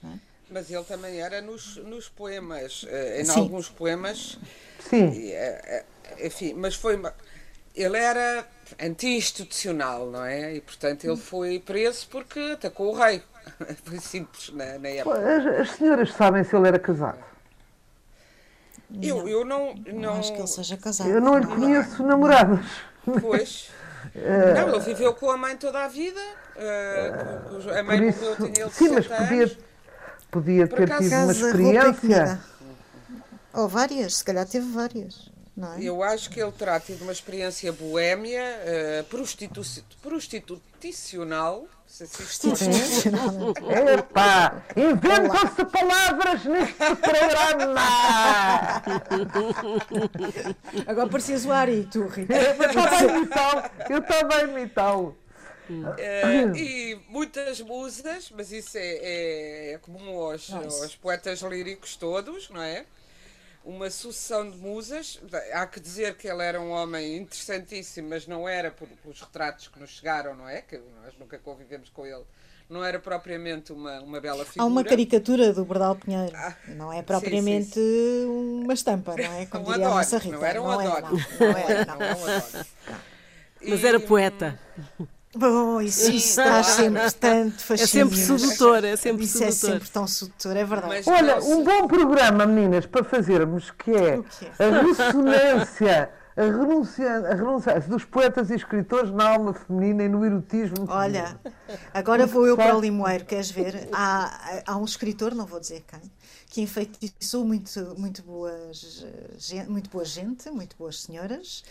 É? 0.05 0.19
Mas 0.51 0.71
ele 0.71 0.85
também 0.85 1.21
era 1.21 1.41
nos, 1.41 1.77
nos 1.77 2.09
poemas, 2.09 2.85
eh, 2.89 3.21
em 3.21 3.25
Sim. 3.25 3.41
alguns 3.41 3.69
poemas. 3.69 4.39
Sim. 4.81 5.31
Eh, 5.31 5.85
eh, 6.13 6.27
enfim, 6.27 6.55
mas 6.55 6.75
foi. 6.75 7.01
Ele 7.75 7.97
era 7.97 8.45
anti-institucional, 8.81 10.11
não 10.11 10.25
é? 10.25 10.57
E 10.57 10.61
portanto 10.61 11.05
ele 11.05 11.17
foi 11.17 11.61
preso 11.61 12.09
porque 12.09 12.41
atacou 12.55 12.93
o 12.93 12.99
rei. 12.99 13.23
Foi 13.85 13.99
simples 13.99 14.51
na, 14.51 14.79
na 14.79 14.89
época. 14.89 15.19
As, 15.19 15.61
as, 15.61 15.71
senhoras 15.71 16.13
sabem 16.13 16.45
se 16.45 16.55
ele 16.55 16.69
era 16.69 16.79
casado? 16.79 17.19
Eu, 19.01 19.27
eu 19.27 19.45
não, 19.45 19.75
não. 19.75 19.95
Não 19.95 20.13
acho 20.15 20.33
que 20.33 20.39
ele 20.39 20.47
seja 20.47 20.77
casado. 20.77 21.09
Eu 21.09 21.21
não 21.21 21.39
lhe 21.39 21.47
conheço 21.47 22.03
namoradas. 22.03 22.65
Pois. 23.21 23.71
Não, 24.15 24.69
ele 24.71 24.81
viveu 24.81 25.15
com 25.15 25.31
a 25.31 25.37
mãe 25.37 25.57
toda 25.57 25.85
a 25.85 25.89
vida. 25.89 26.21
Uh, 26.61 27.71
a 27.79 27.83
mãe 27.83 28.09
isso, 28.09 28.21
morreu, 28.21 28.37
tinha 28.53 28.67
ele 28.67 28.71
Sim, 28.71 28.89
mas 28.91 29.07
podia, 29.07 29.59
podia 30.31 30.69
ter 30.69 30.99
tido 30.99 31.15
uma 31.15 31.33
experiência. 31.33 32.41
Ou 33.55 33.67
várias, 33.67 34.17
se 34.17 34.25
calhar 34.25 34.47
teve 34.47 34.71
várias. 34.71 35.31
É? 35.79 35.83
Eu 35.83 36.03
acho 36.03 36.31
que 36.31 36.41
ele 36.41 36.53
terá 36.53 36.79
tido 36.79 37.03
uma 37.03 37.13
experiência 37.13 37.73
boémia, 37.73 38.43
uh, 38.43 39.05
prostitu 39.05 39.63
prostitucional. 40.03 41.67
Se 41.87 42.07
Prostitucional. 42.07 43.53
Epá, 43.99 44.63
inventam-se 44.77 45.65
palavras 45.65 46.45
neste 46.45 46.75
programa! 46.75 47.81
Agora 50.87 51.09
precisas 51.09 51.45
o 51.47 51.53
Ari, 51.53 51.89
tu, 51.91 52.07
Rita. 52.07 52.33
Eu 53.91 53.99
estava 53.99 54.37
a 54.37 54.43
imitá-lo. 54.45 55.17
Uh, 55.71 56.57
e 56.57 57.01
muitas 57.09 57.61
musas, 57.61 58.31
mas 58.31 58.51
isso 58.53 58.77
é, 58.77 58.87
é, 58.87 59.73
é 59.73 59.79
comum 59.79 60.19
aos, 60.21 60.53
aos, 60.53 60.97
poetas 60.97 61.41
líricos 61.41 61.97
todos, 61.97 62.51
não 62.51 62.63
é? 62.63 62.85
uma 63.65 63.91
sucessão 63.91 64.51
de 64.51 64.57
musas. 64.57 65.21
Há 65.53 65.67
que 65.67 65.81
dizer 65.81 66.17
que 66.17 66.29
ele 66.29 66.43
era 66.43 66.61
um 66.61 66.71
homem 66.71 67.19
interessantíssimo, 67.19 68.09
mas 68.09 68.27
não 68.27 68.49
era 68.49 68.71
por, 68.71 68.89
pelos 68.89 69.21
retratos 69.21 69.69
que 69.69 69.79
nos 69.79 69.91
chegaram, 69.91 70.35
não 70.35 70.49
é? 70.49 70.63
Que 70.63 70.79
nós 71.03 71.15
nunca 71.19 71.39
convivemos 71.39 71.89
com 71.91 72.07
ele. 72.07 72.25
Não 72.69 72.85
era 72.85 73.01
propriamente 73.01 73.73
uma, 73.73 74.01
uma 74.01 74.21
bela 74.21 74.45
figura. 74.45 74.63
Há 74.63 74.67
uma 74.67 74.85
caricatura 74.85 75.53
do 75.53 75.65
Bordal 75.65 75.97
Pinheiro. 75.97 76.33
Ah, 76.37 76.57
não 76.69 76.93
é 76.93 77.03
propriamente 77.03 77.67
sim, 77.67 77.75
sim, 77.75 78.23
sim. 78.23 78.63
uma 78.63 78.73
estampa, 78.73 79.17
não 79.17 79.25
é? 79.25 79.47
Como 79.47 79.69
um 79.69 79.73
diria 79.73 79.89
Adonis, 79.89 80.15
a 80.15 80.19
Rita. 80.19 80.37
Não 80.37 80.45
era 80.45 80.63
um 80.63 80.65
não 80.67 80.97
Adonis. 80.97 81.27
Não, 81.41 81.49
não, 81.49 81.59
era, 81.59 81.85
não. 81.85 81.97
não 81.97 82.03
era 82.05 82.17
um 82.17 82.25
Adonis. 82.25 82.67
Mas 83.63 83.85
era 83.85 84.01
poeta. 84.01 84.59
Bom, 85.35 85.81
isso, 85.81 86.11
isso 86.11 86.41
está 86.41 86.63
sempre 86.63 87.11
tanto 87.13 87.63
fascinante. 87.63 87.83
É 87.83 87.87
sempre 87.87 88.17
sedutor, 88.17 88.85
é 88.85 88.97
sempre 88.97 89.25
isso 89.25 89.39
sedutor. 89.39 89.69
é 89.69 89.73
sempre 89.73 89.91
tão 89.91 90.07
sedutor, 90.07 90.57
é 90.57 90.65
verdade. 90.65 90.89
Mas 90.89 91.07
Olha, 91.07 91.39
um 91.39 91.63
bom 91.63 91.87
programa, 91.87 92.47
meninas, 92.47 92.85
para 92.85 93.05
fazermos, 93.05 93.71
que 93.71 93.93
é 93.93 94.21
a 94.59 94.83
ressonância, 94.83 96.11
a 96.37 96.43
renúncia, 96.43 97.11
a 97.29 97.35
renúncia 97.37 97.81
dos 97.83 98.05
poetas 98.05 98.51
e 98.51 98.57
escritores 98.57 99.13
na 99.13 99.29
alma 99.29 99.55
feminina 99.55 100.03
e 100.03 100.09
no 100.09 100.27
erotismo. 100.27 100.87
Olha, 100.89 101.39
agora 101.95 102.27
vou 102.27 102.45
eu 102.45 102.57
para 102.57 102.77
o 102.77 102.81
Limoeiro, 102.81 103.25
queres 103.25 103.53
ver? 103.53 103.89
Há, 103.93 104.63
há 104.67 104.77
um 104.77 104.85
escritor, 104.85 105.33
não 105.33 105.47
vou 105.47 105.61
dizer 105.61 105.85
quem, 105.87 106.01
que 106.49 106.61
enfeitiçou 106.61 107.45
muito, 107.45 107.95
muito, 107.97 108.21
boas, 108.25 109.07
muito 109.69 109.89
boa 109.91 110.05
gente, 110.05 110.51
muito 110.51 110.77
boas 110.77 111.03
senhoras. 111.03 111.63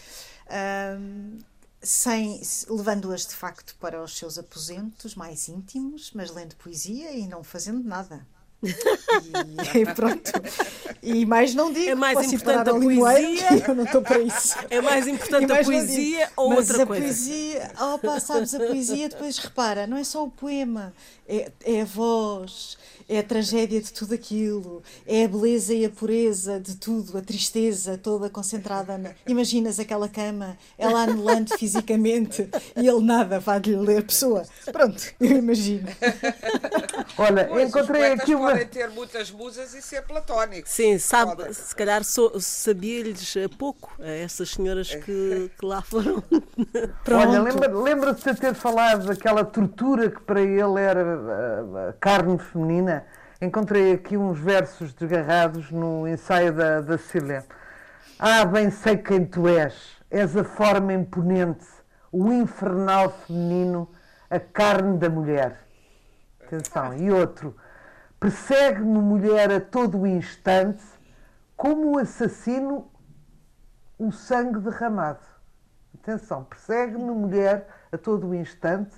Um, 0.97 1.39
sem 1.81 2.41
levando-as 2.67 3.25
de 3.25 3.35
facto 3.35 3.75
para 3.79 4.03
os 4.03 4.17
seus 4.17 4.37
aposentos 4.37 5.15
mais 5.15 5.47
íntimos, 5.47 6.11
mas 6.13 6.31
lendo 6.31 6.55
poesia 6.55 7.11
e 7.11 7.27
não 7.27 7.43
fazendo 7.43 7.83
nada. 7.83 8.25
E, 8.61 9.85
pronto. 9.95 10.31
E 11.01 11.25
mais 11.25 11.55
não 11.55 11.71
digo. 11.71 11.91
É 11.91 11.95
mais 11.95 12.33
importante 12.33 12.69
a 12.69 12.73
poesia. 12.73 13.67
Eu 13.67 13.75
não 13.75 13.85
estou 13.85 14.01
para 14.01 14.19
isso. 14.19 14.55
É 14.69 14.81
mais 14.81 15.07
importante 15.07 15.47
mais 15.47 15.67
a 15.67 15.71
poesia 15.71 16.29
ou 16.35 16.53
outra 16.53 16.83
a 16.83 16.85
coisa? 16.85 17.03
Poesia, 17.03 17.71
opa, 17.79 18.19
sabes, 18.19 18.53
a 18.53 18.59
poesia 18.59 19.09
depois 19.09 19.37
repara, 19.37 19.87
não 19.87 19.97
é 19.97 20.03
só 20.03 20.25
o 20.25 20.29
poema, 20.29 20.93
é, 21.27 21.51
é 21.63 21.81
a 21.81 21.85
voz, 21.85 22.77
é 23.09 23.19
a 23.19 23.23
tragédia 23.23 23.81
de 23.81 23.91
tudo 23.91 24.13
aquilo, 24.13 24.83
é 25.07 25.25
a 25.25 25.27
beleza 25.27 25.73
e 25.73 25.83
a 25.83 25.89
pureza 25.89 26.59
de 26.59 26.75
tudo, 26.75 27.17
a 27.17 27.21
tristeza 27.21 27.97
toda 27.97 28.29
concentrada. 28.29 28.97
Na... 28.99 29.09
Imaginas 29.27 29.79
aquela 29.79 30.07
cama, 30.07 30.55
ela 30.77 31.01
anulando 31.01 31.49
fisicamente 31.57 32.47
e 32.77 32.87
ele 32.87 33.01
nada, 33.01 33.39
vai-lhe 33.39 33.75
ler 33.75 33.97
a 33.97 34.03
pessoa. 34.03 34.43
Pronto, 34.71 35.03
eu 35.19 35.37
imagino. 35.37 35.87
Olha, 37.17 37.45
pois, 37.45 37.69
encontrei 37.69 38.11
aqui 38.11 38.35
uma. 38.35 38.51
podem 38.51 38.67
ter 38.67 38.89
muitas 38.91 39.31
musas 39.31 39.73
e 39.73 39.81
ser 39.81 40.03
platónico. 40.03 40.69
Sim, 40.69 40.99
sabe, 40.99 41.51
se 41.53 41.75
calhar 41.75 42.03
so, 42.03 42.39
sabia-lhes 42.39 43.33
pouco 43.57 43.91
a 43.99 44.07
essas 44.07 44.51
senhoras 44.51 44.93
que, 44.93 45.49
que 45.57 45.65
lá 45.65 45.81
foram. 45.81 46.23
Olha, 47.07 47.41
lembra-se 47.41 47.73
lembra 47.73 48.13
de 48.13 48.35
ter 48.35 48.53
falado 48.53 49.07
daquela 49.07 49.43
tortura 49.43 50.11
que 50.11 50.21
para 50.21 50.41
ele 50.41 50.79
era 50.79 51.89
a 51.89 51.93
carne 51.93 52.37
feminina? 52.37 52.98
Encontrei 53.41 53.93
aqui 53.93 54.17
uns 54.17 54.37
versos 54.37 54.93
desgarrados 54.93 55.71
no 55.71 56.05
ensaio 56.05 56.51
da, 56.53 56.81
da 56.81 56.97
Cília. 56.97 57.45
Ah, 58.19 58.43
bem 58.43 58.69
sei 58.69 58.97
quem 58.97 59.25
tu 59.25 59.47
és, 59.47 59.97
és 60.11 60.35
a 60.35 60.43
forma 60.43 60.91
imponente, 60.91 61.65
o 62.11 62.33
infernal 62.33 63.09
feminino, 63.11 63.89
a 64.29 64.39
carne 64.39 64.97
da 64.97 65.09
mulher. 65.09 65.57
Atenção, 66.43 66.93
e 66.97 67.09
outro, 67.11 67.55
persegue-me 68.19 68.99
mulher 68.99 69.49
a 69.53 69.61
todo 69.61 69.99
o 69.99 70.07
instante, 70.07 70.83
como 71.55 71.95
o 71.95 71.99
assassino, 71.99 72.91
o 73.97 74.11
sangue 74.11 74.59
derramado. 74.59 75.25
Atenção, 76.01 76.43
persegue-me 76.43 77.11
mulher 77.11 77.69
a 77.89 77.97
todo 77.97 78.27
o 78.27 78.35
instante, 78.35 78.95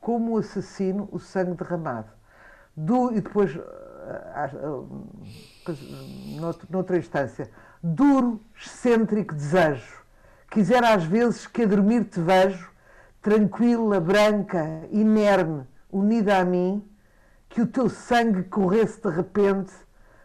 como 0.00 0.34
o 0.34 0.38
assassino, 0.38 1.08
o 1.10 1.18
sangue 1.18 1.54
derramado 1.54 2.21
do, 2.76 3.12
e 3.12 3.20
depois, 3.20 3.54
eh, 3.56 4.50
eh, 5.66 5.74
noutra 6.70 6.96
instância, 6.96 7.50
duro, 7.82 8.40
excêntrico 8.56 9.34
desejo. 9.34 10.02
Quiser 10.50 10.84
às 10.84 11.04
vezes 11.04 11.46
que 11.46 11.62
a 11.62 11.66
dormir 11.66 12.04
te 12.04 12.20
vejo, 12.20 12.70
tranquila, 13.20 14.00
branca, 14.00 14.66
inerme, 14.90 15.66
unida 15.90 16.38
a 16.38 16.44
mim, 16.44 16.84
que 17.48 17.60
o 17.60 17.66
teu 17.66 17.88
sangue 17.88 18.44
corresse 18.44 19.00
de 19.00 19.10
repente, 19.10 19.72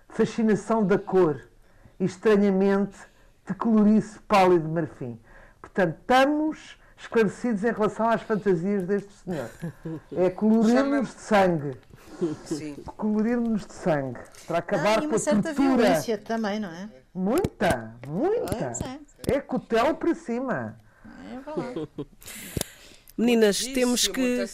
fascinação 0.10 0.86
da 0.86 0.98
cor, 0.98 1.42
e 2.00 2.06
estranhamente 2.06 2.98
te 3.46 3.54
colorisse 3.54 4.20
pálido 4.28 4.68
marfim. 4.68 5.20
Portanto, 5.62 5.98
estamos 6.00 6.78
esclarecidos 6.98 7.64
em 7.64 7.72
relação 7.72 8.10
às 8.10 8.22
fantasias 8.22 8.84
deste 8.84 9.12
senhor. 9.14 9.50
É 10.16 10.30
colorir-nos 10.32 11.16
de 11.16 11.22
sangue. 11.22 11.78
Sim. 12.46 12.76
Colorir-nos 12.98 13.66
de 13.66 13.74
sangue. 13.74 14.20
Para 14.46 14.60
acabar 14.60 15.00
ah, 15.00 15.04
e 15.04 15.08
com 15.08 15.16
a 15.16 15.20
certa 15.20 15.54
tortura. 15.54 15.78
violência 15.78 16.18
também, 16.18 16.60
não 16.60 16.70
é? 16.70 16.90
Muita, 17.14 17.96
muita. 18.08 18.72
É. 19.28 19.36
é 19.36 19.42
cutelo 19.42 19.96
para 19.96 20.14
cima. 20.16 20.80
É, 21.06 22.06
Meninas, 23.18 23.66
temos 23.66 24.08
que 24.08 24.46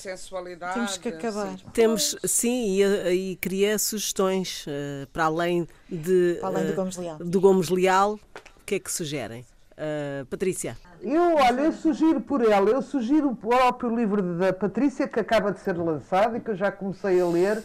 temos 0.73 0.97
que 0.97 1.09
acabar. 1.09 1.57
Sim. 1.57 1.65
Temos 1.73 2.15
sim 2.23 2.81
e, 2.81 3.31
e 3.31 3.35
queria 3.35 3.77
sugestões 3.77 4.65
uh, 4.65 5.05
para 5.11 5.25
além 5.25 5.67
de 5.89 6.37
para 6.39 6.47
além 6.47 6.67
do 6.67 6.73
Gomes 6.73 6.95
Leal. 6.95 7.17
Uh, 7.17 7.25
do 7.25 7.41
Gomes 7.41 7.69
Leal. 7.69 8.13
O 8.13 8.65
que 8.65 8.75
é 8.75 8.79
que 8.79 8.89
sugerem? 8.89 9.45
Uh, 9.73 10.25
Patrícia. 10.27 10.77
Eu, 11.03 11.35
olha, 11.35 11.61
eu 11.61 11.73
sugiro 11.73 12.21
por 12.21 12.41
ela, 12.41 12.69
eu 12.69 12.81
sugiro 12.81 13.29
o 13.29 13.35
próprio 13.35 13.93
livro 13.93 14.21
da 14.37 14.53
Patrícia, 14.53 15.05
que 15.05 15.19
acaba 15.19 15.51
de 15.51 15.59
ser 15.59 15.77
lançado 15.77 16.37
e 16.37 16.39
que 16.39 16.51
eu 16.51 16.55
já 16.55 16.71
comecei 16.71 17.19
a 17.19 17.25
ler 17.25 17.61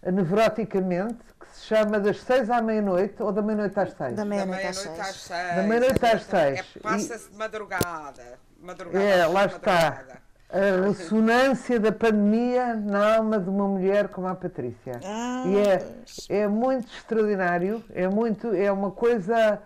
eh, 0.00 0.12
nevroticamente, 0.12 1.18
que 1.40 1.46
se 1.56 1.66
chama 1.66 1.98
Das 1.98 2.20
Seis 2.20 2.48
à 2.48 2.62
Meia-Noite 2.62 3.20
ou 3.20 3.32
da 3.32 3.42
Meia-Noite 3.42 3.80
às 3.80 3.92
Seis. 3.94 4.14
Da 4.14 4.24
Meia-Noite 4.24 4.66
às 4.68 4.76
Seis. 4.76 5.28
Da 5.56 5.62
Meia-Noite 5.64 6.06
às 6.06 6.22
Seis. 6.22 6.76
É, 6.76 6.80
Passa-se 6.80 7.30
de 7.32 7.36
madrugada. 7.36 8.38
madrugada 8.60 9.04
é, 9.04 9.26
lá 9.26 9.46
está. 9.46 10.04
A 10.48 10.86
ressonância 10.86 11.80
da 11.80 11.90
pandemia 11.90 12.74
na 12.74 13.16
alma 13.16 13.40
de 13.40 13.50
uma 13.50 13.66
mulher 13.66 14.06
como 14.08 14.28
a 14.28 14.36
Patrícia. 14.36 15.00
Ah, 15.04 15.42
e 15.46 15.58
é, 15.58 16.42
é 16.42 16.48
muito 16.48 16.86
extraordinário, 16.94 17.84
é, 17.92 18.06
muito, 18.06 18.54
é 18.54 18.70
uma 18.70 18.92
coisa. 18.92 19.60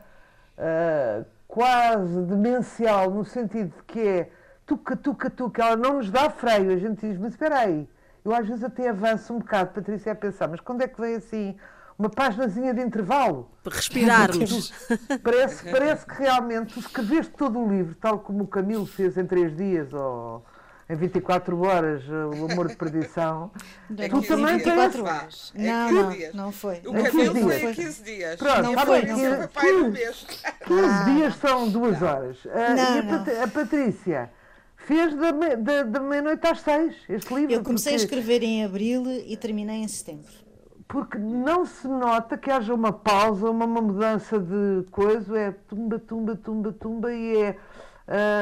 Uh, 0.59 1.25
quase 1.53 2.23
demencial, 2.23 3.11
no 3.11 3.27
sentido 3.27 3.75
de 3.77 3.83
que 3.83 4.01
é 4.01 4.31
tuca, 4.65 4.97
tuca, 4.97 5.29
tuca, 5.29 5.63
ela 5.63 5.77
não 5.77 5.99
nos 5.99 6.11
dá 6.11 6.31
freio. 6.31 6.73
A 6.73 6.79
gente 6.79 7.07
diz, 7.07 7.19
mas 7.19 7.33
espera 7.33 7.59
aí, 7.59 7.87
eu 8.25 8.35
às 8.35 8.49
vezes 8.49 8.65
até 8.65 8.89
avanço 8.89 9.35
um 9.35 9.39
bocado, 9.39 9.71
Patrícia, 9.75 10.13
a 10.13 10.15
pensar, 10.15 10.49
mas 10.49 10.61
quando 10.61 10.81
é 10.81 10.89
que 10.89 10.99
vem 10.99 11.17
assim 11.17 11.55
uma 11.99 12.09
páginazinha 12.09 12.73
de 12.73 12.81
intervalo? 12.81 13.51
Para 13.63 13.75
respirarmos. 13.75 14.73
parece, 15.23 15.71
parece 15.71 16.07
que 16.07 16.15
realmente 16.23 16.73
tu 16.73 16.81
escreveste 16.81 17.35
todo 17.37 17.59
o 17.59 17.69
livro, 17.69 17.95
tal 17.97 18.21
como 18.21 18.45
o 18.45 18.47
Camilo 18.47 18.87
fez 18.87 19.19
em 19.19 19.27
três 19.27 19.55
dias, 19.55 19.93
ou 19.93 20.43
em 20.93 20.97
24 20.97 21.59
horas, 21.63 22.03
o 22.09 22.51
amor 22.51 22.69
de 22.69 22.77
perdição. 22.77 23.51
É 23.97 24.09
tu 24.09 24.23
também 24.23 24.59
tens. 24.59 24.97
Horas. 24.97 25.53
É 25.57 25.67
não, 25.67 25.91
não, 25.91 26.13
não 26.35 26.53
foi. 26.53 26.83
O 26.85 26.93
cabelo 26.93 27.41
foi 27.41 27.71
em 27.71 27.75
15 27.75 28.03
dias. 28.03 28.37
Pronto, 28.37 28.63
não 28.63 28.79
foi, 28.85 29.07
não 29.07 29.19
foi. 29.49 29.93
15, 29.93 30.27
15 30.67 31.05
dias 31.15 31.37
são 31.37 31.69
duas 31.69 32.03
horas. 32.03 32.45
Uh, 32.45 32.49
não, 32.77 33.31
e 33.31 33.41
a, 33.41 33.45
a 33.45 33.49
Patrícia 33.49 34.31
fez 34.77 35.15
da, 35.15 35.31
da, 35.31 35.83
da 35.85 36.01
meia-noite 36.01 36.47
às 36.47 36.61
seis 36.61 36.95
este 37.09 37.35
livro. 37.35 37.55
Eu 37.55 37.63
comecei 37.63 37.93
porque, 37.93 38.03
a 38.03 38.05
escrever 38.05 38.43
em 38.43 38.65
abril 38.65 39.05
e 39.11 39.37
terminei 39.37 39.77
em 39.77 39.89
setembro. 39.89 40.31
Porque 40.87 41.17
não 41.17 41.65
se 41.65 41.89
nota 41.89 42.37
que 42.37 42.51
haja 42.51 42.75
uma 42.75 42.93
pausa, 42.93 43.49
uma, 43.51 43.65
uma 43.65 43.81
mudança 43.81 44.39
de 44.39 44.85
coisa, 44.91 45.39
é 45.39 45.53
tumba, 45.53 45.99
tumba, 45.99 46.37
tumba, 46.37 46.73
tumba 46.73 47.15
e 47.15 47.37
é 47.39 47.57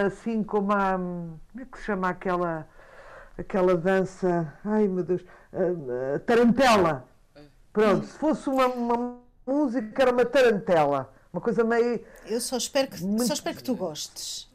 assim 0.06 0.42
como 0.42 0.72
a. 0.72 0.92
Como 0.92 1.40
é 1.58 1.64
que 1.64 1.78
se 1.78 1.84
chama 1.84 2.08
aquela, 2.08 2.66
aquela 3.38 3.76
dança? 3.76 4.52
Ai 4.64 4.88
meu 4.88 5.04
Deus! 5.04 5.24
A, 5.52 6.16
a 6.16 6.18
tarantela! 6.18 7.04
Pronto, 7.72 8.06
se 8.06 8.18
fosse 8.18 8.48
uma, 8.48 8.66
uma 8.66 9.18
música, 9.46 10.02
era 10.02 10.12
uma 10.12 10.24
tarantela. 10.24 11.12
Uma 11.32 11.40
coisa 11.40 11.62
meio. 11.62 12.04
Eu 12.26 12.40
só 12.40 12.56
espero 12.56 12.88
que, 12.88 13.02
muito... 13.04 13.26
só 13.26 13.34
espero 13.34 13.56
que 13.56 13.62
tu 13.62 13.74
gostes. 13.74 14.50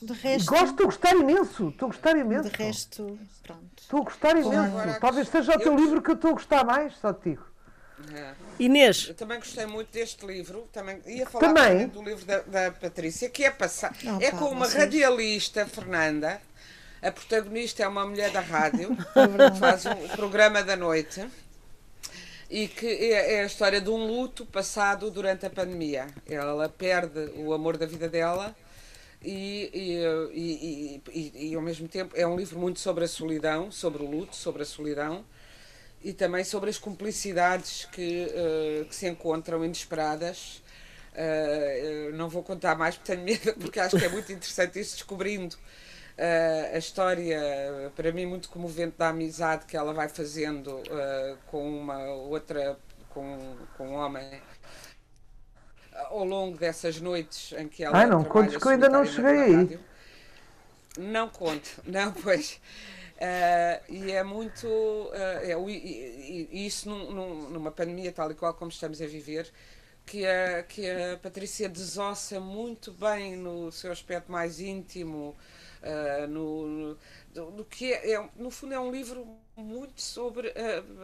De 0.00 0.12
resto... 0.12 0.50
Gosto, 0.50 0.70
estou 0.70 0.84
a 0.84 0.86
gostar 0.86 1.14
imenso. 1.14 1.68
Estou 1.68 1.86
a 1.86 1.90
gostar 1.90 2.16
imenso. 2.16 2.50
De 2.50 2.56
resto, 2.56 3.18
pronto. 3.42 3.62
Estou 3.80 4.00
a 4.00 4.04
gostar 4.04 4.36
imenso. 4.36 5.00
Talvez 5.00 5.28
seja 5.28 5.54
o 5.54 5.58
teu 5.58 5.72
eu... 5.72 5.78
livro 5.78 6.02
que 6.02 6.10
eu 6.10 6.14
estou 6.14 6.30
a 6.30 6.34
gostar 6.34 6.64
mais, 6.64 6.94
só 6.96 7.12
te 7.12 7.30
digo. 7.30 7.44
É. 8.14 8.34
Inês. 8.58 9.06
Eu 9.08 9.14
também 9.14 9.38
gostei 9.38 9.66
muito 9.66 9.90
deste 9.92 10.26
livro. 10.26 10.68
Também 10.72 11.00
ia 11.06 11.26
falar 11.26 11.52
também. 11.52 11.88
do 11.88 12.02
livro 12.02 12.24
da, 12.24 12.40
da, 12.40 12.70
Patrícia, 12.70 13.28
que 13.28 13.44
é 13.44 13.50
passar. 13.50 13.96
é 14.20 14.30
com 14.30 14.46
uma 14.46 14.66
vocês... 14.66 14.80
radialista, 14.82 15.66
Fernanda. 15.66 16.40
A 17.00 17.10
protagonista 17.10 17.82
é 17.82 17.88
uma 17.88 18.06
mulher 18.06 18.30
da 18.30 18.40
rádio, 18.40 18.96
é 19.16 19.56
faz 19.58 19.86
um 19.86 20.08
programa 20.08 20.62
da 20.62 20.76
noite. 20.76 21.26
e 22.48 22.68
que 22.68 22.86
é, 22.86 23.34
é, 23.34 23.42
a 23.42 23.46
história 23.46 23.80
de 23.80 23.90
um 23.90 24.06
luto 24.06 24.46
passado 24.46 25.10
durante 25.10 25.44
a 25.44 25.50
pandemia. 25.50 26.06
Ela 26.26 26.68
perde 26.68 27.32
o 27.36 27.52
amor 27.52 27.76
da 27.76 27.86
vida 27.86 28.08
dela 28.08 28.54
e, 29.20 29.70
e, 30.32 31.02
e, 31.12 31.50
e, 31.50 31.54
ao 31.54 31.62
mesmo 31.62 31.88
tempo 31.88 32.14
é 32.16 32.26
um 32.26 32.36
livro 32.36 32.58
muito 32.58 32.78
sobre 32.78 33.04
a 33.04 33.08
solidão, 33.08 33.72
sobre 33.72 34.02
o 34.02 34.08
luto, 34.08 34.36
sobre 34.36 34.62
a 34.62 34.66
solidão 34.66 35.24
e 36.04 36.12
também 36.12 36.44
sobre 36.44 36.70
as 36.70 36.78
cumplicidades 36.78 37.86
que, 37.92 38.26
uh, 38.26 38.84
que 38.86 38.94
se 38.94 39.08
encontram 39.08 39.64
inesperadas. 39.64 40.62
Uh, 41.12 42.12
não 42.14 42.28
vou 42.28 42.42
contar 42.42 42.76
mais 42.76 42.96
porque 42.96 43.12
tenho 43.12 43.24
medo, 43.24 43.54
porque 43.60 43.78
acho 43.78 43.96
que 43.96 44.04
é 44.04 44.08
muito 44.08 44.32
interessante 44.32 44.80
isso 44.80 44.96
descobrindo 44.96 45.54
uh, 45.54 46.74
a 46.74 46.78
história, 46.78 47.40
para 47.94 48.10
mim, 48.12 48.26
muito 48.26 48.48
comovente 48.48 48.96
da 48.96 49.08
amizade 49.08 49.66
que 49.66 49.76
ela 49.76 49.92
vai 49.92 50.08
fazendo 50.08 50.82
com 51.46 51.80
uma 51.80 51.98
outra, 52.06 52.78
com, 53.10 53.56
com 53.76 53.88
um 53.88 53.94
homem 53.94 54.40
ao 55.94 56.24
longo 56.24 56.56
dessas 56.56 57.00
noites 57.00 57.52
em 57.52 57.68
que 57.68 57.84
ela. 57.84 57.98
Ai, 57.98 58.06
não 58.06 58.24
contes 58.24 58.56
que 58.56 58.66
eu 58.66 58.70
ainda 58.72 58.88
não 58.88 59.04
cheguei 59.04 59.30
aí. 59.30 59.80
Não 60.98 61.28
conto, 61.28 61.70
não, 61.84 62.12
pois. 62.22 62.60
Uh, 63.22 63.92
e 63.92 64.10
é 64.10 64.24
muito. 64.24 64.66
Uh, 64.66 65.12
é, 65.14 65.70
e, 65.70 66.48
e, 66.50 66.66
isso 66.66 66.90
num, 66.90 67.12
num, 67.12 67.50
numa 67.50 67.70
pandemia 67.70 68.10
tal 68.10 68.32
e 68.32 68.34
qual 68.34 68.52
como 68.52 68.68
estamos 68.68 69.00
a 69.00 69.06
viver, 69.06 69.48
que 70.04 70.26
a, 70.26 70.64
que 70.64 70.90
a 70.90 71.16
Patrícia 71.18 71.68
desossa 71.68 72.40
muito 72.40 72.90
bem 72.90 73.36
no 73.36 73.70
seu 73.70 73.92
aspecto 73.92 74.32
mais 74.32 74.58
íntimo, 74.58 75.36
uh, 75.84 76.26
no, 76.26 76.66
no, 76.66 76.98
do, 77.32 77.50
do, 77.52 77.64
que 77.64 77.92
é, 77.92 78.14
é, 78.14 78.28
no 78.34 78.50
fundo 78.50 78.74
é 78.74 78.80
um 78.80 78.90
livro 78.90 79.24
muito 79.54 80.02
sobre 80.02 80.52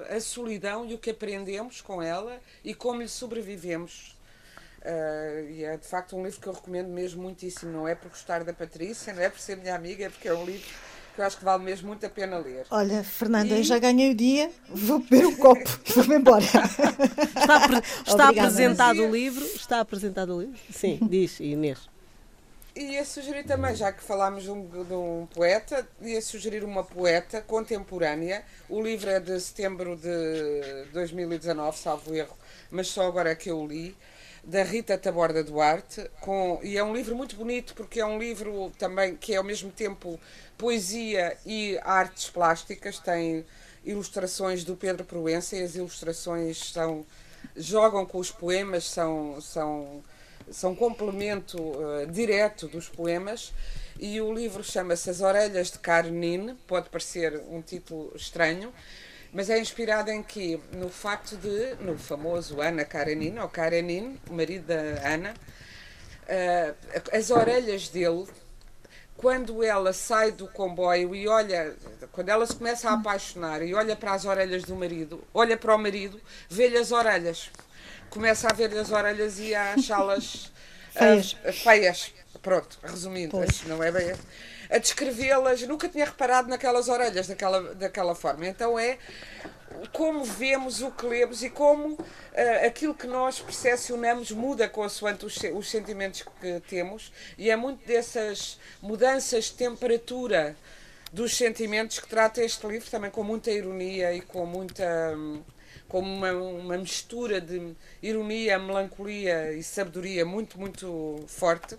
a, 0.08 0.16
a 0.16 0.20
solidão 0.20 0.84
e 0.86 0.94
o 0.94 0.98
que 0.98 1.10
aprendemos 1.10 1.80
com 1.80 2.02
ela 2.02 2.40
e 2.64 2.74
como 2.74 3.00
lhe 3.00 3.08
sobrevivemos 3.08 4.18
Uh, 4.78 5.50
e 5.50 5.64
é 5.64 5.76
de 5.76 5.86
facto 5.86 6.16
um 6.16 6.24
livro 6.24 6.40
que 6.40 6.46
eu 6.46 6.52
recomendo 6.52 6.88
mesmo 6.88 7.20
muitíssimo. 7.20 7.72
Não 7.72 7.88
é 7.88 7.96
por 7.96 8.10
gostar 8.10 8.44
da 8.44 8.52
Patrícia, 8.52 9.12
não 9.12 9.20
é 9.20 9.28
por 9.28 9.40
ser 9.40 9.56
minha 9.56 9.74
amiga, 9.74 10.06
é 10.06 10.08
porque 10.08 10.28
é 10.28 10.32
um 10.32 10.44
livro 10.44 10.70
que 11.18 11.22
eu 11.22 11.26
acho 11.26 11.38
que 11.38 11.44
vale 11.44 11.64
mesmo 11.64 11.88
muito 11.88 12.06
a 12.06 12.08
pena 12.08 12.38
ler. 12.38 12.64
Olha, 12.70 13.02
Fernanda, 13.02 13.58
e... 13.58 13.64
já 13.64 13.76
ganhei 13.76 14.12
o 14.12 14.14
dia, 14.14 14.52
vou 14.68 15.00
beber 15.00 15.26
um 15.26 15.34
copo 15.34 15.68
e 15.84 15.90
vou-me 15.92 16.14
embora. 16.14 16.44
Está, 16.44 17.82
está 18.06 18.28
apresentado 18.28 19.02
o 19.02 19.10
livro? 19.10 19.44
Está 19.44 19.80
apresentado 19.80 20.36
o 20.36 20.40
livro? 20.42 20.56
Sim, 20.70 21.00
diz 21.10 21.40
Inês. 21.40 21.88
E 22.76 22.92
ia 22.92 23.04
sugerir 23.04 23.44
também, 23.44 23.74
já 23.74 23.90
que 23.90 24.00
falámos 24.00 24.44
de 24.44 24.50
um, 24.52 24.64
de 24.84 24.94
um, 24.94 25.26
poeta, 25.34 25.84
ia 26.00 26.22
sugerir 26.22 26.62
uma 26.62 26.84
poeta 26.84 27.40
contemporânea. 27.40 28.44
O 28.68 28.80
livro 28.80 29.10
é 29.10 29.18
de 29.18 29.40
setembro 29.40 29.96
de 29.96 30.84
2019, 30.92 31.76
salvo 31.76 32.14
erro, 32.14 32.36
mas 32.70 32.86
só 32.86 33.08
agora 33.08 33.30
é 33.30 33.34
que 33.34 33.50
eu 33.50 33.66
li 33.66 33.96
da 34.48 34.62
Rita 34.62 34.96
Taborda 34.96 35.44
Duarte, 35.44 36.10
com, 36.22 36.58
e 36.62 36.78
é 36.78 36.82
um 36.82 36.94
livro 36.94 37.14
muito 37.14 37.36
bonito 37.36 37.74
porque 37.74 38.00
é 38.00 38.06
um 38.06 38.18
livro 38.18 38.72
também 38.78 39.14
que 39.14 39.34
é 39.34 39.36
ao 39.36 39.44
mesmo 39.44 39.70
tempo 39.70 40.18
poesia 40.56 41.36
e 41.44 41.78
artes 41.82 42.30
plásticas, 42.30 42.98
tem 42.98 43.44
ilustrações 43.84 44.64
do 44.64 44.74
Pedro 44.74 45.04
Proença 45.04 45.54
e 45.54 45.62
as 45.62 45.74
ilustrações 45.74 46.72
são 46.72 47.04
jogam 47.54 48.06
com 48.06 48.18
os 48.18 48.30
poemas, 48.30 48.84
são, 48.84 49.38
são, 49.40 50.02
são 50.50 50.74
complemento 50.74 51.60
uh, 51.60 52.06
direto 52.10 52.66
dos 52.68 52.88
poemas. 52.88 53.52
E 54.00 54.18
o 54.20 54.32
livro 54.32 54.64
chama-se 54.64 55.10
As 55.10 55.20
Orelhas 55.20 55.70
de 55.70 55.78
Karenin, 55.78 56.56
pode 56.66 56.88
parecer 56.88 57.42
um 57.50 57.60
título 57.60 58.12
estranho, 58.14 58.72
mas 59.32 59.50
é 59.50 59.58
inspirado 59.58 60.10
em 60.10 60.22
que? 60.22 60.60
No 60.72 60.88
facto 60.88 61.36
de, 61.36 61.74
no 61.82 61.98
famoso 61.98 62.60
Ana 62.60 62.84
Karenin, 62.84 63.38
ou 63.38 63.48
Karenin, 63.48 64.18
o 64.28 64.32
marido 64.32 64.66
da 64.66 65.06
Ana, 65.06 65.34
uh, 66.24 67.16
as 67.16 67.30
orelhas 67.30 67.88
dele, 67.88 68.26
quando 69.16 69.62
ela 69.62 69.92
sai 69.92 70.32
do 70.32 70.46
comboio 70.48 71.14
e 71.14 71.28
olha, 71.28 71.74
quando 72.12 72.28
ela 72.28 72.46
se 72.46 72.54
começa 72.54 72.88
a 72.88 72.94
apaixonar 72.94 73.62
e 73.62 73.74
olha 73.74 73.96
para 73.96 74.12
as 74.12 74.24
orelhas 74.24 74.62
do 74.62 74.76
marido, 74.76 75.22
olha 75.34 75.56
para 75.56 75.74
o 75.74 75.78
marido, 75.78 76.20
vê-lhe 76.48 76.78
as 76.78 76.92
orelhas. 76.92 77.50
Começa 78.08 78.48
a 78.48 78.52
ver-lhe 78.52 78.78
as 78.78 78.90
orelhas 78.90 79.38
e 79.38 79.54
a 79.54 79.74
achá-las 79.74 80.50
feias. 80.96 81.32
Uh, 81.32 81.52
feias. 81.52 82.14
Pronto, 82.40 82.78
resumindo, 82.82 83.36
não 83.66 83.82
é 83.82 83.90
bem 83.90 84.14
a 84.70 84.78
descrevê-las, 84.78 85.62
nunca 85.62 85.88
tinha 85.88 86.04
reparado 86.04 86.48
naquelas 86.48 86.88
orelhas 86.88 87.26
daquela, 87.26 87.74
daquela 87.74 88.14
forma. 88.14 88.46
Então 88.46 88.78
é 88.78 88.98
como 89.92 90.24
vemos 90.24 90.82
o 90.82 90.90
que 90.90 91.06
lemos 91.06 91.42
e 91.42 91.50
como 91.50 91.92
uh, 91.92 92.66
aquilo 92.66 92.94
que 92.94 93.06
nós 93.06 93.38
percepcionamos 93.40 94.30
muda 94.30 94.68
consoante 94.68 95.24
os, 95.24 95.36
os 95.54 95.70
sentimentos 95.70 96.24
que 96.40 96.60
temos, 96.68 97.12
e 97.36 97.50
é 97.50 97.56
muito 97.56 97.86
dessas 97.86 98.58
mudanças 98.82 99.46
de 99.46 99.52
temperatura 99.54 100.56
dos 101.12 101.36
sentimentos 101.36 101.98
que 101.98 102.08
trata 102.08 102.42
este 102.42 102.66
livro, 102.66 102.90
também 102.90 103.10
com 103.10 103.22
muita 103.22 103.50
ironia 103.50 104.12
e 104.12 104.20
com 104.20 104.44
muita. 104.44 104.84
com 105.88 106.00
uma, 106.00 106.32
uma 106.32 106.76
mistura 106.76 107.40
de 107.40 107.74
ironia, 108.02 108.58
melancolia 108.58 109.52
e 109.52 109.62
sabedoria 109.62 110.24
muito, 110.26 110.58
muito 110.60 111.24
forte 111.26 111.78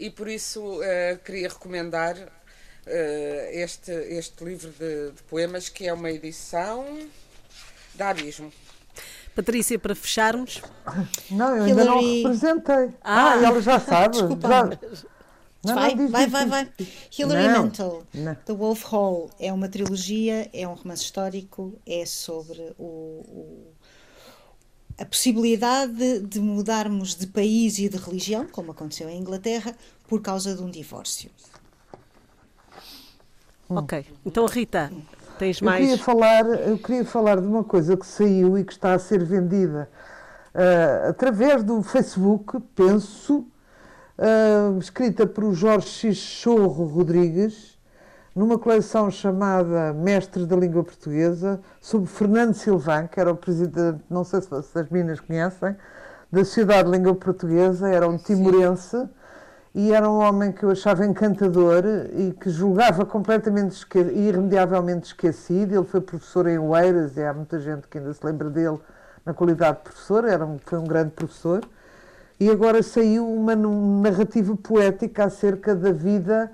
e 0.00 0.10
por 0.10 0.28
isso 0.28 0.60
uh, 0.80 1.18
queria 1.22 1.48
recomendar 1.48 2.16
uh, 2.16 3.50
este, 3.52 3.92
este 3.92 4.42
livro 4.42 4.70
de, 4.70 5.12
de, 5.12 5.22
poemas, 5.24 5.68
que 5.68 5.86
é 5.86 5.92
uma 5.92 6.10
edição 6.10 6.98
da 7.94 8.08
Abismo. 8.08 8.50
Patrícia, 9.34 9.78
para 9.78 9.94
fecharmos. 9.94 10.62
Não, 11.30 11.56
eu 11.56 11.64
ainda 11.64 11.84
não 11.84 12.00
representei. 12.00 12.94
Ah, 13.02 13.34
ah 13.34 13.44
ela 13.44 13.60
já 13.60 13.78
sabe. 13.78 14.16
Desculpa. 14.18 14.48
Já... 14.48 14.64
Não, 15.62 15.74
vai, 15.74 15.94
não, 15.94 16.08
vai, 16.08 16.26
vai, 16.26 16.46
vai, 16.46 16.72
Hilary 17.16 17.48
Mantel, 17.48 18.06
não. 18.14 18.34
The 18.34 18.52
Wolf 18.54 18.82
Hall, 18.84 19.28
é 19.38 19.52
uma 19.52 19.68
trilogia, 19.68 20.48
é 20.54 20.66
um 20.66 20.72
romance 20.72 21.02
histórico, 21.02 21.78
é 21.86 22.06
sobre 22.06 22.74
o, 22.78 22.82
o 22.82 23.74
a 25.00 25.04
possibilidade 25.06 25.92
de, 25.94 26.20
de 26.20 26.40
mudarmos 26.40 27.14
de 27.14 27.26
país 27.26 27.78
e 27.78 27.88
de 27.88 27.96
religião, 27.96 28.46
como 28.46 28.72
aconteceu 28.72 29.08
em 29.08 29.18
Inglaterra, 29.18 29.74
por 30.06 30.20
causa 30.20 30.54
de 30.54 30.62
um 30.62 30.70
divórcio. 30.70 31.30
Ok. 33.66 34.04
Então, 34.26 34.44
Rita, 34.44 34.92
tens 35.38 35.62
mais. 35.62 35.80
Eu 35.80 35.90
queria, 35.90 36.04
falar, 36.04 36.44
eu 36.44 36.78
queria 36.78 37.04
falar 37.04 37.40
de 37.40 37.46
uma 37.46 37.64
coisa 37.64 37.96
que 37.96 38.06
saiu 38.06 38.58
e 38.58 38.64
que 38.64 38.72
está 38.72 38.92
a 38.92 38.98
ser 38.98 39.24
vendida 39.24 39.88
uh, 40.54 41.08
através 41.08 41.62
do 41.62 41.82
Facebook, 41.82 42.60
penso, 42.74 43.46
uh, 44.18 44.78
escrita 44.78 45.26
por 45.26 45.54
Jorge. 45.54 46.14
Chorro 46.14 46.84
Rodrigues, 46.84 47.78
numa 48.34 48.58
coleção 48.58 49.10
chamada 49.10 49.92
Mestres 49.92 50.46
da 50.46 50.56
Língua 50.56 50.84
Portuguesa, 50.84 51.60
sobre 51.80 52.08
Fernando 52.08 52.54
Silvão, 52.54 53.06
que 53.08 53.18
era 53.18 53.30
o 53.30 53.36
presidente, 53.36 54.00
não 54.08 54.24
sei 54.24 54.40
se 54.40 54.54
as 54.54 54.88
meninas 54.88 55.20
conhecem, 55.20 55.76
da 56.30 56.44
Sociedade 56.44 56.90
de 56.90 56.96
Língua 56.96 57.14
Portuguesa, 57.14 57.88
era 57.88 58.08
um 58.08 58.16
timorense 58.16 59.08
e 59.74 59.92
era 59.92 60.08
um 60.08 60.18
homem 60.18 60.52
que 60.52 60.62
eu 60.62 60.70
achava 60.70 61.04
encantador 61.04 61.84
e 62.12 62.32
que 62.32 62.50
julgava 62.50 63.04
completamente 63.04 63.72
esque 63.72 63.98
irremediavelmente 63.98 65.08
esquecido. 65.08 65.74
Ele 65.74 65.84
foi 65.84 66.00
professor 66.00 66.46
em 66.46 66.58
Oeiras 66.58 67.16
e 67.16 67.24
há 67.24 67.34
muita 67.34 67.58
gente 67.58 67.88
que 67.88 67.98
ainda 67.98 68.12
se 68.12 68.24
lembra 68.24 68.48
dele 68.48 68.78
na 69.24 69.34
qualidade 69.34 69.78
de 69.78 69.84
professor, 69.84 70.24
era 70.24 70.46
um, 70.46 70.58
foi 70.64 70.78
um 70.78 70.84
grande 70.84 71.10
professor. 71.10 71.64
E 72.38 72.48
agora 72.48 72.82
saiu 72.82 73.28
uma 73.28 73.54
narrativa 73.54 74.56
poética 74.56 75.24
acerca 75.24 75.74
da 75.74 75.92
vida 75.92 76.50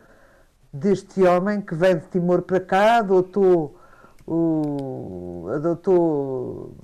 deste 0.79 1.23
homem 1.23 1.61
que 1.61 1.75
vem 1.75 1.97
de 1.97 2.07
Timor 2.07 2.43
para 2.43 2.61
cá, 2.61 2.99
adotou, 2.99 3.79
o, 4.27 5.47
adotou 5.55 6.75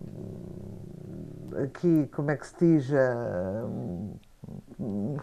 aqui, 1.65 2.09
como 2.15 2.31
é 2.31 2.37
que 2.37 2.47
se 2.47 2.55
diz, 2.59 2.91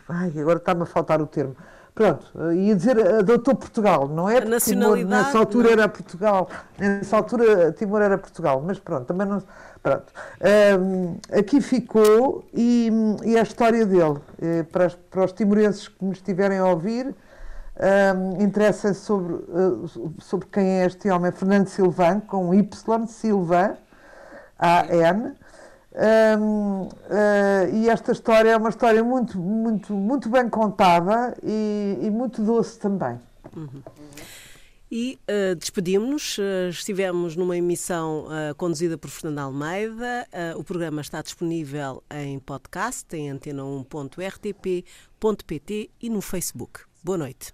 ai, 0.07 0.33
agora 0.39 0.57
está-me 0.57 0.83
a 0.83 0.85
faltar 0.85 1.21
o 1.21 1.27
termo. 1.27 1.55
Pronto, 1.93 2.31
ia 2.53 2.75
dizer 2.75 2.97
adotou 3.15 3.55
Portugal, 3.55 4.07
não 4.07 4.29
é? 4.29 4.39
Porque 4.39 4.59
Timor, 4.59 4.97
nessa 4.97 5.37
altura 5.37 5.65
não. 5.65 5.73
era 5.73 5.89
Portugal, 5.89 6.49
nessa 6.77 7.17
altura 7.17 7.73
Timor 7.73 8.01
era 8.01 8.17
Portugal, 8.17 8.63
mas 8.65 8.79
pronto, 8.79 9.05
também 9.05 9.27
não. 9.27 9.43
Pronto. 9.81 10.11
Um, 10.79 11.17
aqui 11.37 11.61
ficou 11.61 12.45
e, 12.53 12.89
e 13.23 13.37
a 13.37 13.41
história 13.41 13.85
dele, 13.85 14.19
eh, 14.41 14.63
para, 14.63 14.91
para 15.09 15.23
os 15.23 15.31
timorenses 15.31 15.87
que 15.87 16.03
me 16.03 16.11
estiverem 16.11 16.57
a 16.57 16.65
ouvir, 16.65 17.15
um, 17.79 18.43
interessa 18.43 18.93
sobre, 18.93 19.33
uh, 19.33 20.13
sobre 20.19 20.47
quem 20.47 20.81
é 20.81 20.85
este 20.85 21.09
homem, 21.09 21.31
Fernando 21.31 21.67
Silvan, 21.67 22.19
com 22.19 22.53
Y, 22.53 23.07
Silvan, 23.07 23.77
A-N. 24.57 25.33
Um, 25.91 26.83
uh, 26.83 26.89
e 27.73 27.89
esta 27.89 28.11
história 28.11 28.51
é 28.51 28.57
uma 28.57 28.69
história 28.69 29.03
muito, 29.03 29.39
muito, 29.39 29.91
muito 29.93 30.29
bem 30.29 30.47
contada 30.49 31.35
e, 31.43 31.97
e 32.01 32.11
muito 32.11 32.43
doce 32.43 32.77
também. 32.77 33.19
Uhum. 33.55 33.81
E 34.91 35.19
uh, 35.29 35.55
despedimos-nos. 35.55 36.37
Estivemos 36.69 37.35
numa 37.35 37.57
emissão 37.57 38.25
uh, 38.25 38.55
conduzida 38.55 38.97
por 38.97 39.09
Fernando 39.09 39.39
Almeida. 39.39 40.27
o 40.57 40.63
programa 40.63 41.01
está 41.01 41.21
disponível 41.21 42.01
em 42.09 42.39
podcast, 42.39 43.05
em 43.15 43.29
antena1.rtp.pt 43.31 45.91
e 46.01 46.09
no 46.09 46.21
Facebook. 46.21 46.81
Boa 47.03 47.17
noite. 47.17 47.53